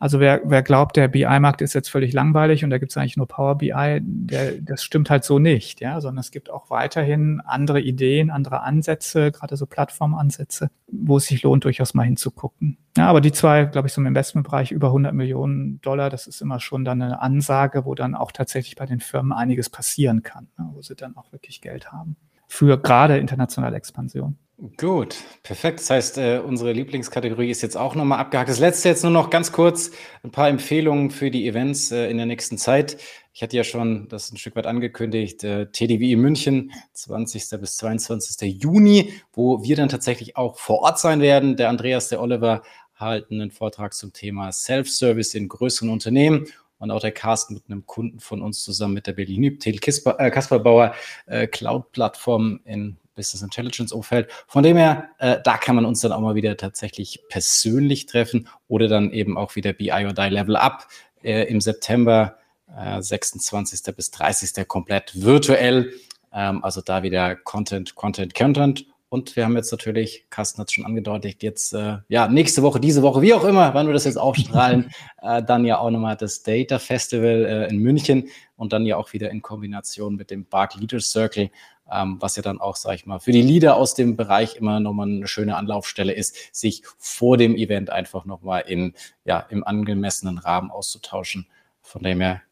Also 0.00 0.20
wer, 0.20 0.42
wer 0.44 0.62
glaubt, 0.62 0.96
der 0.96 1.08
BI-Markt 1.08 1.60
ist 1.60 1.74
jetzt 1.74 1.90
völlig 1.90 2.12
langweilig 2.12 2.62
und 2.62 2.70
da 2.70 2.78
gibt 2.78 2.92
es 2.92 2.96
eigentlich 2.96 3.16
nur 3.16 3.26
Power 3.26 3.58
BI, 3.58 3.98
der, 4.00 4.52
das 4.60 4.84
stimmt 4.84 5.10
halt 5.10 5.24
so 5.24 5.40
nicht, 5.40 5.80
ja, 5.80 6.00
sondern 6.00 6.20
es 6.20 6.30
gibt 6.30 6.50
auch 6.50 6.70
weiterhin 6.70 7.40
andere 7.44 7.80
Ideen, 7.80 8.30
andere 8.30 8.62
Ansätze, 8.62 9.32
gerade 9.32 9.56
so 9.56 9.66
Plattformansätze, 9.66 10.70
wo 10.86 11.16
es 11.16 11.26
sich 11.26 11.42
lohnt, 11.42 11.64
durchaus 11.64 11.94
mal 11.94 12.04
hinzugucken. 12.04 12.78
Ja, 12.96 13.08
aber 13.08 13.20
die 13.20 13.32
zwei, 13.32 13.64
glaube 13.64 13.88
ich, 13.88 13.94
so 13.94 14.00
im 14.00 14.06
Investmentbereich 14.06 14.70
über 14.70 14.88
100 14.88 15.12
Millionen 15.14 15.80
Dollar, 15.80 16.10
das 16.10 16.28
ist 16.28 16.42
immer 16.42 16.60
schon 16.60 16.84
dann 16.84 17.02
eine 17.02 17.20
Ansage, 17.20 17.84
wo 17.84 17.96
dann 17.96 18.14
auch 18.14 18.30
tatsächlich 18.30 18.76
bei 18.76 18.86
den 18.86 19.00
Firmen 19.00 19.32
einiges 19.32 19.68
passieren 19.68 20.22
kann, 20.22 20.46
ne, 20.58 20.70
wo 20.74 20.80
sie 20.80 20.94
dann 20.94 21.16
auch 21.16 21.32
wirklich 21.32 21.60
Geld 21.60 21.90
haben 21.90 22.16
für 22.48 22.78
gerade 22.80 23.18
internationale 23.18 23.76
Expansion. 23.76 24.36
Gut, 24.76 25.14
perfekt. 25.44 25.78
Das 25.78 25.90
heißt, 25.90 26.18
äh, 26.18 26.42
unsere 26.44 26.72
Lieblingskategorie 26.72 27.48
ist 27.48 27.62
jetzt 27.62 27.76
auch 27.76 27.94
nochmal 27.94 28.18
abgehakt. 28.18 28.48
Das 28.48 28.58
letzte 28.58 28.88
jetzt 28.88 29.04
nur 29.04 29.12
noch 29.12 29.30
ganz 29.30 29.52
kurz 29.52 29.92
ein 30.24 30.32
paar 30.32 30.48
Empfehlungen 30.48 31.12
für 31.12 31.30
die 31.30 31.46
Events 31.46 31.92
äh, 31.92 32.10
in 32.10 32.16
der 32.16 32.26
nächsten 32.26 32.58
Zeit. 32.58 32.96
Ich 33.32 33.40
hatte 33.40 33.56
ja 33.56 33.62
schon 33.62 34.08
das 34.08 34.32
ein 34.32 34.36
Stück 34.36 34.56
weit 34.56 34.66
angekündigt, 34.66 35.44
äh, 35.44 35.66
TDWI 35.70 36.16
München, 36.16 36.72
20. 36.94 37.60
bis 37.60 37.76
22. 37.76 38.60
Juni, 38.60 39.12
wo 39.32 39.62
wir 39.62 39.76
dann 39.76 39.88
tatsächlich 39.88 40.36
auch 40.36 40.58
vor 40.58 40.80
Ort 40.80 40.98
sein 40.98 41.20
werden. 41.20 41.56
Der 41.56 41.68
Andreas, 41.68 42.08
der 42.08 42.20
Oliver 42.20 42.62
halten 42.96 43.40
einen 43.40 43.52
Vortrag 43.52 43.94
zum 43.94 44.12
Thema 44.12 44.50
Self-Service 44.50 45.34
in 45.34 45.46
größeren 45.46 45.88
Unternehmen 45.88 46.48
und 46.80 46.90
auch 46.90 47.00
der 47.00 47.12
Cast 47.12 47.52
mit 47.52 47.62
einem 47.68 47.86
Kunden 47.86 48.18
von 48.18 48.42
uns 48.42 48.64
zusammen 48.64 48.94
mit 48.94 49.06
der 49.06 49.12
Berlin 49.12 49.60
Til 49.60 49.76
äh, 49.76 50.30
Kasperbauer 50.32 50.96
äh, 51.26 51.46
Cloud-Plattform 51.46 52.58
in 52.64 52.96
Business 53.18 53.42
Intelligence 53.42 53.92
Umfeld. 53.92 54.30
Von 54.46 54.62
dem 54.62 54.76
her, 54.76 55.10
äh, 55.18 55.38
da 55.44 55.58
kann 55.58 55.74
man 55.74 55.84
uns 55.84 56.00
dann 56.00 56.12
auch 56.12 56.20
mal 56.20 56.34
wieder 56.34 56.56
tatsächlich 56.56 57.20
persönlich 57.28 58.06
treffen 58.06 58.48
oder 58.68 58.88
dann 58.88 59.10
eben 59.10 59.36
auch 59.36 59.56
wieder 59.56 59.72
BI 59.72 59.90
or 59.90 60.12
Die 60.12 60.28
Level 60.30 60.56
Up 60.56 60.86
äh, 61.22 61.42
im 61.44 61.60
September, 61.60 62.38
äh, 62.74 63.02
26. 63.02 63.94
bis 63.94 64.10
30. 64.12 64.66
komplett 64.66 65.22
virtuell. 65.22 65.92
Ähm, 66.32 66.62
also 66.64 66.80
da 66.80 67.02
wieder 67.02 67.34
Content, 67.36 67.94
Content, 67.94 68.34
Content. 68.34 68.86
Und 69.10 69.36
wir 69.36 69.44
haben 69.44 69.56
jetzt 69.56 69.72
natürlich, 69.72 70.26
Carsten 70.28 70.60
hat 70.60 70.68
es 70.68 70.74
schon 70.74 70.84
angedeutet, 70.84 71.42
jetzt 71.42 71.72
äh, 71.72 71.96
ja 72.08 72.28
nächste 72.28 72.62
Woche, 72.62 72.78
diese 72.78 73.00
Woche, 73.00 73.22
wie 73.22 73.32
auch 73.32 73.44
immer, 73.44 73.72
wann 73.72 73.86
wir 73.86 73.94
das 73.94 74.04
jetzt 74.04 74.18
aufstrahlen, 74.18 74.90
äh, 75.22 75.42
dann 75.42 75.64
ja 75.64 75.78
auch 75.78 75.90
nochmal 75.90 76.16
das 76.16 76.42
Data 76.42 76.78
Festival 76.78 77.46
äh, 77.46 77.68
in 77.68 77.78
München 77.78 78.28
und 78.56 78.74
dann 78.74 78.84
ja 78.84 78.98
auch 78.98 79.14
wieder 79.14 79.30
in 79.30 79.40
Kombination 79.40 80.16
mit 80.16 80.30
dem 80.30 80.44
Bark 80.44 80.74
Leaders 80.74 81.10
Circle 81.10 81.50
was 81.88 82.36
ja 82.36 82.42
dann 82.42 82.60
auch, 82.60 82.76
sage 82.76 82.96
ich 82.96 83.06
mal, 83.06 83.18
für 83.18 83.32
die 83.32 83.42
Leader 83.42 83.76
aus 83.76 83.94
dem 83.94 84.16
Bereich 84.16 84.56
immer 84.56 84.80
nochmal 84.80 85.08
eine 85.08 85.26
schöne 85.26 85.56
Anlaufstelle 85.56 86.12
ist, 86.12 86.54
sich 86.54 86.82
vor 86.98 87.36
dem 87.36 87.56
Event 87.56 87.90
einfach 87.90 88.24
nochmal 88.24 88.64
in, 88.66 88.94
ja, 89.24 89.40
im 89.48 89.64
angemessenen 89.64 90.38
Rahmen 90.38 90.70
auszutauschen. 90.70 91.46
Von 91.82 92.02
dem 92.02 92.20
her, 92.20 92.42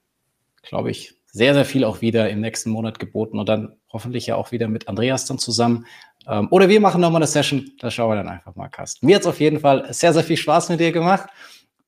glaube 0.63 0.91
ich, 0.91 1.15
sehr, 1.27 1.53
sehr 1.53 1.67
viel 1.67 1.85
auch 1.85 2.01
wieder 2.01 2.31
im 2.31 2.41
nächsten 2.41 2.71
Monat 2.71 2.99
geboten 2.99 3.39
und 3.39 3.49
dann 3.49 3.77
hoffentlich 3.93 4.27
ja 4.27 4.37
auch 4.37 4.53
wieder 4.53 4.69
mit 4.69 4.89
Andreas 4.89 5.27
dann 5.27 5.39
zusammen. 5.39 5.87
Ähm, 6.27 6.49
oder 6.51 6.69
wir 6.69 6.81
machen 6.81 7.01
nochmal 7.01 7.21
eine 7.21 7.27
Session, 7.27 7.73
da 7.79 7.91
schauen 7.91 8.11
wir 8.11 8.17
dann 8.17 8.29
einfach 8.29 8.57
mal, 8.57 8.69
Carsten. 8.69 9.05
Mir 9.05 9.17
hat 9.17 9.23
es 9.23 9.29
auf 9.29 9.39
jeden 9.39 9.61
Fall 9.61 9.93
sehr, 9.93 10.15
sehr 10.15 10.25
viel 10.25 10.39
Spaß 10.39 10.71
mit 10.71 10.81
dir 10.81 10.93
gemacht 10.93 11.29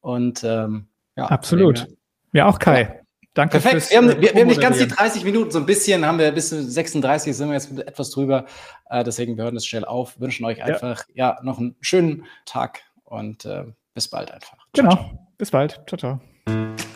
und 0.01 0.45
ähm, 0.45 0.89
ja. 1.17 1.25
Absolut. 1.27 1.89
Ja, 2.33 2.47
auch 2.47 2.59
Kai. 2.59 3.01
Danke. 3.35 3.61
Perfekt. 3.61 3.91
Wir 3.91 3.99
haben, 3.99 4.09
wir, 4.09 4.35
wir 4.35 4.41
haben 4.41 4.49
nicht 4.49 4.61
ganz 4.61 4.79
die 4.79 4.89
30 4.89 5.25
Minuten, 5.25 5.51
so 5.51 5.59
ein 5.59 5.67
bisschen 5.67 6.05
haben 6.05 6.19
wir 6.19 6.33
bis 6.33 6.51
36 6.51 7.37
sind 7.37 7.49
wir 7.49 7.55
jetzt 7.55 7.71
etwas 7.79 8.11
drüber. 8.11 8.47
Äh, 8.91 9.05
deswegen 9.05 9.37
wir 9.37 9.45
hören 9.45 9.55
das 9.55 9.67
schnell 9.67 9.85
auf. 9.85 10.19
Wünschen 10.21 10.45
euch 10.45 10.63
einfach 10.63 11.05
ja, 11.15 11.37
ja 11.37 11.39
noch 11.43 11.59
einen 11.59 11.77
schönen 11.81 12.25
Tag 12.47 12.81
und 13.05 13.45
äh, 13.45 13.65
bis 13.95 14.09
bald 14.09 14.31
einfach. 14.31 14.57
Ciao, 14.75 14.89
genau. 14.89 14.95
Ciao. 14.95 15.29
Bis 15.39 15.51
bald. 15.51 15.81
Ciao, 15.87 15.99
ciao. 15.99 16.21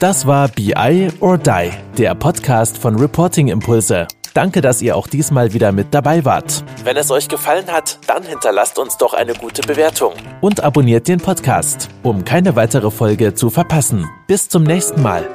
Das 0.00 0.26
war 0.26 0.48
BI 0.48 1.10
or 1.20 1.38
Die, 1.38 1.70
der 1.96 2.14
Podcast 2.16 2.76
von 2.76 2.98
Reporting 2.98 3.48
Impulse. 3.48 4.08
Danke, 4.34 4.62
dass 4.62 4.80
ihr 4.80 4.96
auch 4.96 5.06
diesmal 5.06 5.52
wieder 5.52 5.72
mit 5.72 5.92
dabei 5.92 6.24
wart. 6.24 6.64
Wenn 6.84 6.96
es 6.96 7.10
euch 7.10 7.28
gefallen 7.28 7.70
hat, 7.70 7.98
dann 8.06 8.22
hinterlasst 8.22 8.78
uns 8.78 8.96
doch 8.96 9.14
eine 9.14 9.34
gute 9.34 9.62
Bewertung 9.62 10.14
und 10.40 10.60
abonniert 10.60 11.06
den 11.06 11.20
Podcast, 11.20 11.88
um 12.02 12.24
keine 12.24 12.56
weitere 12.56 12.90
Folge 12.90 13.34
zu 13.34 13.50
verpassen. 13.50 14.08
Bis 14.26 14.48
zum 14.48 14.62
nächsten 14.62 15.02
Mal. 15.02 15.28